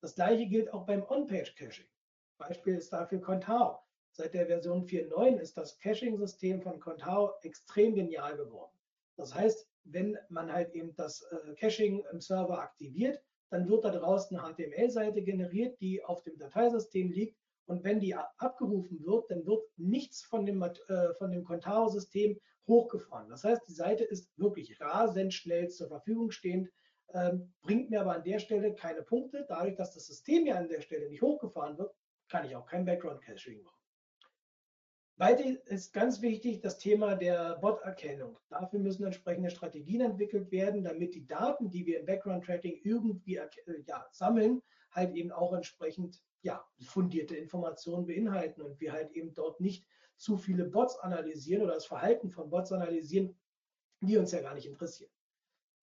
Das 0.00 0.14
gleiche 0.14 0.46
gilt 0.46 0.72
auch 0.72 0.86
beim 0.86 1.04
On-Page-Caching. 1.08 1.86
Beispiel 2.38 2.76
ist 2.76 2.92
dafür 2.92 3.20
Contao. 3.20 3.78
Seit 4.12 4.34
der 4.34 4.46
Version 4.46 4.84
4.9 4.84 5.38
ist 5.38 5.56
das 5.56 5.78
Caching-System 5.78 6.60
von 6.60 6.80
Contao 6.80 7.34
extrem 7.42 7.94
genial 7.94 8.36
geworden. 8.36 8.72
Das 9.16 9.34
heißt, 9.34 9.68
wenn 9.84 10.18
man 10.28 10.52
halt 10.52 10.74
eben 10.74 10.94
das 10.96 11.22
äh, 11.22 11.54
Caching 11.54 12.04
im 12.12 12.20
Server 12.20 12.58
aktiviert, 12.58 13.22
dann 13.50 13.68
wird 13.68 13.84
da 13.84 13.90
draußen 13.90 14.36
eine 14.36 14.54
HTML-Seite 14.54 15.22
generiert, 15.22 15.80
die 15.80 16.02
auf 16.04 16.22
dem 16.22 16.38
Dateisystem 16.38 17.10
liegt 17.10 17.41
und 17.66 17.84
wenn 17.84 18.00
die 18.00 18.14
abgerufen 18.14 19.04
wird, 19.04 19.30
dann 19.30 19.46
wird 19.46 19.62
nichts 19.76 20.22
von 20.22 20.44
dem, 20.46 20.62
äh, 20.62 21.14
von 21.14 21.30
dem 21.30 21.44
Contao-System 21.44 22.38
hochgefahren. 22.66 23.28
Das 23.28 23.44
heißt, 23.44 23.62
die 23.68 23.74
Seite 23.74 24.04
ist 24.04 24.30
wirklich 24.38 24.80
rasend 24.80 25.32
schnell 25.34 25.68
zur 25.68 25.88
Verfügung 25.88 26.30
stehend, 26.30 26.68
ähm, 27.14 27.52
bringt 27.62 27.90
mir 27.90 28.00
aber 28.00 28.14
an 28.14 28.24
der 28.24 28.38
Stelle 28.38 28.74
keine 28.74 29.02
Punkte. 29.02 29.44
Dadurch, 29.48 29.76
dass 29.76 29.94
das 29.94 30.06
System 30.06 30.46
ja 30.46 30.56
an 30.56 30.68
der 30.68 30.80
Stelle 30.80 31.08
nicht 31.08 31.22
hochgefahren 31.22 31.78
wird, 31.78 31.94
kann 32.28 32.46
ich 32.46 32.56
auch 32.56 32.66
kein 32.66 32.84
Background-Caching 32.84 33.62
machen. 33.62 33.82
Weiter 35.16 35.44
ist 35.66 35.92
ganz 35.92 36.22
wichtig 36.22 36.62
das 36.62 36.78
Thema 36.78 37.14
der 37.14 37.56
Bot-Erkennung. 37.60 38.38
Dafür 38.48 38.80
müssen 38.80 39.04
entsprechende 39.04 39.50
Strategien 39.50 40.00
entwickelt 40.00 40.50
werden, 40.50 40.82
damit 40.82 41.14
die 41.14 41.26
Daten, 41.26 41.70
die 41.70 41.84
wir 41.86 42.00
im 42.00 42.06
Background-Tracking 42.06 42.80
irgendwie 42.82 43.36
äh, 43.36 43.48
ja, 43.86 44.06
sammeln, 44.10 44.62
halt 44.90 45.14
eben 45.14 45.30
auch 45.30 45.52
entsprechend 45.52 46.22
ja, 46.42 46.64
fundierte 46.80 47.36
Informationen 47.36 48.06
beinhalten 48.06 48.62
und 48.62 48.80
wir 48.80 48.92
halt 48.92 49.12
eben 49.12 49.32
dort 49.34 49.60
nicht 49.60 49.86
zu 50.16 50.36
viele 50.36 50.64
Bots 50.64 50.98
analysieren 50.98 51.62
oder 51.62 51.74
das 51.74 51.86
Verhalten 51.86 52.30
von 52.30 52.50
Bots 52.50 52.72
analysieren, 52.72 53.36
die 54.00 54.16
uns 54.16 54.32
ja 54.32 54.40
gar 54.40 54.54
nicht 54.54 54.66
interessieren. 54.66 55.10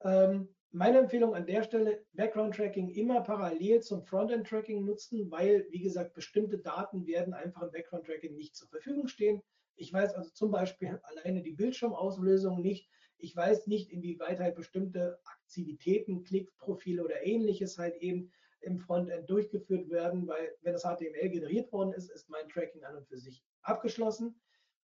Ähm, 0.01 0.49
meine 0.72 0.99
Empfehlung 0.99 1.34
an 1.34 1.47
der 1.47 1.64
Stelle, 1.64 2.05
Background-Tracking 2.14 2.89
immer 2.89 3.22
parallel 3.22 3.82
zum 3.82 4.03
Frontend-Tracking 4.03 4.86
nutzen, 4.86 5.32
weil, 5.32 5.66
wie 5.72 5.82
gesagt, 5.82 6.14
bestimmte 6.14 6.60
Daten 6.60 7.07
werden 7.07 7.34
einfach 7.34 7.64
im 7.64 7.72
Background-Tracking 7.72 8.36
nicht 8.36 8.55
zur 8.55 8.68
Verfügung 8.70 9.07
stehen. 9.07 9.41
Ich 9.76 9.91
weiß 9.91 10.14
also 10.14 10.30
zum 10.30 10.51
Beispiel 10.51 10.99
alleine 11.03 11.41
die 11.41 11.53
Bildschirmauslösung 11.53 12.62
nicht. 12.62 12.88
Ich 13.18 13.36
weiß 13.36 13.68
nicht, 13.68 13.89
inwieweit 13.91 14.39
halt 14.39 14.55
bestimmte 14.55 15.20
Aktivitäten, 15.26 16.24
Klickprofile 16.24 17.03
oder 17.03 17.26
ähnliches 17.26 17.78
halt 17.78 17.97
eben 17.97 18.32
im 18.62 18.80
Frontend 18.80 19.30
durchgeführt 19.30 19.89
werden, 19.89 20.28
weil 20.28 20.55
wenn 20.62 20.74
das 20.74 20.84
HTML 20.84 21.30
generiert 21.30 21.72
worden 21.72 21.93
ist, 21.93 22.10
ist 22.10 22.30
mein 22.30 22.47
Tracking 22.49 22.84
an 22.84 22.97
und 22.97 23.07
für 23.07 23.18
sich 23.18 23.43
abgeschlossen. 23.62 24.39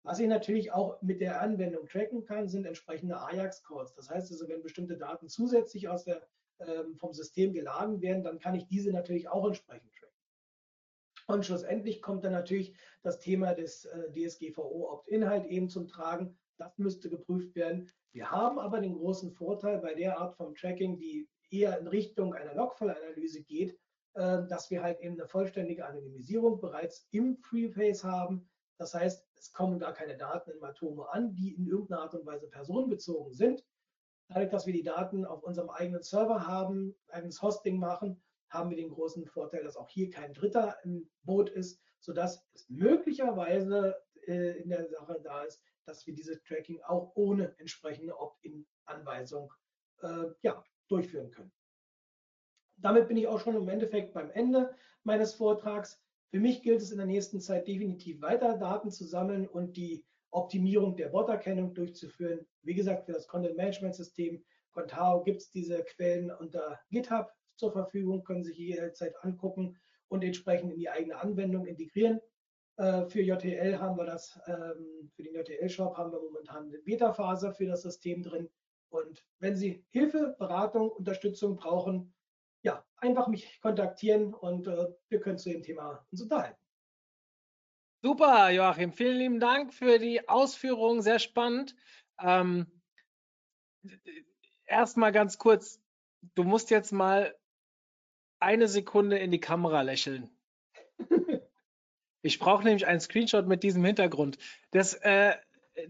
Was 0.03 0.19
ich 0.19 0.27
natürlich 0.27 0.71
auch 0.71 1.01
mit 1.01 1.21
der 1.21 1.41
Anwendung 1.41 1.87
tracken 1.87 2.25
kann, 2.25 2.47
sind 2.47 2.65
entsprechende 2.65 3.19
Ajax-Calls. 3.19 3.93
Das 3.93 4.09
heißt 4.09 4.31
also, 4.31 4.47
wenn 4.49 4.63
bestimmte 4.63 4.97
Daten 4.97 5.29
zusätzlich 5.29 5.89
aus 5.89 6.05
der, 6.05 6.27
ähm, 6.59 6.95
vom 6.97 7.13
System 7.13 7.53
geladen 7.53 8.01
werden, 8.01 8.23
dann 8.23 8.39
kann 8.39 8.55
ich 8.55 8.67
diese 8.67 8.91
natürlich 8.91 9.27
auch 9.27 9.45
entsprechend 9.45 9.93
tracken. 9.93 10.11
Und 11.27 11.45
schlussendlich 11.45 12.01
kommt 12.01 12.23
dann 12.23 12.33
natürlich 12.33 12.75
das 13.03 13.19
Thema 13.19 13.53
des 13.53 13.85
äh, 13.85 14.11
DSGVO 14.11 14.91
Opt-in 14.91 15.29
halt 15.29 15.45
eben 15.45 15.69
zum 15.69 15.87
Tragen. 15.87 16.37
Das 16.57 16.77
müsste 16.77 17.09
geprüft 17.09 17.55
werden. 17.55 17.89
Wir 18.11 18.29
haben 18.29 18.59
aber 18.59 18.81
den 18.81 18.95
großen 18.95 19.31
Vorteil 19.31 19.79
bei 19.79 19.93
der 19.93 20.19
Art 20.19 20.35
von 20.35 20.55
Tracking, 20.55 20.97
die 20.97 21.29
eher 21.51 21.77
in 21.79 21.87
Richtung 21.87 22.33
einer 22.33 22.55
Logfile-Analyse 22.55 23.43
geht, 23.43 23.77
äh, 24.13 24.47
dass 24.47 24.69
wir 24.71 24.81
halt 24.81 24.99
eben 24.99 25.13
eine 25.13 25.27
vollständige 25.27 25.85
Anonymisierung 25.85 26.59
bereits 26.59 27.07
im 27.11 27.39
Preface 27.41 28.03
haben. 28.03 28.49
Das 28.77 28.93
heißt, 28.93 29.25
es 29.35 29.53
kommen 29.53 29.79
gar 29.79 29.93
keine 29.93 30.17
Daten 30.17 30.51
in 30.51 30.59
Matomo 30.59 31.03
an, 31.03 31.33
die 31.35 31.53
in 31.53 31.67
irgendeiner 31.67 32.01
Art 32.01 32.13
und 32.13 32.25
Weise 32.25 32.47
personenbezogen 32.47 33.33
sind. 33.33 33.63
Dadurch, 34.27 34.49
dass 34.49 34.65
wir 34.65 34.73
die 34.73 34.83
Daten 34.83 35.25
auf 35.25 35.43
unserem 35.43 35.69
eigenen 35.69 36.03
Server 36.03 36.47
haben, 36.47 36.95
eigenes 37.09 37.41
Hosting 37.41 37.77
machen, 37.77 38.21
haben 38.49 38.69
wir 38.69 38.77
den 38.77 38.89
großen 38.89 39.25
Vorteil, 39.25 39.63
dass 39.63 39.77
auch 39.77 39.89
hier 39.89 40.09
kein 40.09 40.33
Dritter 40.33 40.77
im 40.83 41.09
Boot 41.23 41.49
ist, 41.49 41.81
sodass 41.99 42.45
es 42.53 42.69
möglicherweise 42.69 43.95
äh, 44.27 44.61
in 44.61 44.69
der 44.69 44.87
Sache 44.87 45.19
da 45.23 45.43
ist, 45.43 45.61
dass 45.85 46.05
wir 46.05 46.13
dieses 46.13 46.41
Tracking 46.43 46.81
auch 46.83 47.11
ohne 47.15 47.57
entsprechende 47.59 48.17
Opt-in-Anweisung 48.17 49.51
äh, 50.01 50.25
ja, 50.41 50.63
durchführen 50.87 51.31
können. 51.31 51.51
Damit 52.77 53.07
bin 53.07 53.17
ich 53.17 53.27
auch 53.27 53.39
schon 53.39 53.55
im 53.55 53.69
Endeffekt 53.69 54.13
beim 54.13 54.31
Ende 54.31 54.73
meines 55.03 55.33
Vortrags. 55.33 56.01
Für 56.29 56.39
mich 56.39 56.61
gilt 56.63 56.81
es 56.81 56.91
in 56.91 56.97
der 56.97 57.05
nächsten 57.05 57.39
Zeit 57.39 57.67
definitiv 57.67 58.21
weiter 58.21 58.57
Daten 58.57 58.91
zu 58.91 59.05
sammeln 59.05 59.47
und 59.47 59.77
die 59.77 60.03
Optimierung 60.31 60.95
der 60.95 61.09
Bot-Erkennung 61.09 61.73
durchzuführen. 61.73 62.47
Wie 62.63 62.73
gesagt, 62.73 63.05
für 63.05 63.11
das 63.11 63.27
Content 63.27 63.57
Management 63.57 63.95
System 63.95 64.43
Contao 64.71 65.23
gibt 65.23 65.41
es 65.41 65.51
diese 65.51 65.83
Quellen 65.83 66.31
unter 66.31 66.79
GitHub 66.89 67.29
zur 67.55 67.71
Verfügung, 67.71 68.23
können 68.23 68.43
sich 68.43 68.57
jederzeit 68.57 69.13
angucken 69.23 69.77
und 70.07 70.23
entsprechend 70.23 70.71
in 70.71 70.79
die 70.79 70.89
eigene 70.89 71.17
Anwendung 71.17 71.65
integrieren. 71.65 72.19
Äh, 72.77 73.05
für 73.07 73.21
JTL 73.21 73.79
haben 73.79 73.97
wir 73.97 74.05
das, 74.05 74.39
ähm, 74.47 75.11
für 75.13 75.23
den 75.23 75.35
JTL-Shop 75.35 75.97
haben 75.97 76.11
wir 76.11 76.21
momentan 76.21 76.67
eine 76.67 76.79
Beta-Phase 76.79 77.53
für 77.53 77.65
das 77.65 77.81
System 77.81 78.23
drin. 78.23 78.49
Und 78.91 79.25
wenn 79.39 79.55
Sie 79.55 79.85
Hilfe, 79.89 80.35
Beratung, 80.37 80.91
Unterstützung 80.91 81.55
brauchen, 81.55 82.13
ja, 82.63 82.85
einfach 82.97 83.27
mich 83.27 83.59
kontaktieren 83.61 84.33
und 84.33 84.67
äh, 84.67 84.87
wir 85.09 85.19
können 85.19 85.37
zu 85.37 85.49
dem 85.49 85.63
Thema 85.63 86.05
uns 86.11 86.21
unterhalten. 86.21 86.59
Super, 88.03 88.49
Joachim. 88.49 88.93
Vielen 88.93 89.17
lieben 89.17 89.39
Dank 89.39 89.73
für 89.73 89.97
die 89.97 90.27
Ausführungen. 90.27 91.01
Sehr 91.01 91.19
spannend. 91.19 91.75
Ähm, 92.19 92.67
Erstmal 94.65 95.11
ganz 95.11 95.37
kurz. 95.37 95.81
Du 96.35 96.43
musst 96.43 96.69
jetzt 96.69 96.91
mal 96.91 97.35
eine 98.39 98.67
Sekunde 98.67 99.17
in 99.17 99.31
die 99.31 99.39
Kamera 99.39 99.81
lächeln. 99.81 100.29
Ich 102.23 102.37
brauche 102.37 102.63
nämlich 102.63 102.85
einen 102.85 102.99
Screenshot 102.99 103.47
mit 103.47 103.63
diesem 103.63 103.83
Hintergrund. 103.83 104.37
Das, 104.69 104.93
äh, 104.93 105.33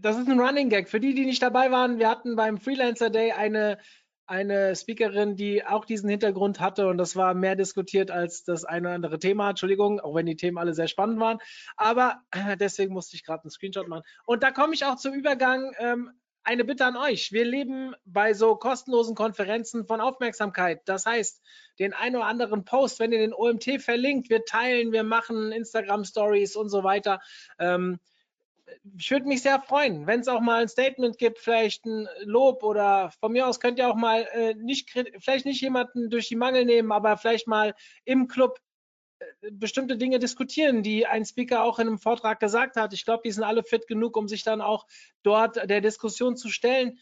das 0.00 0.18
ist 0.18 0.28
ein 0.28 0.40
Running 0.40 0.68
Gag. 0.68 0.88
Für 0.88 1.00
die, 1.00 1.14
die 1.14 1.24
nicht 1.24 1.42
dabei 1.42 1.70
waren, 1.70 1.98
wir 1.98 2.08
hatten 2.08 2.36
beim 2.36 2.58
Freelancer 2.58 3.10
Day 3.10 3.32
eine, 3.32 3.78
eine 4.26 4.74
Speakerin, 4.74 5.36
die 5.36 5.64
auch 5.64 5.84
diesen 5.84 6.08
Hintergrund 6.08 6.60
hatte 6.60 6.88
und 6.88 6.98
das 6.98 7.16
war 7.16 7.34
mehr 7.34 7.56
diskutiert 7.56 8.10
als 8.10 8.44
das 8.44 8.64
eine 8.64 8.88
oder 8.88 8.94
andere 8.94 9.18
Thema. 9.18 9.50
Entschuldigung, 9.50 10.00
auch 10.00 10.14
wenn 10.14 10.26
die 10.26 10.36
Themen 10.36 10.58
alle 10.58 10.74
sehr 10.74 10.88
spannend 10.88 11.20
waren. 11.20 11.38
Aber 11.76 12.22
deswegen 12.60 12.92
musste 12.92 13.16
ich 13.16 13.24
gerade 13.24 13.44
einen 13.44 13.50
Screenshot 13.50 13.88
machen. 13.88 14.04
Und 14.24 14.42
da 14.42 14.50
komme 14.50 14.74
ich 14.74 14.84
auch 14.84 14.96
zum 14.96 15.14
Übergang. 15.14 15.72
Ähm, 15.78 16.10
eine 16.44 16.64
Bitte 16.64 16.84
an 16.84 16.96
euch. 16.96 17.32
Wir 17.32 17.44
leben 17.44 17.94
bei 18.04 18.34
so 18.34 18.56
kostenlosen 18.56 19.14
Konferenzen 19.14 19.86
von 19.86 20.00
Aufmerksamkeit. 20.00 20.80
Das 20.86 21.06
heißt, 21.06 21.40
den 21.78 21.92
ein 21.92 22.16
oder 22.16 22.26
anderen 22.26 22.64
Post, 22.64 22.98
wenn 22.98 23.12
ihr 23.12 23.18
den 23.18 23.34
OMT 23.34 23.80
verlinkt, 23.80 24.28
wir 24.28 24.44
teilen, 24.44 24.92
wir 24.92 25.04
machen 25.04 25.52
Instagram 25.52 26.04
Stories 26.04 26.56
und 26.56 26.68
so 26.68 26.82
weiter. 26.82 27.20
Ähm, 27.58 28.00
ich 28.98 29.10
würde 29.10 29.26
mich 29.26 29.42
sehr 29.42 29.60
freuen, 29.60 30.06
wenn 30.06 30.20
es 30.20 30.28
auch 30.28 30.40
mal 30.40 30.62
ein 30.62 30.68
Statement 30.68 31.18
gibt, 31.18 31.38
vielleicht 31.38 31.84
ein 31.86 32.08
Lob 32.24 32.62
oder 32.62 33.10
von 33.20 33.32
mir 33.32 33.46
aus 33.46 33.60
könnt 33.60 33.78
ihr 33.78 33.88
auch 33.88 33.96
mal 33.96 34.22
äh, 34.32 34.54
nicht, 34.54 34.90
vielleicht 35.18 35.46
nicht 35.46 35.60
jemanden 35.60 36.10
durch 36.10 36.28
die 36.28 36.36
Mangel 36.36 36.64
nehmen, 36.64 36.92
aber 36.92 37.16
vielleicht 37.16 37.46
mal 37.46 37.74
im 38.04 38.28
Club 38.28 38.58
bestimmte 39.50 39.96
Dinge 39.96 40.18
diskutieren, 40.18 40.82
die 40.82 41.06
ein 41.06 41.24
Speaker 41.24 41.62
auch 41.62 41.78
in 41.78 41.88
einem 41.88 41.98
Vortrag 41.98 42.40
gesagt 42.40 42.76
hat. 42.76 42.92
Ich 42.92 43.04
glaube, 43.04 43.22
die 43.24 43.32
sind 43.32 43.44
alle 43.44 43.62
fit 43.62 43.86
genug, 43.86 44.16
um 44.16 44.28
sich 44.28 44.42
dann 44.44 44.60
auch 44.60 44.86
dort 45.22 45.56
der 45.68 45.80
Diskussion 45.80 46.36
zu 46.36 46.48
stellen. 46.48 46.98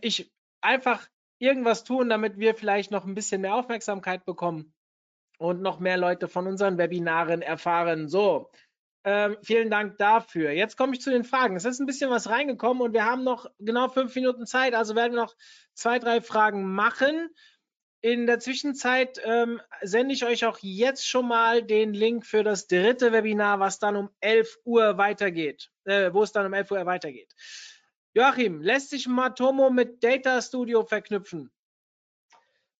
Ich 0.00 0.32
einfach 0.60 1.08
irgendwas 1.38 1.84
tun, 1.84 2.08
damit 2.08 2.38
wir 2.38 2.54
vielleicht 2.54 2.90
noch 2.90 3.04
ein 3.04 3.14
bisschen 3.14 3.40
mehr 3.40 3.54
Aufmerksamkeit 3.54 4.24
bekommen 4.24 4.74
und 5.38 5.60
noch 5.60 5.80
mehr 5.80 5.96
Leute 5.96 6.28
von 6.28 6.46
unseren 6.46 6.78
Webinaren 6.78 7.42
erfahren. 7.42 8.08
So, 8.08 8.50
ähm, 9.06 9.36
vielen 9.40 9.70
Dank 9.70 9.98
dafür. 9.98 10.50
Jetzt 10.50 10.76
komme 10.76 10.92
ich 10.92 11.00
zu 11.00 11.10
den 11.10 11.22
Fragen. 11.22 11.54
Es 11.54 11.64
ist 11.64 11.78
ein 11.78 11.86
bisschen 11.86 12.10
was 12.10 12.28
reingekommen 12.28 12.82
und 12.82 12.92
wir 12.92 13.04
haben 13.04 13.22
noch 13.22 13.46
genau 13.60 13.88
fünf 13.88 14.12
Minuten 14.16 14.46
Zeit, 14.46 14.74
also 14.74 14.96
werden 14.96 15.12
wir 15.14 15.22
noch 15.22 15.36
zwei, 15.74 16.00
drei 16.00 16.20
Fragen 16.20 16.64
machen. 16.74 17.30
In 18.00 18.26
der 18.26 18.40
Zwischenzeit 18.40 19.20
ähm, 19.24 19.60
sende 19.80 20.12
ich 20.12 20.24
euch 20.24 20.44
auch 20.44 20.58
jetzt 20.60 21.06
schon 21.06 21.28
mal 21.28 21.62
den 21.62 21.94
Link 21.94 22.26
für 22.26 22.42
das 22.42 22.66
dritte 22.66 23.12
Webinar, 23.12 23.60
was 23.60 23.78
dann 23.78 23.94
um 23.94 24.10
11 24.20 24.58
Uhr 24.64 24.98
weitergeht, 24.98 25.70
äh, 25.84 26.12
wo 26.12 26.24
es 26.24 26.32
dann 26.32 26.46
um 26.46 26.52
11 26.52 26.72
Uhr 26.72 26.84
weitergeht. 26.84 27.32
Joachim, 28.12 28.60
lässt 28.60 28.90
sich 28.90 29.06
Matomo 29.06 29.70
mit 29.70 30.02
Data 30.02 30.42
Studio 30.42 30.82
verknüpfen? 30.82 31.52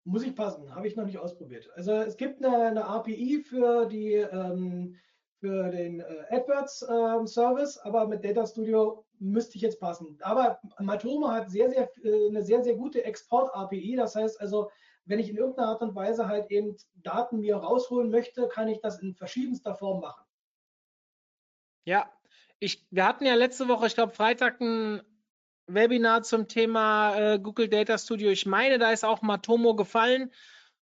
Muss 0.02 0.24
ich 0.24 0.34
passen, 0.34 0.74
habe 0.74 0.88
ich 0.88 0.96
noch 0.96 1.06
nicht 1.06 1.18
ausprobiert. 1.18 1.70
Also 1.76 1.92
es 1.92 2.16
gibt 2.16 2.44
eine, 2.44 2.66
eine 2.66 2.84
API 2.84 3.44
für, 3.44 3.86
die, 3.86 4.14
ähm, 4.14 4.96
für 5.40 5.70
den 5.70 6.00
äh, 6.00 6.24
AdWords 6.30 6.86
ähm, 6.88 7.26
Service, 7.26 7.78
aber 7.78 8.06
mit 8.06 8.24
Data 8.24 8.46
Studio 8.46 9.04
müsste 9.18 9.56
ich 9.56 9.62
jetzt 9.62 9.80
passen. 9.80 10.18
Aber 10.22 10.60
Matomo 10.78 11.28
hat 11.28 11.50
sehr, 11.50 11.70
sehr, 11.70 11.90
äh, 12.04 12.28
eine 12.28 12.42
sehr, 12.42 12.62
sehr 12.62 12.74
gute 12.74 13.04
Export-API. 13.04 13.96
Das 13.96 14.14
heißt 14.14 14.40
also, 14.40 14.70
wenn 15.04 15.18
ich 15.18 15.30
in 15.30 15.36
irgendeiner 15.36 15.68
Art 15.68 15.82
und 15.82 15.94
Weise 15.94 16.28
halt 16.28 16.50
eben 16.50 16.76
Daten 16.96 17.40
mir 17.40 17.56
rausholen 17.56 18.10
möchte, 18.10 18.48
kann 18.48 18.68
ich 18.68 18.80
das 18.80 19.00
in 19.00 19.14
verschiedenster 19.14 19.74
Form 19.74 20.00
machen. 20.00 20.24
Ja, 21.84 22.10
ich, 22.58 22.86
wir 22.90 23.06
hatten 23.06 23.26
ja 23.26 23.34
letzte 23.34 23.68
Woche, 23.68 23.86
ich 23.86 23.94
glaube 23.94 24.12
Freitag, 24.12 24.60
ein 24.60 25.02
Webinar 25.66 26.22
zum 26.22 26.48
Thema 26.48 27.16
äh, 27.16 27.38
Google 27.38 27.68
Data 27.68 27.98
Studio. 27.98 28.30
Ich 28.30 28.46
meine, 28.46 28.78
da 28.78 28.90
ist 28.90 29.04
auch 29.04 29.22
Matomo 29.22 29.74
gefallen. 29.74 30.32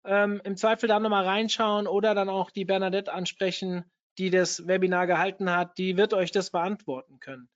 Ähm, 0.04 0.40
Im 0.44 0.56
Zweifel 0.56 0.88
da 0.88 0.98
nochmal 0.98 1.24
reinschauen 1.24 1.86
oder 1.86 2.14
dann 2.14 2.28
auch 2.28 2.50
die 2.50 2.64
Bernadette 2.64 3.12
ansprechen, 3.12 3.84
die 4.18 4.30
das 4.30 4.66
Webinar 4.66 5.06
gehalten 5.06 5.50
hat. 5.50 5.78
Die 5.78 5.96
wird 5.96 6.12
euch 6.12 6.32
das 6.32 6.50
beantworten 6.50 7.20
können. 7.20 7.48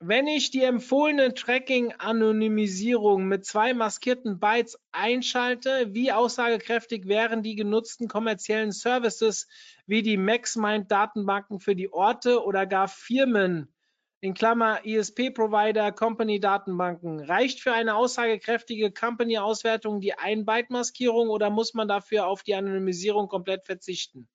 Wenn 0.00 0.26
ich 0.26 0.50
die 0.50 0.62
empfohlene 0.62 1.34
Tracking-Anonymisierung 1.34 3.26
mit 3.26 3.46
zwei 3.46 3.72
maskierten 3.72 4.38
Bytes 4.38 4.78
einschalte, 4.92 5.94
wie 5.94 6.12
aussagekräftig 6.12 7.06
wären 7.06 7.42
die 7.42 7.54
genutzten 7.54 8.08
kommerziellen 8.08 8.72
Services 8.72 9.46
wie 9.86 10.02
die 10.02 10.16
MaxMind-Datenbanken 10.16 11.60
für 11.60 11.76
die 11.76 11.92
Orte 11.92 12.44
oder 12.44 12.66
gar 12.66 12.88
Firmen, 12.88 13.74
in 14.24 14.32
Klammer 14.32 14.86
ISP-Provider, 14.86 15.92
Company-Datenbanken? 15.92 17.20
Reicht 17.20 17.60
für 17.60 17.74
eine 17.74 17.94
aussagekräftige 17.94 18.90
Company-Auswertung 18.90 20.00
die 20.00 20.14
Ein-Byte-Maskierung 20.14 21.28
oder 21.28 21.50
muss 21.50 21.74
man 21.74 21.88
dafür 21.88 22.26
auf 22.26 22.42
die 22.42 22.54
Anonymisierung 22.54 23.28
komplett 23.28 23.66
verzichten? 23.66 24.26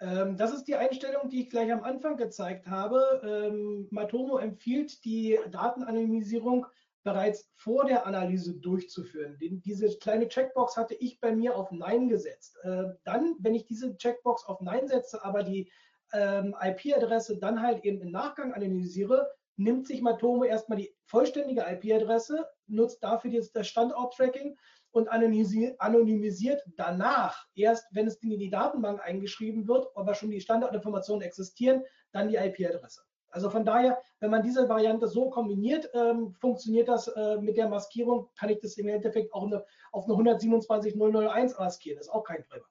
Ähm, 0.00 0.36
das 0.36 0.52
ist 0.52 0.64
die 0.64 0.76
Einstellung, 0.76 1.28
die 1.28 1.42
ich 1.42 1.50
gleich 1.50 1.72
am 1.72 1.82
Anfang 1.82 2.16
gezeigt 2.16 2.66
habe. 2.68 3.20
Ähm, 3.24 3.88
Matomo 3.90 4.38
empfiehlt, 4.38 5.04
die 5.04 5.38
Datenanonymisierung 5.50 6.66
bereits 7.02 7.50
vor 7.54 7.86
der 7.86 8.06
Analyse 8.06 8.54
durchzuführen. 8.54 9.36
diese 9.38 9.88
kleine 9.98 10.28
Checkbox 10.28 10.76
hatte 10.76 10.94
ich 10.94 11.18
bei 11.20 11.32
mir 11.34 11.56
auf 11.56 11.70
Nein 11.70 12.08
gesetzt. 12.08 12.58
Äh, 12.62 12.84
dann, 13.04 13.36
wenn 13.38 13.54
ich 13.54 13.64
diese 13.64 13.96
Checkbox 13.96 14.44
auf 14.44 14.60
Nein 14.60 14.86
setze, 14.86 15.24
aber 15.24 15.42
die 15.42 15.70
ähm, 16.12 16.54
IP-Adresse 16.60 17.38
dann 17.38 17.62
halt 17.62 17.84
eben 17.84 18.00
im 18.00 18.10
Nachgang 18.10 18.52
analysiere, 18.52 19.30
nimmt 19.56 19.86
sich 19.86 20.02
Matomo 20.02 20.44
erstmal 20.44 20.78
die 20.78 20.94
vollständige 21.04 21.62
IP-Adresse, 21.62 22.48
nutzt 22.66 23.02
dafür 23.02 23.30
das 23.54 23.68
Standort-Tracking 23.68 24.58
und 24.92 25.08
anonymisiert 25.08 26.62
danach, 26.76 27.46
erst 27.54 27.86
wenn 27.92 28.06
es 28.06 28.16
in 28.16 28.38
die 28.38 28.50
Datenbank 28.50 29.00
eingeschrieben 29.02 29.68
wird, 29.68 29.86
aber 29.94 30.14
schon 30.14 30.30
die 30.30 30.40
Standardinformationen 30.40 31.22
existieren, 31.22 31.82
dann 32.12 32.28
die 32.28 32.36
IP-Adresse. 32.36 33.02
Also 33.30 33.48
von 33.48 33.64
daher, 33.64 34.00
wenn 34.18 34.30
man 34.30 34.42
diese 34.42 34.68
Variante 34.68 35.06
so 35.06 35.30
kombiniert, 35.30 35.88
ähm, 35.94 36.34
funktioniert 36.40 36.88
das 36.88 37.06
äh, 37.08 37.36
mit 37.36 37.56
der 37.56 37.68
Maskierung, 37.68 38.28
kann 38.36 38.50
ich 38.50 38.58
das 38.58 38.76
im 38.76 38.88
Endeffekt 38.88 39.32
auch 39.32 39.46
eine, 39.46 39.64
auf 39.92 40.06
eine 40.06 40.14
127.001 40.14 41.58
maskieren. 41.58 41.98
Das 41.98 42.08
ist 42.08 42.12
auch 42.12 42.24
kein 42.24 42.44
Problem. 42.44 42.64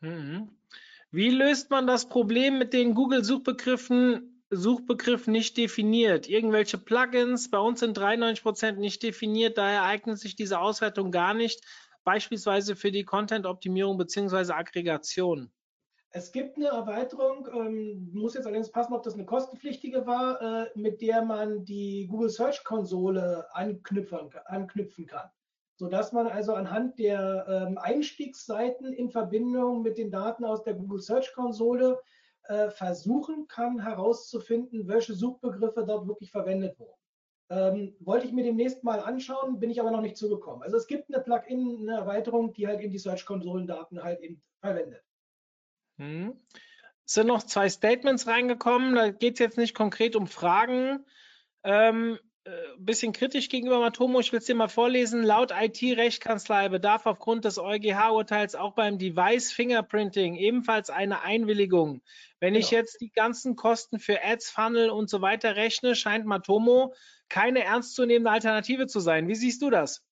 Mhm. 0.00 0.50
Wie 1.10 1.30
löst 1.30 1.70
man 1.70 1.88
das 1.88 2.08
Problem 2.08 2.58
mit 2.58 2.72
den 2.72 2.94
Google-Suchbegriffen 2.94 4.29
Suchbegriff 4.50 5.28
nicht 5.28 5.56
definiert. 5.56 6.28
Irgendwelche 6.28 6.76
Plugins, 6.76 7.50
bei 7.50 7.58
uns 7.58 7.80
sind 7.80 7.96
93% 7.96 8.72
nicht 8.72 9.02
definiert, 9.02 9.56
daher 9.56 9.84
eignet 9.84 10.18
sich 10.18 10.34
diese 10.34 10.58
Auswertung 10.58 11.12
gar 11.12 11.34
nicht, 11.34 11.64
beispielsweise 12.04 12.74
für 12.74 12.90
die 12.90 13.04
Content-Optimierung 13.04 13.96
bzw. 13.96 14.52
Aggregation. 14.52 15.52
Es 16.12 16.32
gibt 16.32 16.56
eine 16.56 16.66
Erweiterung, 16.66 17.46
ähm, 17.54 18.10
muss 18.12 18.34
jetzt 18.34 18.44
allerdings 18.44 18.72
passen, 18.72 18.94
ob 18.94 19.04
das 19.04 19.14
eine 19.14 19.24
kostenpflichtige 19.24 20.06
war, 20.06 20.42
äh, 20.42 20.70
mit 20.74 21.00
der 21.00 21.22
man 21.22 21.64
die 21.64 22.08
Google 22.10 22.30
Search 22.30 22.64
Konsole 22.64 23.46
anknüpfen, 23.52 24.30
anknüpfen 24.46 25.06
kann. 25.06 25.30
Sodass 25.76 26.12
man 26.12 26.26
also 26.26 26.54
anhand 26.54 26.98
der 26.98 27.46
ähm, 27.48 27.78
Einstiegsseiten 27.78 28.92
in 28.92 29.10
Verbindung 29.10 29.82
mit 29.82 29.98
den 29.98 30.10
Daten 30.10 30.44
aus 30.44 30.64
der 30.64 30.74
Google 30.74 31.00
Search 31.00 31.32
Konsole 31.32 32.00
äh, 32.50 32.68
versuchen 32.70 33.46
kann 33.46 33.80
herauszufinden, 33.80 34.88
welche 34.88 35.14
Suchbegriffe 35.14 35.84
dort 35.86 36.08
wirklich 36.08 36.32
verwendet 36.32 36.76
wurden. 36.80 36.98
Ähm, 37.48 37.96
wollte 38.00 38.26
ich 38.26 38.32
mir 38.32 38.42
demnächst 38.42 38.82
mal 38.82 38.98
anschauen, 38.98 39.60
bin 39.60 39.70
ich 39.70 39.80
aber 39.80 39.92
noch 39.92 40.00
nicht 40.00 40.16
zugekommen. 40.16 40.64
Also 40.64 40.76
es 40.76 40.88
gibt 40.88 41.14
eine 41.14 41.22
Plugin, 41.22 41.78
eine 41.82 41.98
Erweiterung, 41.98 42.52
die 42.52 42.66
halt 42.66 42.80
eben 42.80 42.92
die 42.92 42.98
Search-Konsolen-Daten 42.98 44.02
halt 44.02 44.20
eben 44.20 44.42
verwendet. 44.60 45.02
Hm. 45.98 46.40
Es 47.06 47.14
sind 47.14 47.28
noch 47.28 47.44
zwei 47.44 47.68
Statements 47.68 48.26
reingekommen. 48.26 48.96
Da 48.96 49.10
geht 49.10 49.34
es 49.34 49.38
jetzt 49.38 49.58
nicht 49.58 49.74
konkret 49.74 50.16
um 50.16 50.26
Fragen. 50.26 51.06
Ähm, 51.62 52.18
äh, 52.44 52.50
bisschen 52.78 53.12
kritisch 53.12 53.50
gegenüber 53.50 53.80
Matomo. 53.80 54.18
Ich 54.20 54.32
will 54.32 54.38
es 54.38 54.46
dir 54.46 54.54
mal 54.54 54.68
vorlesen. 54.68 55.22
Laut 55.22 55.52
IT-Rechtkanzlei 55.52 56.70
bedarf 56.70 57.04
aufgrund 57.04 57.44
des 57.44 57.58
EuGH-Urteils 57.58 58.54
auch 58.54 58.72
beim 58.72 58.98
Device 58.98 59.52
Fingerprinting 59.52 60.36
ebenfalls 60.36 60.88
eine 60.88 61.20
Einwilligung. 61.20 62.00
Wenn 62.38 62.54
genau. 62.54 62.64
ich 62.64 62.70
jetzt 62.70 63.02
die 63.02 63.10
ganzen 63.10 63.56
Kosten 63.56 63.98
für 63.98 64.24
Ads, 64.24 64.50
Funnel 64.50 64.88
und 64.88 65.10
so 65.10 65.20
weiter 65.20 65.56
rechne, 65.56 65.94
scheint 65.94 66.24
Matomo 66.24 66.94
keine 67.28 67.62
ernstzunehmende 67.62 68.30
Alternative 68.30 68.86
zu 68.86 69.00
sein. 69.00 69.28
Wie 69.28 69.34
siehst 69.34 69.60
du 69.60 69.68
das? 69.68 70.02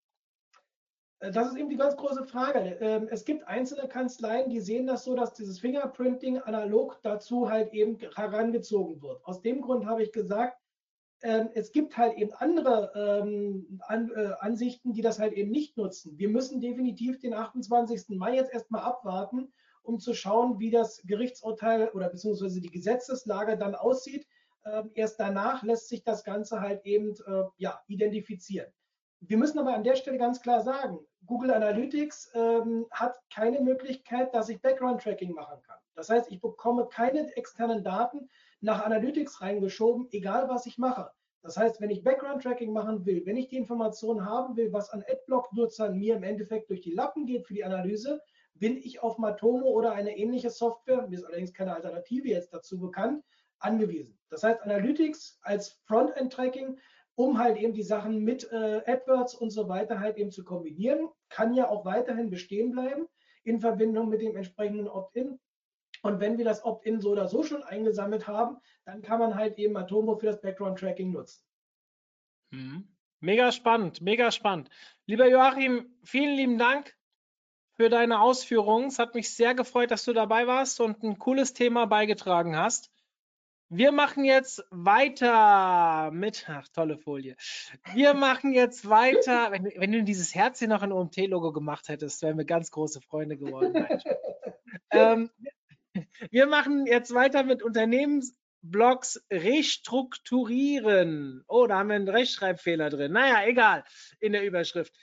Äh, 1.21 1.31
das 1.31 1.49
ist 1.49 1.57
eben 1.57 1.71
die 1.71 1.77
ganz 1.77 1.97
große 1.97 2.25
Frage. 2.25 2.77
Ähm, 2.81 3.09
es 3.11 3.25
gibt 3.25 3.49
einzelne 3.49 3.89
Kanzleien, 3.89 4.51
die 4.51 4.61
sehen 4.61 4.87
das 4.87 5.05
so, 5.05 5.15
dass 5.15 5.33
dieses 5.33 5.61
Fingerprinting 5.61 6.39
analog 6.41 7.01
dazu 7.03 7.51
halt 7.51 7.73
eben 7.73 7.99
herangezogen 8.15 9.01
wird. 9.01 9.25
Aus 9.25 9.41
dem 9.41 9.63
Grund 9.63 9.87
habe 9.87 10.03
ich 10.03 10.13
gesagt, 10.13 10.59
es 11.21 11.73
gibt 11.73 11.97
halt 11.97 12.17
eben 12.17 12.33
andere 12.35 12.93
ähm, 12.95 13.81
äh, 13.89 14.31
Ansichten, 14.39 14.93
die 14.93 15.03
das 15.03 15.19
halt 15.19 15.33
eben 15.33 15.51
nicht 15.51 15.77
nutzen. 15.77 16.17
Wir 16.17 16.29
müssen 16.29 16.61
definitiv 16.61 17.19
den 17.19 17.35
28. 17.35 18.17
Mai 18.17 18.37
jetzt 18.37 18.53
erstmal 18.53 18.83
abwarten 18.83 19.53
um 19.89 19.99
zu 19.99 20.15
schauen, 20.15 20.61
wie 20.61 20.71
das 20.71 21.03
Gerichtsurteil 21.05 21.89
oder 21.89 22.11
beziehungsweise 22.11 22.61
die 22.61 22.71
Gesetzeslage 22.71 23.57
dann 23.57 23.75
aussieht. 23.75 24.27
Ähm, 24.67 24.91
erst 24.95 25.19
danach 25.19 25.63
lässt 25.63 25.89
sich 25.89 26.05
das 26.05 26.25
Ganze 26.25 26.61
halt 26.61 26.85
eben 26.85 27.15
äh, 27.27 27.45
ja, 27.57 27.81
identifizieren. 27.87 28.71
Wir 29.21 29.39
müssen 29.39 29.59
aber 29.59 29.75
an 29.75 29.83
der 29.83 29.97
Stelle 29.97 30.19
ganz 30.19 30.43
klar 30.43 30.61
sagen, 30.61 30.99
Google 31.25 31.51
Analytics 31.51 32.31
ähm, 32.35 32.87
hat 32.91 33.17
keine 33.35 33.61
Möglichkeit, 33.61 34.33
dass 34.35 34.49
ich 34.49 34.61
Background-Tracking 34.61 35.33
machen 35.33 35.61
kann. 35.63 35.79
Das 35.95 36.11
heißt, 36.11 36.31
ich 36.31 36.41
bekomme 36.41 36.87
keine 36.87 37.35
externen 37.37 37.83
Daten 37.83 38.29
nach 38.61 38.85
Analytics 38.85 39.41
reingeschoben, 39.41 40.09
egal 40.11 40.49
was 40.49 40.67
ich 40.67 40.79
mache. 40.79 41.11
Das 41.43 41.57
heißt, 41.57 41.81
wenn 41.81 41.91
ich 41.91 42.03
Background-Tracking 42.03 42.73
machen 42.73 43.07
will, 43.07 43.25
wenn 43.25 43.37
ich 43.37 43.49
die 43.49 43.57
Informationen 43.57 44.25
haben 44.25 44.57
will, 44.57 44.73
was 44.73 44.91
an 44.91 45.05
Adblock-Nutzern 45.09 45.97
mir 45.97 46.17
im 46.17 46.25
Endeffekt 46.25 46.69
durch 46.69 46.81
die 46.81 46.93
Lappen 46.93 47.27
geht 47.27 47.47
für 47.47 47.55
die 47.55 47.65
Analyse, 47.65 48.21
bin 48.55 48.77
ich 48.77 49.01
auf 49.03 49.19
Matomo 49.19 49.69
oder 49.69 49.93
eine 49.93 50.17
ähnliche 50.17 50.51
Software, 50.51 51.07
mir 51.07 51.17
ist 51.17 51.25
allerdings 51.25 51.55
keine 51.55 51.75
Alternative 51.75 52.29
jetzt 52.29 52.53
dazu 52.53 52.79
bekannt, 52.79 53.23
angewiesen. 53.61 54.19
Das 54.31 54.43
heißt, 54.43 54.63
Analytics 54.63 55.39
als 55.43 55.81
Frontend-Tracking, 55.87 56.79
um 57.15 57.39
halt 57.39 57.57
eben 57.57 57.73
die 57.73 57.83
Sachen 57.83 58.23
mit 58.25 58.51
äh, 58.53 58.83
AdWords 58.87 59.35
und 59.35 59.51
so 59.51 59.69
weiter 59.69 60.01
halt 60.01 60.17
eben 60.17 60.31
zu 60.31 60.45
kombinieren, 60.45 61.09
kann 61.29 61.55
ja 61.55 61.69
auch 61.69 61.85
weiterhin 61.85 62.31
bestehen 62.31 62.73
bleiben 62.73 63.07
in 63.45 63.61
Verbindung 63.61 64.09
mit 64.09 64.21
dem 64.21 64.37
entsprechenden 64.37 64.89
Opt-in. 64.89 65.39
Und 66.03 66.21
wenn 66.21 66.39
wir 66.39 66.45
das 66.45 66.65
Opt-in 66.65 67.01
so 67.01 67.11
oder 67.11 67.29
so 67.29 67.43
schon 67.43 67.63
eingesammelt 67.63 68.27
haben, 68.27 68.59
dann 68.85 69.03
kann 69.03 69.19
man 69.19 69.35
halt 69.35 69.59
eben 69.59 69.77
Atomo 69.77 70.17
für 70.17 70.27
das 70.27 70.41
Background-Tracking 70.41 71.13
nutzen. 71.13 71.43
Mhm. 72.51 72.89
Mega 73.21 73.51
spannend, 73.51 74.01
mega 74.01 74.31
spannend. 74.31 74.71
Lieber 75.07 75.29
Joachim, 75.29 75.93
vielen 76.05 76.37
lieben 76.37 76.59
Dank 76.59 76.95
für 77.75 77.89
deine 77.89 78.21
Ausführungen. 78.21 78.89
Es 78.89 78.99
hat 78.99 79.15
mich 79.15 79.35
sehr 79.35 79.55
gefreut, 79.55 79.91
dass 79.91 80.05
du 80.05 80.13
dabei 80.13 80.47
warst 80.47 80.81
und 80.81 81.03
ein 81.03 81.19
cooles 81.19 81.53
Thema 81.53 81.87
beigetragen 81.87 82.57
hast. 82.57 82.91
Wir 83.71 83.93
machen 83.93 84.25
jetzt 84.25 84.65
weiter 84.71 86.11
mit, 86.11 86.47
ach, 86.49 86.69
tolle 86.69 86.97
Folie. 86.97 87.37
Wir 87.93 88.15
machen 88.15 88.53
jetzt 88.53 88.89
weiter. 88.89 89.51
Wenn, 89.53 89.65
wenn 89.77 89.93
du 89.93 90.03
dieses 90.03 90.35
Herz 90.35 90.59
hier 90.59 90.69
noch 90.69 90.83
ein 90.83 90.93
OMT-Logo 90.93 91.53
gemacht 91.53 91.89
hättest, 91.89 92.23
wären 92.23 92.39
wir 92.39 92.47
ganz 92.47 92.71
große 92.71 93.03
Freunde 93.03 93.37
geworden. 93.37 93.87
ähm, 94.91 95.31
wir 96.31 96.47
machen 96.47 96.87
jetzt 96.87 97.15
weiter 97.15 97.43
mit 97.43 97.63
Unternehmensblocks 97.63 99.25
restrukturieren. 99.31 101.45
Oh, 101.49 101.67
da 101.67 101.79
haben 101.79 101.89
wir 101.89 101.97
einen 101.97 102.09
Rechtschreibfehler 102.09 102.91
drin. 102.91 103.13
Naja, 103.13 103.47
egal, 103.47 103.85
in 104.21 104.33
der 104.33 104.45
Überschrift. 104.45 104.95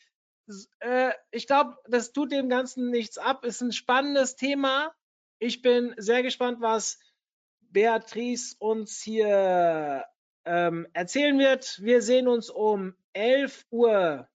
Äh, 0.80 1.12
ich 1.32 1.48
glaube, 1.48 1.76
das 1.88 2.12
tut 2.12 2.32
dem 2.32 2.50
Ganzen 2.50 2.92
nichts 2.92 3.18
ab. 3.18 3.46
Ist 3.46 3.62
ein 3.62 3.72
spannendes 3.72 4.36
Thema. 4.36 4.94
Ich 5.40 5.62
bin 5.62 5.94
sehr 5.98 6.24
gespannt, 6.24 6.62
was 6.62 7.00
Beatrice 7.62 8.56
uns 8.60 9.02
hier 9.02 10.06
ähm, 10.46 10.88
erzählen 10.94 11.38
wird. 11.40 11.80
Wir 11.82 12.02
sehen 12.02 12.28
uns 12.28 12.50
um 12.50 12.96
11 13.14 13.66
Uhr 13.70 14.30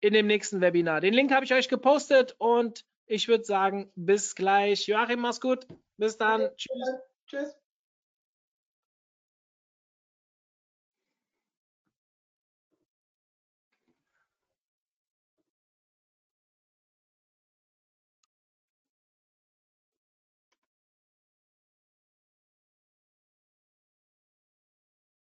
in 0.00 0.12
dem 0.12 0.26
nächsten 0.26 0.60
Webinar. 0.60 1.00
Den 1.00 1.14
Link 1.14 1.32
habe 1.32 1.44
ich 1.44 1.54
euch 1.54 1.68
gepostet 1.68 2.34
und 2.38 2.84
ich 3.06 3.28
würde 3.28 3.44
sagen, 3.44 3.90
bis 3.94 4.34
gleich. 4.34 4.86
Joachim, 4.86 5.20
mach's 5.20 5.40
gut. 5.40 5.66
Bis 5.96 6.16
dann. 6.16 6.42
Okay, 6.42 6.54
Tschüss. 6.56 6.94
Tschüss. 7.26 7.61